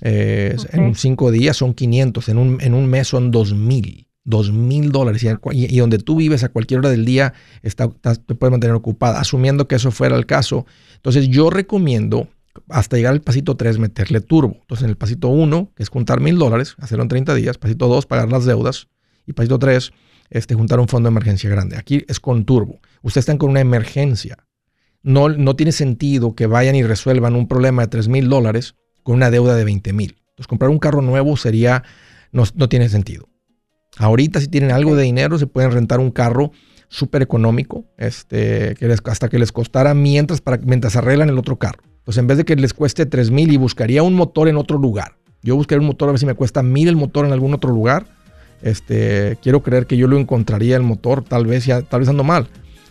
eh, 0.00 0.54
En 0.72 0.90
Ok. 0.90 0.94
cinco 0.96 1.30
días 1.32 1.56
son 1.56 1.74
500, 1.74 2.28
en 2.28 2.38
un, 2.38 2.58
en 2.60 2.72
un 2.74 2.86
mes 2.86 3.08
son 3.08 3.32
2000. 3.32 4.06
2000 4.22 4.92
dólares. 4.92 5.24
Y, 5.24 5.28
y- 5.74 5.78
donde 5.78 5.98
tú 5.98 6.14
vives 6.16 6.44
a 6.44 6.50
cualquier 6.50 6.78
hora 6.80 6.90
del 6.90 7.04
día 7.04 7.32
está, 7.62 7.86
estás- 7.86 8.24
te 8.24 8.34
puedes 8.36 8.52
mantener 8.52 8.76
ocupada. 8.76 9.18
Asumiendo 9.18 9.66
que 9.66 9.74
eso 9.74 9.90
fuera 9.90 10.14
el 10.16 10.26
caso. 10.26 10.66
Entonces, 10.94 11.28
yo 11.28 11.50
recomiendo 11.50 12.28
hasta 12.68 12.96
llegar 12.96 13.12
al 13.14 13.22
pasito 13.22 13.56
3 13.56 13.78
meterle 13.78 14.20
turbo. 14.20 14.58
Entonces, 14.60 14.84
en 14.84 14.90
el 14.90 14.96
pasito 14.96 15.28
1, 15.28 15.72
que 15.74 15.82
es 15.82 15.88
juntar 15.88 16.20
mil 16.20 16.38
dólares, 16.38 16.76
hacerlo 16.78 17.02
en 17.02 17.08
30 17.08 17.34
días. 17.34 17.58
Pasito 17.58 17.88
2, 17.88 18.06
pagar 18.06 18.30
las 18.30 18.44
deudas. 18.44 18.86
Y 19.26 19.32
pasito 19.32 19.58
3, 19.58 19.92
este, 20.30 20.54
juntar 20.54 20.80
un 20.80 20.88
fondo 20.88 21.08
de 21.08 21.12
emergencia 21.12 21.48
grande. 21.50 21.76
Aquí 21.76 22.04
es 22.08 22.20
con 22.20 22.44
turbo. 22.44 22.80
Ustedes 23.02 23.22
están 23.22 23.38
con 23.38 23.50
una 23.50 23.60
emergencia. 23.60 24.36
No, 25.02 25.28
no 25.28 25.54
tiene 25.56 25.72
sentido 25.72 26.34
que 26.34 26.46
vayan 26.46 26.74
y 26.74 26.82
resuelvan 26.82 27.34
un 27.36 27.46
problema 27.48 27.82
de 27.82 27.88
3 27.88 28.08
mil 28.08 28.28
dólares 28.28 28.74
con 29.02 29.14
una 29.16 29.30
deuda 29.30 29.54
de 29.56 29.64
20 29.64 29.92
mil. 29.92 30.16
Entonces, 30.30 30.46
comprar 30.48 30.70
un 30.70 30.78
carro 30.78 31.02
nuevo 31.02 31.36
sería, 31.36 31.82
no, 32.32 32.44
no 32.54 32.68
tiene 32.68 32.88
sentido. 32.88 33.28
Ahorita, 33.96 34.40
si 34.40 34.48
tienen 34.48 34.70
algo 34.70 34.94
de 34.96 35.04
dinero, 35.04 35.38
se 35.38 35.46
pueden 35.46 35.72
rentar 35.72 35.98
un 36.00 36.10
carro 36.10 36.52
súper 36.88 37.22
económico, 37.22 37.84
este, 37.96 38.74
que 38.78 38.88
les- 38.88 39.00
hasta 39.04 39.28
que 39.28 39.38
les 39.38 39.52
costara 39.52 39.94
mientras, 39.94 40.40
para, 40.40 40.58
mientras 40.58 40.96
arreglan 40.96 41.28
el 41.28 41.38
otro 41.38 41.58
carro. 41.58 41.82
Entonces, 41.98 42.18
en 42.18 42.26
vez 42.26 42.38
de 42.38 42.44
que 42.44 42.56
les 42.56 42.72
cueste 42.74 43.06
3 43.06 43.30
mil 43.30 43.52
y 43.52 43.56
buscaría 43.56 44.02
un 44.02 44.14
motor 44.14 44.48
en 44.48 44.56
otro 44.56 44.78
lugar. 44.78 45.16
Yo 45.42 45.54
buscaría 45.56 45.80
un 45.80 45.86
motor 45.86 46.08
a 46.08 46.12
ver 46.12 46.18
si 46.18 46.26
me 46.26 46.34
cuesta 46.34 46.62
mil 46.62 46.88
el 46.88 46.96
motor 46.96 47.24
en 47.26 47.32
algún 47.32 47.54
otro 47.54 47.70
lugar. 47.70 48.06
Este, 48.62 49.38
quiero 49.42 49.62
creer 49.62 49.86
que 49.86 49.96
yo 49.96 50.08
lo 50.08 50.18
encontraría 50.18 50.76
el 50.76 50.82
motor, 50.82 51.22
tal 51.22 51.46
vez 51.46 51.66
ya, 51.66 51.82
tal 51.82 52.00
vez 52.00 52.08
ando 52.08 52.24
mal. 52.24 52.48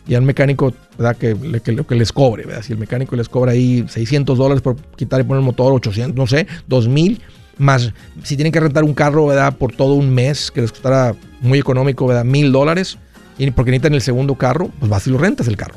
Y 0.07 0.15
al 0.15 0.21
mecánico, 0.21 0.73
¿verdad? 0.97 1.17
Que, 1.17 1.35
que, 1.61 1.83
que 1.83 1.95
les 1.95 2.13
cobre, 2.13 2.45
¿verdad? 2.45 2.61
Si 2.61 2.71
el 2.71 2.79
mecánico 2.79 3.15
les 3.15 3.27
cobra 3.27 3.51
ahí 3.51 3.85
600 3.87 4.37
dólares 4.37 4.61
por 4.61 4.77
quitar 4.95 5.19
y 5.19 5.23
poner 5.23 5.39
el 5.39 5.45
motor, 5.45 5.73
800, 5.73 6.15
no 6.15 6.27
sé, 6.27 6.47
2000, 6.67 7.21
más 7.57 7.91
si 8.23 8.35
tienen 8.35 8.53
que 8.53 8.59
rentar 8.59 8.83
un 8.83 8.93
carro, 8.93 9.27
¿verdad? 9.27 9.57
Por 9.57 9.75
todo 9.75 9.95
un 9.95 10.13
mes, 10.13 10.51
que 10.51 10.61
les 10.61 10.71
costará 10.71 11.15
muy 11.41 11.59
económico, 11.59 12.07
¿verdad? 12.07 12.23
Mil 12.23 12.51
dólares, 12.51 12.97
y 13.37 13.51
porque 13.51 13.71
necesitan 13.71 13.93
el 13.93 14.01
segundo 14.01 14.35
carro, 14.35 14.69
pues 14.79 14.89
vas 14.89 15.05
y 15.07 15.11
lo 15.11 15.17
rentas 15.17 15.47
el 15.47 15.57
carro. 15.57 15.75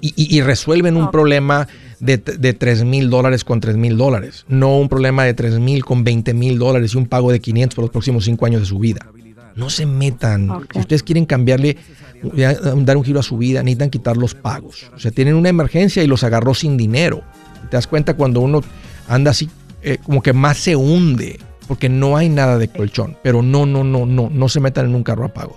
Y, 0.00 0.12
y- 0.16 0.36
y 0.36 0.40
resuelven 0.42 0.96
un 0.96 1.10
problema 1.10 1.66
de, 2.00 2.18
de 2.18 2.52
3 2.52 2.84
mil 2.84 3.08
dólares 3.10 3.44
con 3.44 3.60
3 3.60 3.76
mil 3.76 3.96
dólares, 3.96 4.44
no 4.48 4.78
un 4.78 4.88
problema 4.88 5.24
de 5.24 5.34
3 5.34 5.58
mil 5.58 5.84
con 5.84 6.04
20 6.04 6.34
mil 6.34 6.58
dólares 6.58 6.94
y 6.94 6.98
un 6.98 7.06
pago 7.06 7.32
de 7.32 7.40
500 7.40 7.74
por 7.74 7.82
los 7.84 7.90
próximos 7.90 8.24
5 8.24 8.44
años 8.46 8.60
de 8.60 8.66
su 8.66 8.78
vida. 8.78 9.06
No 9.54 9.70
se 9.70 9.86
metan. 9.86 10.50
Si 10.74 10.78
ustedes 10.80 11.02
quieren 11.02 11.24
cambiarle, 11.24 11.78
ya, 12.34 12.52
dar 12.52 12.96
un 12.98 13.04
giro 13.04 13.20
a 13.20 13.22
su 13.22 13.38
vida, 13.38 13.62
necesitan 13.62 13.88
quitar 13.88 14.16
los 14.18 14.34
pagos. 14.34 14.90
O 14.94 14.98
sea, 14.98 15.10
tienen 15.10 15.34
una 15.34 15.48
emergencia 15.48 16.02
y 16.02 16.06
los 16.06 16.24
agarró 16.24 16.52
sin 16.54 16.76
dinero. 16.76 17.22
Te 17.70 17.76
das 17.78 17.86
cuenta 17.86 18.14
cuando 18.14 18.40
uno 18.40 18.62
anda 19.08 19.30
así, 19.30 19.48
eh, 19.82 19.96
como 20.04 20.20
que 20.22 20.34
más 20.34 20.58
se 20.58 20.76
hunde, 20.76 21.38
porque 21.66 21.88
no 21.88 22.18
hay 22.18 22.28
nada 22.28 22.58
de 22.58 22.68
colchón. 22.68 23.16
Pero 23.22 23.40
no, 23.40 23.64
no, 23.64 23.82
no, 23.82 24.04
no, 24.04 24.28
no 24.30 24.48
se 24.50 24.60
metan 24.60 24.84
en 24.86 24.94
un 24.94 25.02
carro 25.02 25.24
a 25.24 25.28
pagos. 25.28 25.56